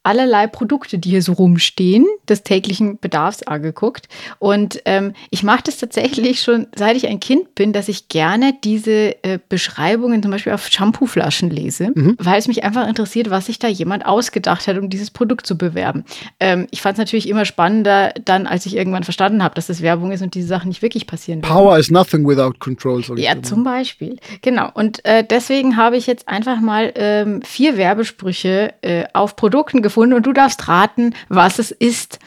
allerlei 0.03 0.47
Produkte, 0.47 0.97
die 0.97 1.11
hier 1.11 1.21
so 1.21 1.33
rumstehen, 1.33 2.05
des 2.27 2.43
täglichen 2.43 2.97
Bedarfs 2.99 3.43
angeguckt. 3.43 4.07
Und 4.39 4.81
ähm, 4.85 5.13
ich 5.29 5.43
mache 5.43 5.63
das 5.65 5.77
tatsächlich 5.77 6.41
schon, 6.41 6.67
seit 6.75 6.95
ich 6.97 7.07
ein 7.07 7.19
Kind 7.19 7.53
bin, 7.55 7.71
dass 7.71 7.87
ich 7.87 8.07
gerne 8.07 8.53
diese 8.63 9.23
äh, 9.23 9.39
Beschreibungen 9.47 10.23
zum 10.23 10.31
Beispiel 10.31 10.53
auf 10.53 10.67
Shampooflaschen 10.67 11.49
lese, 11.49 11.91
mhm. 11.93 12.15
weil 12.19 12.39
es 12.39 12.47
mich 12.47 12.63
einfach 12.63 12.87
interessiert, 12.87 13.29
was 13.29 13.45
sich 13.45 13.59
da 13.59 13.67
jemand 13.67 14.05
ausgedacht 14.05 14.67
hat, 14.67 14.77
um 14.77 14.89
dieses 14.89 15.11
Produkt 15.11 15.45
zu 15.45 15.57
bewerben. 15.57 16.03
Ähm, 16.39 16.67
ich 16.71 16.81
fand 16.81 16.95
es 16.95 16.99
natürlich 16.99 17.29
immer 17.29 17.45
spannender, 17.45 18.13
dann, 18.25 18.47
als 18.47 18.65
ich 18.65 18.75
irgendwann 18.75 19.03
verstanden 19.03 19.43
habe, 19.43 19.55
dass 19.55 19.67
das 19.67 19.81
Werbung 19.81 20.11
ist 20.11 20.21
und 20.23 20.33
diese 20.33 20.47
Sachen 20.47 20.69
nicht 20.69 20.81
wirklich 20.81 21.05
passieren. 21.05 21.41
Power 21.41 21.77
is 21.77 21.91
nothing 21.91 22.27
without 22.27 22.53
control. 22.59 23.01
Ja, 23.17 23.41
zum 23.41 23.63
Beispiel. 23.63 24.17
Genau. 24.41 24.69
Und 24.73 25.03
äh, 25.05 25.23
deswegen 25.23 25.77
habe 25.77 25.97
ich 25.97 26.07
jetzt 26.07 26.27
einfach 26.27 26.59
mal 26.59 26.91
ähm, 26.95 27.41
vier 27.43 27.77
Werbesprüche 27.77 28.73
äh, 28.81 29.05
auf 29.13 29.35
Produkten 29.35 29.81
gefunden, 29.81 29.90
gefunden 29.91 30.13
und 30.13 30.25
du 30.25 30.33
darfst 30.33 30.67
raten, 30.67 31.13
was 31.27 31.59
es 31.59 31.71
ist. 31.71 32.19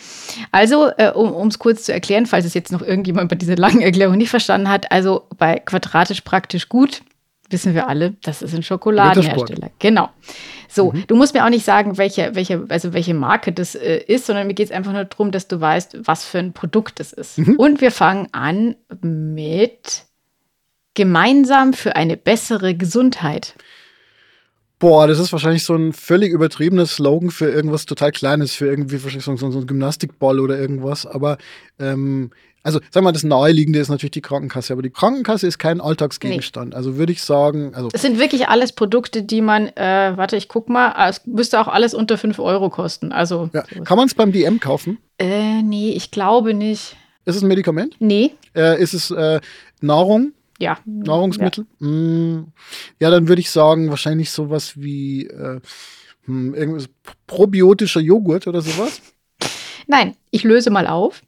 Also, 0.53 0.91
äh, 0.99 1.11
um 1.11 1.49
es 1.49 1.59
kurz 1.59 1.85
zu 1.85 1.93
erklären, 1.93 2.27
falls 2.27 2.45
es 2.45 2.55
jetzt 2.55 2.73
noch 2.73 2.83
irgendjemand 2.83 3.31
bei 3.31 3.37
dieser 3.37 3.57
langen 3.57 3.81
Erklärung 3.81 4.17
nicht 4.17 4.31
verstanden 4.31 4.69
hat, 4.69 4.93
also 4.93 5.27
bei 5.39 5.59
quadratisch 5.59 6.21
praktisch 6.21 6.69
gut 6.69 7.03
wissen 7.51 7.75
wir 7.75 7.89
alle, 7.89 8.15
das 8.23 8.43
ist 8.43 8.55
ein 8.55 8.63
Schokoladenhersteller. 8.63 9.71
Genau. 9.79 10.09
So, 10.69 10.93
mhm. 10.93 11.05
du 11.07 11.15
musst 11.15 11.35
mir 11.35 11.45
auch 11.45 11.51
nicht 11.51 11.65
sagen, 11.65 11.99
welche, 11.99 12.35
welche, 12.35 12.67
also 12.69 12.93
welche 12.93 13.15
Marke 13.15 13.53
das 13.53 13.75
äh, 13.75 13.99
ist, 13.99 14.27
sondern 14.27 14.47
mir 14.47 14.55
geht 14.55 14.67
es 14.67 14.73
einfach 14.73 14.93
nur 14.93 15.05
darum, 15.05 15.31
dass 15.31 15.47
du 15.47 15.61
weißt, 15.61 15.99
was 16.07 16.25
für 16.25 16.39
ein 16.39 16.53
Produkt 16.53 17.01
es 17.01 17.13
ist. 17.13 17.39
Mhm. 17.39 17.57
Und 17.57 17.81
wir 17.81 17.93
fangen 17.93 18.29
an 18.33 18.77
mit 19.03 20.05
gemeinsam 20.95 21.75
für 21.75 21.97
eine 21.97 22.17
bessere 22.17 22.75
Gesundheit. 22.75 23.55
Boah, 24.79 25.07
das 25.07 25.19
ist 25.19 25.33
wahrscheinlich 25.33 25.65
so 25.65 25.75
ein 25.75 25.93
völlig 25.93 26.33
übertriebenes 26.33 26.97
Slogan 26.97 27.31
für 27.31 27.51
irgendwas 27.51 27.87
total 27.87 28.13
Kleines, 28.13 28.55
für 28.55 28.67
irgendwie 28.67 28.97
so, 28.97 29.09
so, 29.37 29.51
so 29.51 29.59
ein 29.59 29.67
Gymnastikball 29.67 30.41
oder 30.41 30.59
irgendwas. 30.59 31.07
Aber 31.07 31.39
ähm, 31.79 32.31
also, 32.65 32.81
sag 32.91 33.05
mal, 33.05 33.13
das 33.13 33.25
Naheliegende 33.25 33.79
ist 33.79 33.91
natürlich 33.91 34.13
die 34.13 34.23
Krankenkasse, 34.23 34.73
aber 34.73 34.81
die 34.81 34.91
Krankenkasse 34.91 35.47
ist 35.47 35.59
kein 35.59 35.83
Alltagsgegenstand. 35.83 36.71
Nee. 36.71 36.75
Also 36.75 36.97
würde 36.97 37.13
ich 37.13 37.23
sagen. 37.23 37.75
Also 37.75 37.91
es 37.93 38.01
sind 38.01 38.19
wirklich 38.19 38.49
alles 38.49 38.73
Produkte, 38.73 39.23
die 39.23 39.43
man, 39.43 39.69
äh, 39.77 40.13
warte, 40.17 40.37
ich 40.37 40.49
guck 40.49 40.71
mal, 40.71 40.95
es 41.09 41.27
müsste 41.27 41.61
auch 41.61 41.69
alles 41.69 41.93
unter 41.93 42.17
5 42.17 42.39
Euro 42.39 42.71
kosten. 42.71 43.13
Also. 43.13 43.51
Ja. 43.53 43.63
Kann 43.85 43.99
man 43.99 44.07
es 44.07 44.15
beim 44.15 44.33
DM 44.33 44.61
kaufen? 44.61 44.97
Äh, 45.19 45.61
nee, 45.63 45.91
ich 45.91 46.11
glaube 46.11 46.55
nicht. 46.55 46.97
Ist 47.27 47.37
es 47.37 47.43
ein 47.43 47.49
Medikament? 47.49 47.97
Nee. 47.99 48.33
Äh, 48.57 48.81
ist 48.83 48.95
es 48.95 49.11
äh, 49.11 49.41
Nahrung? 49.83 50.33
Ja. 50.59 50.79
Nahrungsmittel? 50.85 51.67
Ja, 51.81 51.87
mm. 51.87 52.53
ja 53.01 53.11
dann 53.11 53.29
würde 53.29 53.41
ich 53.41 53.51
sagen, 53.51 53.91
wahrscheinlich 53.91 54.31
sowas 54.31 54.81
wie 54.81 55.27
äh, 55.27 55.61
hm, 56.25 56.55
irgendwas 56.55 56.89
probiotischer 57.27 58.01
Joghurt 58.01 58.47
oder 58.47 58.61
sowas. 58.61 59.01
Nein, 59.87 60.17
ich 60.31 60.45
löse 60.45 60.71
mal 60.71 60.87
auf. 60.87 61.23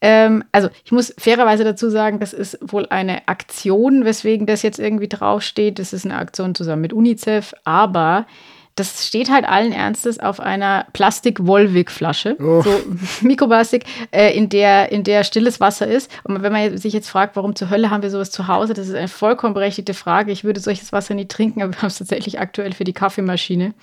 Ähm, 0.00 0.42
also 0.50 0.68
ich 0.84 0.90
muss 0.90 1.14
fairerweise 1.18 1.64
dazu 1.64 1.88
sagen, 1.88 2.18
das 2.18 2.32
ist 2.32 2.58
wohl 2.60 2.86
eine 2.86 3.28
Aktion, 3.28 4.04
weswegen 4.04 4.46
das 4.46 4.62
jetzt 4.62 4.80
irgendwie 4.80 5.08
draufsteht. 5.08 5.78
Das 5.78 5.92
ist 5.92 6.04
eine 6.04 6.16
Aktion 6.16 6.54
zusammen 6.54 6.82
mit 6.82 6.92
UNICEF, 6.92 7.54
aber 7.64 8.26
das 8.74 9.06
steht 9.06 9.30
halt 9.30 9.44
allen 9.44 9.72
Ernstes 9.72 10.18
auf 10.18 10.40
einer 10.40 10.86
Plastik-Wolwig-Flasche, 10.92 12.36
oh. 12.40 12.62
so 12.62 12.82
Mikroplastik, 13.20 13.84
äh, 14.10 14.36
in, 14.36 14.48
der, 14.48 14.90
in 14.90 15.04
der 15.04 15.24
stilles 15.24 15.60
Wasser 15.60 15.86
ist. 15.86 16.10
Und 16.24 16.42
wenn 16.42 16.52
man 16.52 16.78
sich 16.78 16.92
jetzt 16.92 17.08
fragt, 17.08 17.36
warum 17.36 17.54
zur 17.54 17.70
Hölle 17.70 17.90
haben 17.90 18.02
wir 18.02 18.10
sowas 18.10 18.30
zu 18.30 18.48
Hause, 18.48 18.72
das 18.74 18.88
ist 18.88 18.94
eine 18.94 19.08
vollkommen 19.08 19.54
berechtigte 19.54 19.94
Frage. 19.94 20.32
Ich 20.32 20.44
würde 20.44 20.60
solches 20.60 20.92
Wasser 20.92 21.14
nie 21.14 21.26
trinken, 21.26 21.62
aber 21.62 21.72
wir 21.72 21.78
haben 21.78 21.88
es 21.88 21.98
tatsächlich 21.98 22.40
aktuell 22.40 22.72
für 22.72 22.84
die 22.84 22.94
Kaffeemaschine. 22.94 23.74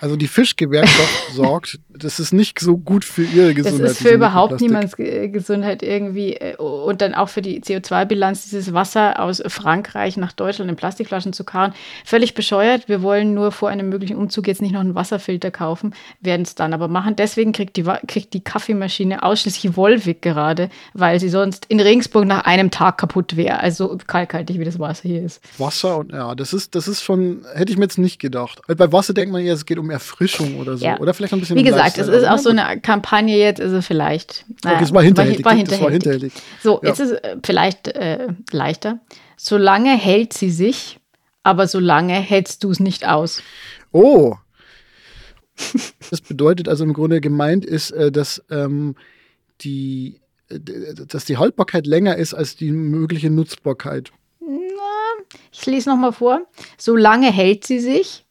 Also 0.00 0.16
die 0.16 0.26
Fischgewerkschaft 0.26 1.32
sorgt, 1.32 1.78
das 1.96 2.20
ist 2.20 2.32
nicht 2.32 2.58
so 2.58 2.76
gut 2.76 3.04
für 3.04 3.22
ihre 3.22 3.54
Gesundheit. 3.54 3.84
Das 3.84 3.92
ist 3.92 4.02
für 4.02 4.14
überhaupt 4.14 4.60
niemands 4.60 4.96
Gesundheit 4.96 5.82
irgendwie 5.82 6.34
äh, 6.34 6.56
und 6.56 7.00
dann 7.00 7.14
auch 7.14 7.28
für 7.28 7.42
die 7.42 7.60
CO2-Bilanz, 7.60 8.44
dieses 8.44 8.72
Wasser 8.72 9.20
aus 9.20 9.42
Frankreich 9.46 10.16
nach 10.16 10.32
Deutschland 10.32 10.70
in 10.70 10.76
Plastikflaschen 10.76 11.32
zu 11.32 11.44
karren. 11.44 11.74
Völlig 12.04 12.34
bescheuert. 12.34 12.88
Wir 12.88 13.02
wollen 13.02 13.34
nur 13.34 13.52
vor 13.52 13.68
einem 13.68 13.88
möglichen 13.88 14.16
Umzug 14.16 14.46
jetzt 14.46 14.62
nicht 14.62 14.72
noch 14.72 14.80
einen 14.80 14.94
Wasserfilter 14.94 15.50
kaufen, 15.50 15.94
werden 16.20 16.42
es 16.42 16.54
dann 16.54 16.72
aber 16.72 16.88
machen. 16.88 17.16
Deswegen 17.16 17.52
kriegt 17.52 17.76
die, 17.76 17.84
kriegt 18.06 18.34
die 18.34 18.40
Kaffeemaschine 18.40 19.22
ausschließlich 19.22 19.76
Wolwig 19.76 20.22
gerade, 20.22 20.70
weil 20.94 21.20
sie 21.20 21.28
sonst 21.28 21.66
in 21.68 21.80
Regensburg 21.80 22.26
nach 22.26 22.44
einem 22.44 22.70
Tag 22.70 22.98
kaputt 22.98 23.36
wäre. 23.36 23.60
Also 23.60 23.98
kalkhaltig, 24.06 24.58
wie 24.58 24.64
das 24.64 24.78
Wasser 24.78 25.08
hier 25.08 25.22
ist. 25.22 25.40
Wasser 25.58 25.98
und 25.98 26.12
ja, 26.12 26.34
das 26.34 26.52
ist, 26.52 26.74
das 26.74 26.88
ist 26.88 27.02
schon, 27.02 27.44
hätte 27.54 27.72
ich 27.72 27.78
mir 27.78 27.84
jetzt 27.84 27.98
nicht 27.98 28.18
gedacht. 28.18 28.60
Bei 28.76 28.92
Wasser 28.92 29.14
denkt 29.14 29.32
man 29.32 29.44
ja, 29.44 29.52
es 29.52 29.66
geht 29.66 29.78
um 29.78 29.90
Erfrischung 29.90 30.58
oder 30.58 30.76
so. 30.76 30.84
Ja. 30.84 30.98
Oder 30.98 31.14
vielleicht 31.14 31.32
ein 31.32 31.40
bisschen 31.40 31.56
Wie 31.56 31.62
gesagt, 31.62 31.81
es 31.86 31.96
ist 32.08 32.26
auch 32.26 32.38
so 32.38 32.50
eine 32.50 32.80
Kampagne 32.80 33.36
jetzt, 33.36 33.60
also 33.60 33.82
vielleicht. 33.82 34.44
Naja, 34.64 34.76
okay, 34.76 34.84
es 34.84 34.94
war 34.94 35.02
hinterhältig. 35.02 35.44
War, 35.44 35.52
war 35.52 35.56
hinterhältig. 35.58 35.84
war 35.84 35.90
hinterhältig. 35.90 36.32
So, 36.62 36.80
ja. 36.82 36.88
jetzt 36.88 37.00
ist 37.00 37.10
es 37.12 37.18
äh, 37.18 37.36
vielleicht 37.44 37.88
äh, 37.88 38.28
leichter. 38.50 39.00
Solange 39.36 39.96
hält 39.96 40.32
sie 40.32 40.50
sich, 40.50 40.98
aber 41.42 41.66
solange 41.66 42.14
hältst 42.14 42.64
du 42.64 42.70
es 42.70 42.80
nicht 42.80 43.06
aus. 43.06 43.42
Oh. 43.92 44.36
das 46.10 46.20
bedeutet 46.20 46.68
also 46.68 46.84
im 46.84 46.92
Grunde 46.92 47.20
gemeint 47.20 47.64
ist, 47.64 47.90
äh, 47.90 48.10
dass 48.10 48.42
ähm, 48.50 48.96
die 49.60 50.20
äh, 50.48 50.58
dass 51.06 51.24
die 51.24 51.36
Haltbarkeit 51.36 51.86
länger 51.86 52.16
ist 52.16 52.34
als 52.34 52.56
die 52.56 52.70
mögliche 52.70 53.30
Nutzbarkeit. 53.30 54.12
Ich 55.50 55.66
lese 55.66 55.88
nochmal 55.90 56.12
vor. 56.12 56.46
Solange 56.78 57.30
hält 57.30 57.64
sie 57.64 57.78
sich, 57.78 58.24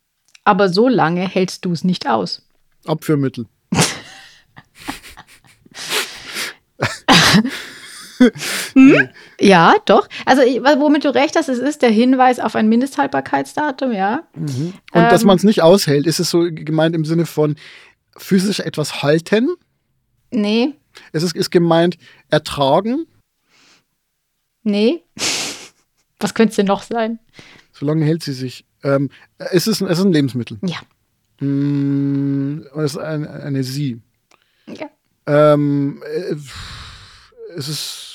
aber 0.44 0.70
so 0.70 0.88
lange 0.88 1.28
hältst 1.28 1.66
du 1.66 1.72
es 1.72 1.84
nicht 1.84 2.08
aus. 2.08 2.44
Abführmittel. 2.86 3.48
hm? 8.74 9.10
Ja, 9.40 9.76
doch. 9.86 10.08
Also, 10.26 10.42
womit 10.42 11.06
du 11.06 11.14
recht 11.14 11.36
hast, 11.36 11.50
es 11.50 11.60
ist 11.60 11.82
der 11.82 11.90
Hinweis 11.90 12.40
auf 12.40 12.56
ein 12.56 12.70
Mindesthaltbarkeitsdatum, 12.70 13.92
ja. 13.92 14.28
Mhm. 14.36 14.74
Und 14.92 15.02
ähm, 15.02 15.10
dass 15.10 15.24
man 15.24 15.38
es 15.38 15.44
nicht 15.44 15.62
aushält, 15.62 16.06
ist 16.06 16.20
es 16.20 16.30
so 16.30 16.48
gemeint 16.50 16.96
im 16.96 17.06
Sinne 17.06 17.26
von 17.26 17.56
physisch 18.18 18.60
etwas 18.60 19.02
halten? 19.02 19.50
Nee. 20.32 20.74
Es 21.12 21.24
ist, 21.24 21.36
ist 21.36 21.52
gemeint 21.52 21.98
ertragen? 22.30 23.06
Nee. 24.64 25.04
Was 26.20 26.34
könnte 26.34 26.52
es 26.52 26.56
denn 26.58 26.68
noch 26.68 26.84
sein? 26.84 27.20
Solange 27.74 28.06
hält 28.06 28.24
sie 28.24 28.34
sich. 28.34 28.66
Ähm, 28.84 29.10
es, 29.38 29.68
ist, 29.68 29.82
es 29.82 30.00
ist 30.00 30.06
ein 30.06 30.14
Lebensmittel. 30.14 30.60
Ja. 30.64 30.78
Mm, 31.42 32.62
es 32.76 32.92
ist 32.92 32.98
ein, 32.98 33.28
eine 33.28 33.64
Sie. 33.64 34.00
Ja. 34.68 34.90
Ähm, 35.26 36.02
äh, 36.06 36.36
es 37.56 37.68
ist 37.68 38.11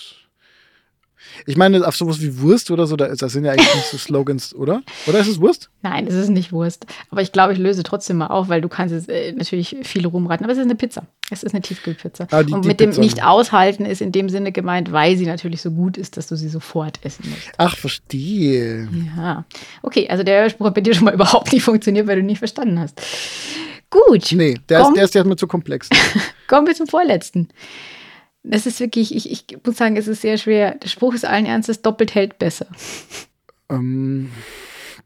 ich 1.47 1.57
meine, 1.57 1.86
auf 1.86 1.97
sowas 1.97 2.20
wie 2.20 2.40
Wurst 2.40 2.70
oder 2.70 2.86
so, 2.86 2.97
da, 2.97 3.09
das 3.09 3.32
sind 3.32 3.44
ja 3.44 3.53
eigentlich 3.53 3.74
nicht 3.74 3.86
so 3.86 3.99
Slogans, 3.99 4.55
oder? 4.55 4.82
Oder 5.07 5.20
ist 5.20 5.28
es 5.28 5.40
Wurst? 5.40 5.70
Nein, 5.82 6.07
es 6.07 6.14
ist 6.14 6.28
nicht 6.28 6.53
Wurst. 6.53 6.86
Aber 7.11 7.22
ich 7.22 7.30
glaube, 7.30 7.53
ich 7.53 7.59
löse 7.59 7.84
trotzdem 7.84 8.16
mal 8.16 8.26
auf, 8.26 8.49
weil 8.49 8.61
du 8.61 8.68
kannst 8.68 8.92
es 8.94 9.09
äh, 9.09 9.32
natürlich 9.32 9.76
viele 9.82 10.09
rumreiten. 10.09 10.44
Aber 10.44 10.53
es 10.53 10.59
ist 10.59 10.64
eine 10.64 10.74
Pizza. 10.74 11.07
Es 11.30 11.42
ist 11.42 11.55
eine 11.55 11.62
Tiefkühlpizza. 11.62 12.26
Ah, 12.30 12.42
die, 12.42 12.53
Und 12.53 12.66
mit 12.66 12.80
dem 12.80 12.90
Pizza. 12.90 13.01
nicht 13.01 13.24
aushalten 13.24 13.86
ist 13.86 14.01
in 14.01 14.12
dem 14.12 14.28
Sinne 14.28 14.51
gemeint, 14.51 14.90
weil 14.90 15.16
sie 15.16 15.26
natürlich 15.26 15.62
so 15.62 15.70
gut 15.70 15.97
ist, 15.97 16.16
dass 16.16 16.26
du 16.26 16.36
sie 16.36 16.49
sofort 16.49 16.99
essen 17.05 17.30
musst. 17.30 17.53
Ach, 17.59 17.76
verstehe. 17.76 18.88
Ja. 19.16 19.44
Okay, 19.82 20.09
also 20.09 20.24
der 20.24 20.51
Spruch 20.51 20.66
hat 20.66 20.74
bei 20.74 20.80
dir 20.80 20.94
schon 20.94 21.05
mal 21.05 21.14
überhaupt 21.14 21.53
nicht 21.53 21.62
funktioniert, 21.62 22.07
weil 22.07 22.16
du 22.16 22.22
nicht 22.22 22.38
verstanden 22.38 22.80
hast. 22.80 23.01
Gut. 23.88 24.32
Nee, 24.32 24.59
der, 24.68 24.80
ist, 24.82 24.94
der 24.97 25.05
ist 25.05 25.14
erstmal 25.14 25.36
zu 25.36 25.47
komplex. 25.47 25.88
Kommen 26.49 26.66
wir 26.66 26.74
zum 26.74 26.88
vorletzten. 26.88 27.49
Es 28.51 28.66
ist 28.66 28.80
wirklich, 28.80 29.14
ich, 29.14 29.30
ich 29.30 29.59
muss 29.64 29.76
sagen, 29.76 29.97
es 29.97 30.09
ist 30.09 30.22
sehr 30.22 30.38
schwer. 30.38 30.74
Der 30.76 30.88
Spruch 30.88 31.14
ist 31.14 31.24
allen 31.24 31.47
Ernstes, 31.47 31.82
doppelt 31.82 32.14
hält 32.14 32.38
besser. 32.38 32.66
Ähm, 33.68 34.30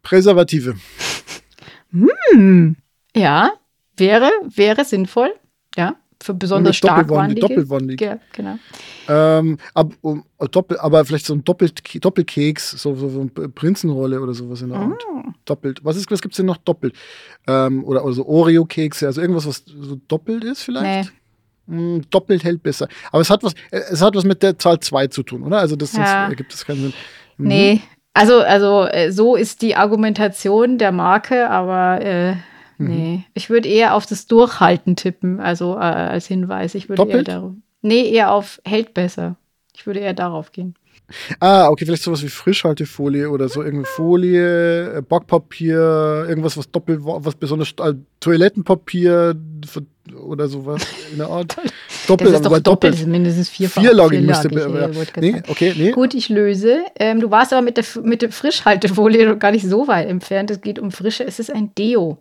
Präservative. 0.03 0.75
Hm. 1.93 2.77
Ja, 3.17 3.53
wäre, 3.97 4.31
wäre 4.43 4.85
sinnvoll. 4.85 5.33
Ja, 5.77 5.97
für 6.23 6.35
besonders 6.35 6.77
starkwandige. 6.77 7.41
Doppelwandig. 7.41 8.01
Ja, 8.01 8.19
genau. 8.33 8.59
Ähm, 9.09 9.59
ab, 9.75 9.93
um, 10.03 10.25
doppel, 10.51 10.79
aber 10.79 11.05
vielleicht 11.05 11.27
so 11.27 11.35
ein 11.35 11.45
Doppelt, 11.45 11.83
Doppelkeks, 12.05 12.73
so, 12.73 12.95
so, 12.95 13.09
so 13.09 13.21
eine 13.21 13.49
Prinzenrolle 13.49 14.21
oder 14.21 14.35
sowas 14.35 14.61
in 14.61 14.69
der 14.69 14.79
Art. 14.79 15.03
Oh. 15.11 15.23
Doppelt. 15.47 15.83
Was, 15.83 15.97
was 16.11 16.21
gibt 16.21 16.35
es 16.35 16.37
denn 16.37 16.47
noch 16.47 16.59
doppelt? 16.59 16.95
Ähm, 17.47 17.85
oder, 17.85 18.05
oder 18.05 18.13
so 18.13 18.27
Oreo-Kekse, 18.27 19.07
also 19.07 19.21
irgendwas, 19.21 19.47
was 19.47 19.65
so 19.67 19.99
doppelt 20.09 20.45
ist 20.45 20.63
vielleicht? 20.63 21.11
Nee. 21.11 21.17
Hm, 21.71 22.03
doppelt 22.11 22.43
hält 22.43 22.63
besser. 22.63 22.89
Aber 23.13 23.23
es 23.23 23.31
hat 23.31 23.45
was, 23.45 23.55
äh, 23.71 23.81
es 23.91 24.03
hat 24.03 24.17
was 24.17 24.25
mit 24.25 24.43
der 24.43 24.59
Zahl 24.59 24.81
2 24.81 25.07
zu 25.07 25.23
tun, 25.23 25.45
oder? 25.45 25.59
Also 25.59 25.77
das 25.77 25.93
ja. 25.93 26.29
ergibt 26.29 26.53
es 26.53 26.67
keinen 26.67 26.83
Sinn. 26.83 26.93
Mhm. 27.39 27.47
Nee, 27.47 27.81
also, 28.13 28.41
also 28.41 28.87
äh, 28.87 29.13
so 29.13 29.37
ist 29.37 29.63
die 29.63 29.77
Argumentation 29.77 30.79
der 30.79 30.91
Marke, 30.91 31.49
aber 31.49 32.05
äh, 32.05 32.33
mhm. 32.79 32.89
nee. 32.89 33.25
Ich 33.35 33.51
würde 33.51 33.69
eher 33.69 33.95
auf 33.95 34.07
das 34.07 34.27
Durchhalten 34.27 34.97
tippen, 34.97 35.39
also 35.39 35.77
äh, 35.77 35.79
als 35.79 36.27
Hinweis. 36.27 36.75
Ich 36.75 36.89
würde 36.89 37.07
eher 37.07 37.23
darum. 37.23 37.63
Nee, 37.83 38.11
eher 38.11 38.33
auf 38.33 38.61
hält 38.65 38.95
besser. 38.95 39.37
Ich 39.75 39.87
würde 39.87 40.01
eher 40.01 40.13
darauf 40.13 40.53
gehen. 40.53 40.75
Ah, 41.41 41.69
okay, 41.69 41.87
vielleicht 41.87 42.03
sowas 42.03 42.23
wie 42.23 42.29
Frischhaltefolie 42.29 43.31
oder 43.31 43.49
so, 43.49 43.63
irgendeine 43.63 43.87
Folie, 43.87 44.99
äh, 44.99 45.03
Backpapier, 45.03 46.27
irgendwas, 46.29 46.57
was 46.57 46.71
doppelt, 46.71 47.01
was 47.03 47.35
besonders, 47.35 47.75
äh, 47.81 47.95
Toilettenpapier 48.21 49.35
oder 50.15 50.49
sowas 50.49 50.83
in 51.13 51.19
der 51.19 51.29
Art. 51.29 51.57
doppelt, 52.07 52.31
das 52.31 52.37
ist 52.37 52.45
doch 52.45 52.51
doppelt, 52.51 52.67
doppelt. 52.67 52.95
Ist 52.95 53.07
mindestens 53.07 53.49
vierfach. 53.49 53.83
Vierlagig 53.83 54.23
müsste 54.23 54.49
ja. 54.53 54.89
nee, 55.21 55.43
okay, 55.49 55.75
nee. 55.77 55.91
Gut, 55.93 56.15
ich 56.15 56.29
löse. 56.29 56.81
Ähm, 56.99 57.21
du 57.21 57.31
warst 57.31 57.53
aber 57.53 57.63
mit 57.63 57.77
der, 57.77 57.85
mit 58.03 58.23
der 58.23 58.33
Frischhaltefolie 58.33 59.37
gar 59.39 59.53
nicht 59.53 59.67
so 59.67 59.89
weit 59.89 60.09
entfernt. 60.09 60.51
Es 60.51 60.61
geht 60.61 60.79
um 60.79 60.91
frische, 60.91 61.25
es 61.25 61.39
ist 61.39 61.51
ein 61.51 61.75
Deo. 61.75 62.19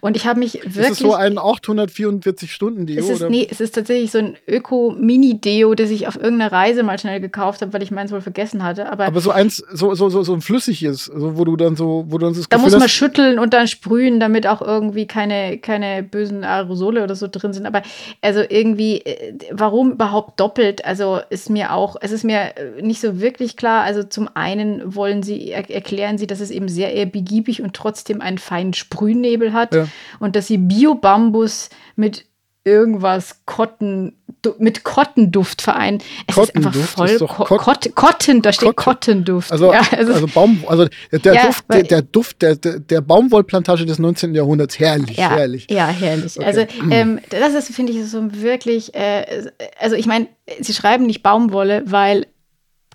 Und 0.00 0.16
ich 0.16 0.26
habe 0.26 0.38
mich 0.38 0.54
wirklich. 0.54 0.76
Ist 0.76 0.90
es 0.92 0.98
so 0.98 1.14
ein 1.14 1.38
844-Stunden-Deo? 1.38 2.98
Es 2.98 3.08
ist, 3.08 3.28
nee, 3.28 3.46
es 3.50 3.60
ist 3.60 3.74
tatsächlich 3.74 4.10
so 4.10 4.18
ein 4.18 4.36
Öko-Mini-Deo, 4.48 5.74
das 5.74 5.90
ich 5.90 6.08
auf 6.08 6.16
irgendeiner 6.16 6.52
Reise 6.52 6.82
mal 6.82 6.98
schnell 6.98 7.20
gekauft 7.20 7.62
habe, 7.62 7.72
weil 7.72 7.82
ich 7.82 7.90
meins 7.90 8.12
wohl 8.12 8.20
vergessen 8.20 8.62
hatte. 8.62 8.90
Aber, 8.90 9.06
aber 9.06 9.20
so 9.20 9.30
eins, 9.30 9.62
so, 9.72 9.94
so, 9.94 10.08
so, 10.08 10.22
so 10.22 10.34
ein 10.34 10.40
flüssiges, 10.40 11.06
so, 11.06 11.36
wo 11.36 11.44
du 11.44 11.56
dann 11.56 11.76
so, 11.76 12.04
wo 12.08 12.18
du 12.18 12.26
dann 12.26 12.34
das 12.34 12.48
Da 12.48 12.58
muss 12.58 12.76
man 12.76 12.88
schütteln 12.88 13.38
und 13.38 13.52
dann 13.54 13.68
sprühen, 13.68 14.20
damit 14.20 14.46
auch 14.46 14.62
irgendwie 14.62 15.06
keine, 15.06 15.58
keine 15.58 16.02
bösen 16.02 16.44
Aerosole 16.44 17.02
oder 17.02 17.14
so 17.14 17.28
drin 17.30 17.52
sind. 17.52 17.66
Aber 17.66 17.82
also 18.20 18.42
irgendwie, 18.48 18.98
äh, 18.98 19.34
warum 19.50 19.92
überhaupt 19.92 20.40
doppelt? 20.40 20.84
Also 20.84 21.20
ist 21.30 21.50
mir 21.50 21.72
auch, 21.72 21.96
es 22.00 22.12
ist 22.12 22.24
mir 22.24 22.56
äh, 22.56 22.82
nicht 22.82 23.00
so 23.00 23.20
wirklich 23.20 23.56
klar. 23.56 23.84
Also 23.84 24.02
zum 24.02 24.28
einen 24.34 24.94
wollen 24.94 25.22
sie, 25.22 25.50
er, 25.50 25.68
erklären 25.70 26.18
sie, 26.18 26.26
dass 26.26 26.40
es 26.40 26.50
eben 26.50 26.68
sehr 26.68 26.92
eher 26.92 27.06
begiebig 27.06 27.62
und 27.62 27.74
trotzdem 27.74 28.20
einen 28.20 28.38
feinen 28.38 28.74
Sprühnebel 28.74 29.52
hat. 29.52 29.74
Ja. 29.74 29.81
Und 30.20 30.36
dass 30.36 30.46
sie 30.46 30.58
Bio-Bambus 30.58 31.70
mit 31.96 32.26
irgendwas 32.64 33.40
Kotten, 33.44 34.16
mit 34.58 34.84
Kottenduft 34.84 35.62
vereinen. 35.62 35.98
Es 36.26 36.36
ist 36.36 36.54
einfach 36.54 36.74
voll 36.74 37.08
ist 37.08 37.20
Ko 37.20 37.44
Kot 37.44 37.94
Kotten, 37.94 38.42
da 38.42 38.52
steht 38.52 38.76
Kottenduft. 38.76 39.50
Also, 39.50 39.72
ja, 39.72 39.82
also, 39.96 40.12
also, 40.12 40.26
Baum, 40.28 40.64
also 40.66 40.86
der, 41.10 41.34
ja, 41.34 41.46
Duft, 41.46 41.64
der, 41.72 41.82
der, 41.82 42.02
Duft 42.02 42.42
der, 42.42 42.56
der 42.56 43.00
Baumwollplantage 43.00 43.84
des 43.84 43.98
19. 43.98 44.34
Jahrhunderts, 44.34 44.78
herrlich, 44.78 45.16
ja, 45.16 45.30
herrlich. 45.30 45.66
Ja, 45.70 45.88
herrlich. 45.88 46.36
Okay. 46.36 46.46
Also 46.46 46.66
ähm, 46.90 47.20
das 47.30 47.54
ist, 47.54 47.74
finde 47.74 47.92
ich, 47.92 48.04
so 48.08 48.32
wirklich, 48.32 48.94
äh, 48.94 49.44
also 49.80 49.96
ich 49.96 50.06
meine, 50.06 50.28
sie 50.60 50.74
schreiben 50.74 51.06
nicht 51.06 51.22
Baumwolle, 51.22 51.82
weil 51.86 52.26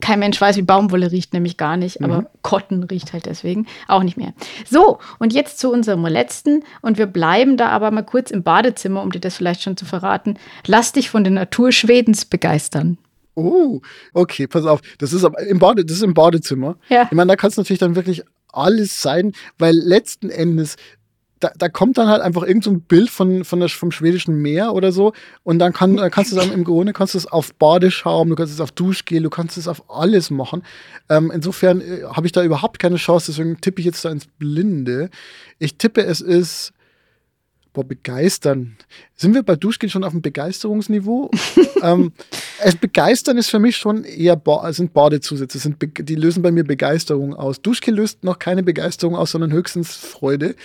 kein 0.01 0.19
Mensch 0.19 0.39
weiß, 0.39 0.57
wie 0.57 0.61
Baumwolle 0.61 1.11
riecht, 1.11 1.33
nämlich 1.33 1.57
gar 1.57 1.77
nicht, 1.77 2.03
aber 2.03 2.21
mhm. 2.21 2.27
Cotton 2.41 2.83
riecht 2.83 3.13
halt 3.13 3.25
deswegen 3.25 3.67
auch 3.87 4.03
nicht 4.03 4.17
mehr. 4.17 4.33
So, 4.69 4.99
und 5.19 5.33
jetzt 5.33 5.59
zu 5.59 5.71
unserem 5.71 6.05
letzten 6.05 6.63
und 6.81 6.97
wir 6.97 7.07
bleiben 7.07 7.57
da 7.57 7.69
aber 7.69 7.91
mal 7.91 8.03
kurz 8.03 8.31
im 8.31 8.43
Badezimmer, 8.43 9.01
um 9.01 9.11
dir 9.11 9.19
das 9.19 9.37
vielleicht 9.37 9.63
schon 9.63 9.77
zu 9.77 9.85
verraten. 9.85 10.37
Lass 10.65 10.91
dich 10.91 11.09
von 11.09 11.23
der 11.23 11.33
Natur 11.33 11.71
Schwedens 11.71 12.25
begeistern. 12.25 12.97
Oh, 13.35 13.81
okay, 14.13 14.47
pass 14.47 14.65
auf. 14.65 14.81
Das 14.97 15.13
ist 15.13 15.23
im, 15.47 15.59
Bade, 15.59 15.85
das 15.85 15.97
ist 15.97 16.03
im 16.03 16.15
Badezimmer. 16.15 16.75
Ja. 16.89 17.03
Ich 17.03 17.11
meine, 17.11 17.29
da 17.29 17.35
kann 17.35 17.49
es 17.49 17.57
natürlich 17.57 17.79
dann 17.79 17.95
wirklich 17.95 18.23
alles 18.51 19.01
sein, 19.01 19.33
weil 19.59 19.75
letzten 19.75 20.29
Endes 20.29 20.75
da, 21.39 21.51
da 21.57 21.69
kommt 21.69 21.97
dann 21.97 22.07
halt 22.07 22.21
einfach 22.21 22.43
irgend 22.43 22.63
so 22.63 22.71
ein 22.71 22.81
Bild 22.81 23.09
von, 23.09 23.43
von 23.43 23.59
der, 23.59 23.69
vom 23.69 23.91
schwedischen 23.91 24.41
Meer 24.41 24.73
oder 24.73 24.91
so 24.91 25.13
und 25.43 25.59
dann, 25.59 25.73
kann, 25.73 25.97
dann 25.97 26.11
kannst 26.11 26.31
du 26.31 26.37
es 26.37 26.49
im 26.49 26.63
Grunde 26.63 26.93
kannst 26.93 27.13
du 27.13 27.17
es 27.17 27.27
auf 27.27 27.53
Badeschaum, 27.55 28.29
du 28.29 28.35
kannst 28.35 28.53
es 28.53 28.61
auf 28.61 28.71
Duschgel, 28.71 29.21
du 29.21 29.29
kannst 29.29 29.57
es 29.57 29.67
auf 29.67 29.89
alles 29.89 30.29
machen. 30.29 30.63
Ähm, 31.09 31.31
insofern 31.33 31.81
äh, 31.81 32.03
habe 32.03 32.25
ich 32.25 32.31
da 32.31 32.43
überhaupt 32.43 32.79
keine 32.79 32.97
Chance, 32.97 33.31
deswegen 33.31 33.61
tippe 33.61 33.79
ich 33.79 33.85
jetzt 33.85 34.03
da 34.03 34.09
ins 34.09 34.25
Blinde. 34.25 35.09
Ich 35.59 35.77
tippe, 35.77 36.03
es 36.03 36.21
ist 36.21 36.73
boah, 37.73 37.83
begeistern. 37.83 38.77
Sind 39.15 39.35
wir 39.35 39.43
bei 39.43 39.55
Duschgel 39.55 39.89
schon 39.89 40.03
auf 40.03 40.11
dem 40.11 40.21
Begeisterungsniveau? 40.21 41.29
ähm, 41.83 42.11
Also 42.63 42.77
begeistern 42.79 43.37
ist 43.37 43.49
für 43.49 43.59
mich 43.59 43.77
schon 43.77 44.03
eher 44.03 44.35
ba 44.35 44.71
sind 44.73 44.93
Badezusätze, 44.93 45.59
sind 45.59 45.77
die 45.81 46.15
lösen 46.15 46.41
bei 46.41 46.51
mir 46.51 46.63
Begeisterung 46.63 47.35
aus. 47.35 47.61
Duschke 47.61 47.91
löst 47.91 48.23
noch 48.23 48.39
keine 48.39 48.63
Begeisterung 48.63 49.15
aus, 49.15 49.31
sondern 49.31 49.51
höchstens 49.51 49.95
Freude. 49.95 50.55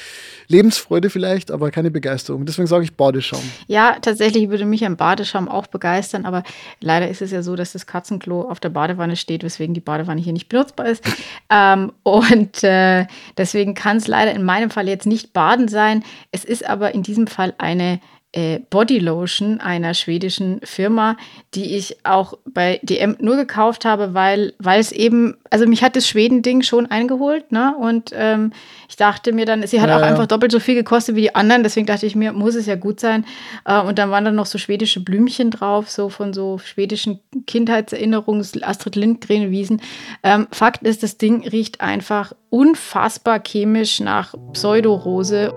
Lebensfreude 0.48 1.10
vielleicht, 1.10 1.50
aber 1.50 1.70
keine 1.70 1.90
Begeisterung. 1.90 2.46
Deswegen 2.46 2.66
sage 2.66 2.84
ich 2.84 2.94
Badeschaum. 2.94 3.42
Ja, 3.66 3.96
tatsächlich 4.00 4.48
würde 4.48 4.64
mich 4.64 4.84
ein 4.84 4.96
Badeschaum 4.96 5.48
auch 5.48 5.66
begeistern, 5.66 6.24
aber 6.24 6.42
leider 6.80 7.08
ist 7.08 7.22
es 7.22 7.30
ja 7.30 7.42
so, 7.42 7.56
dass 7.56 7.72
das 7.72 7.86
Katzenklo 7.86 8.42
auf 8.42 8.60
der 8.60 8.70
Badewanne 8.70 9.16
steht, 9.16 9.42
weswegen 9.42 9.74
die 9.74 9.80
Badewanne 9.80 10.20
hier 10.20 10.32
nicht 10.32 10.48
benutzbar 10.48 10.86
ist. 10.86 11.04
ähm, 11.50 11.92
und 12.02 12.62
äh, 12.64 13.06
deswegen 13.36 13.74
kann 13.74 13.98
es 13.98 14.06
leider 14.06 14.32
in 14.32 14.44
meinem 14.44 14.70
Fall 14.70 14.88
jetzt 14.88 15.06
nicht 15.06 15.32
Baden 15.32 15.68
sein. 15.68 16.04
Es 16.30 16.44
ist 16.44 16.66
aber 16.66 16.94
in 16.94 17.02
diesem 17.02 17.26
Fall 17.26 17.54
eine 17.58 18.00
äh, 18.32 18.60
Bodylotion 18.70 19.60
einer 19.60 19.94
schwedischen 19.94 20.60
Firma, 20.64 21.16
die 21.54 21.76
ich 21.76 21.98
auch 22.04 22.38
bei 22.46 22.80
DM 22.82 23.16
nur 23.20 23.36
gekauft 23.36 23.84
habe, 23.84 24.14
weil, 24.14 24.54
weil 24.58 24.80
es 24.80 24.90
eben, 24.90 25.36
also 25.50 25.66
mich 25.66 25.82
hat 25.82 25.96
das 25.96 26.08
Schweden-Ding 26.08 26.62
schon 26.62 26.90
eingeholt, 26.90 27.52
ne? 27.52 27.74
Und 27.78 28.10
ähm, 28.14 28.52
ich 28.92 28.96
dachte 28.96 29.32
mir 29.32 29.46
dann, 29.46 29.66
sie 29.66 29.80
hat 29.80 29.88
ja, 29.88 29.96
auch 29.96 30.02
ja. 30.02 30.06
einfach 30.06 30.26
doppelt 30.26 30.52
so 30.52 30.60
viel 30.60 30.74
gekostet 30.74 31.16
wie 31.16 31.22
die 31.22 31.34
anderen, 31.34 31.62
deswegen 31.62 31.86
dachte 31.86 32.04
ich 32.04 32.14
mir, 32.14 32.34
muss 32.34 32.54
es 32.54 32.66
ja 32.66 32.76
gut 32.76 33.00
sein. 33.00 33.24
Äh, 33.64 33.80
und 33.80 33.98
dann 33.98 34.10
waren 34.10 34.26
dann 34.26 34.34
noch 34.34 34.44
so 34.44 34.58
schwedische 34.58 35.00
Blümchen 35.00 35.50
drauf, 35.50 35.88
so 35.88 36.10
von 36.10 36.34
so 36.34 36.58
schwedischen 36.58 37.18
Kindheitserinnerungen, 37.46 38.46
Astrid 38.60 38.96
Lindgren-Wiesen. 38.96 39.80
Ähm, 40.22 40.46
Fakt 40.50 40.82
ist, 40.82 41.02
das 41.02 41.16
Ding 41.16 41.48
riecht 41.48 41.80
einfach 41.80 42.34
unfassbar 42.52 43.40
chemisch 43.42 44.00
nach 44.00 44.34
Pseudorose. 44.52 45.54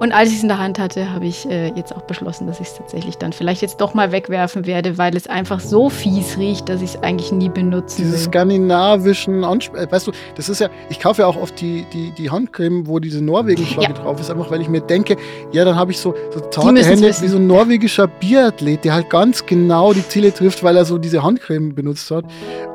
Und 0.00 0.12
als 0.12 0.30
ich 0.30 0.36
es 0.36 0.42
in 0.42 0.48
der 0.48 0.56
Hand 0.56 0.78
hatte, 0.78 1.12
habe 1.12 1.26
ich 1.26 1.44
äh, 1.44 1.68
jetzt 1.74 1.94
auch 1.94 2.00
beschlossen, 2.02 2.46
dass 2.46 2.58
ich 2.58 2.68
es 2.68 2.74
tatsächlich 2.74 3.16
dann 3.16 3.34
vielleicht 3.34 3.60
jetzt 3.60 3.82
doch 3.82 3.92
mal 3.92 4.12
wegwerfen 4.12 4.64
werde, 4.64 4.96
weil 4.96 5.14
es 5.14 5.26
einfach 5.26 5.60
so 5.60 5.90
fies 5.90 6.38
riecht, 6.38 6.70
dass 6.70 6.80
ich 6.80 6.94
es 6.94 7.02
eigentlich 7.02 7.32
nie 7.32 7.50
benutzen 7.50 7.98
Diese 7.98 8.16
skandinavischen, 8.16 9.44
Ansp 9.44 9.74
äh, 9.74 9.92
weißt 9.92 10.06
du, 10.06 10.12
das 10.36 10.48
ist 10.48 10.60
ja, 10.60 10.70
ich 10.88 11.00
kaufe 11.00 11.20
ja 11.20 11.28
auch 11.28 11.36
oft 11.36 11.60
die, 11.60 11.84
die, 11.92 12.12
die 12.12 12.30
Handcreme, 12.30 12.77
wo 12.86 12.98
diese 12.98 13.22
Norwegen-Flagge 13.22 13.92
ja. 13.96 14.02
drauf 14.02 14.20
ist, 14.20 14.30
einfach 14.30 14.50
weil 14.50 14.62
ich 14.62 14.68
mir 14.68 14.80
denke, 14.80 15.16
ja, 15.52 15.64
dann 15.64 15.76
habe 15.76 15.92
ich 15.92 15.98
so, 15.98 16.14
so 16.32 16.40
zarte 16.40 16.82
Hände 16.82 17.08
wie 17.20 17.28
so 17.28 17.36
ein 17.36 17.46
norwegischer 17.46 18.06
Biathlet, 18.06 18.84
der 18.84 18.94
halt 18.94 19.10
ganz 19.10 19.44
genau 19.44 19.92
die 19.92 20.06
Ziele 20.08 20.32
trifft, 20.32 20.62
weil 20.62 20.76
er 20.76 20.84
so 20.84 20.96
diese 20.96 21.22
Handcreme 21.22 21.74
benutzt 21.74 22.10
hat. 22.10 22.24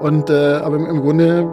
Und 0.01 0.30
äh, 0.30 0.34
aber 0.34 0.76
im, 0.76 0.86
im 0.86 1.01
Grunde 1.01 1.47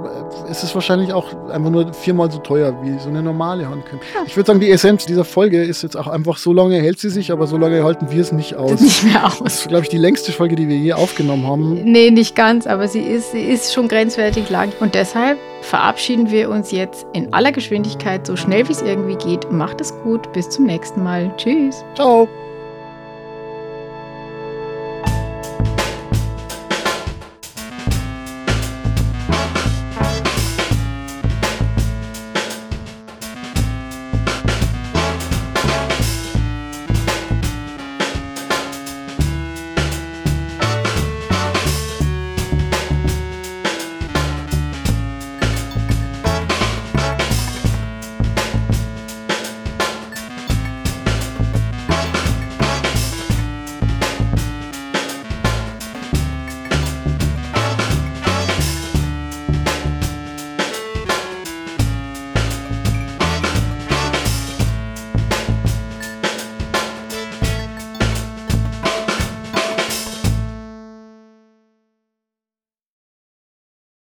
äh, 0.46 0.51
ist 0.51 0.62
es 0.64 0.74
wahrscheinlich 0.74 1.12
auch 1.12 1.48
einfach 1.48 1.70
nur 1.70 1.92
vier 1.94 2.11
viermal 2.11 2.30
so 2.32 2.38
teuer 2.38 2.74
wie 2.82 2.98
so 2.98 3.09
eine 3.09 3.22
normale 3.22 3.68
Handcreme. 3.68 4.01
Ich 4.26 4.36
würde 4.36 4.48
sagen, 4.48 4.59
die 4.59 4.68
Essenz 4.68 5.07
dieser 5.07 5.24
Folge 5.24 5.62
ist 5.62 5.82
jetzt 5.82 5.96
auch 5.96 6.09
einfach, 6.09 6.38
so 6.38 6.53
lange 6.53 6.76
hält 6.80 6.98
sie 6.98 7.09
sich, 7.09 7.30
aber 7.30 7.46
so 7.46 7.57
lange 7.57 7.84
halten 7.84 8.11
wir 8.11 8.20
es 8.20 8.32
nicht 8.32 8.57
aus. 8.57 8.80
Nicht 8.80 9.05
mehr 9.05 9.26
aus. 9.26 9.38
Das 9.38 9.61
ist, 9.61 9.68
glaube 9.68 9.84
ich, 9.84 9.90
die 9.90 9.96
längste 9.96 10.32
Folge, 10.32 10.57
die 10.57 10.68
wir 10.68 10.76
je 10.76 10.94
aufgenommen 10.94 11.46
haben. 11.46 11.84
Nee, 11.84 12.11
nicht 12.11 12.34
ganz, 12.34 12.66
aber 12.66 12.88
sie 12.88 13.03
ist, 13.03 13.30
sie 13.30 13.42
ist 13.42 13.72
schon 13.72 13.86
grenzwertig 13.86 14.51
lang. 14.51 14.72
Und 14.80 14.96
deshalb 14.96 15.38
verabschieden 15.62 16.30
wir 16.30 16.50
uns 16.50 16.70
jetzt 16.70 17.06
in 17.12 17.32
aller 17.32 17.52
Geschwindigkeit, 17.52 18.26
so 18.26 18.36
schnell 18.36 18.66
wie 18.68 18.72
es 18.72 18.82
irgendwie 18.82 19.16
geht. 19.16 19.50
Macht 19.50 19.80
es 19.80 19.94
gut, 20.02 20.32
bis 20.32 20.48
zum 20.48 20.66
nächsten 20.66 21.02
Mal. 21.02 21.32
Tschüss. 21.36 21.84
Ciao. 21.94 22.28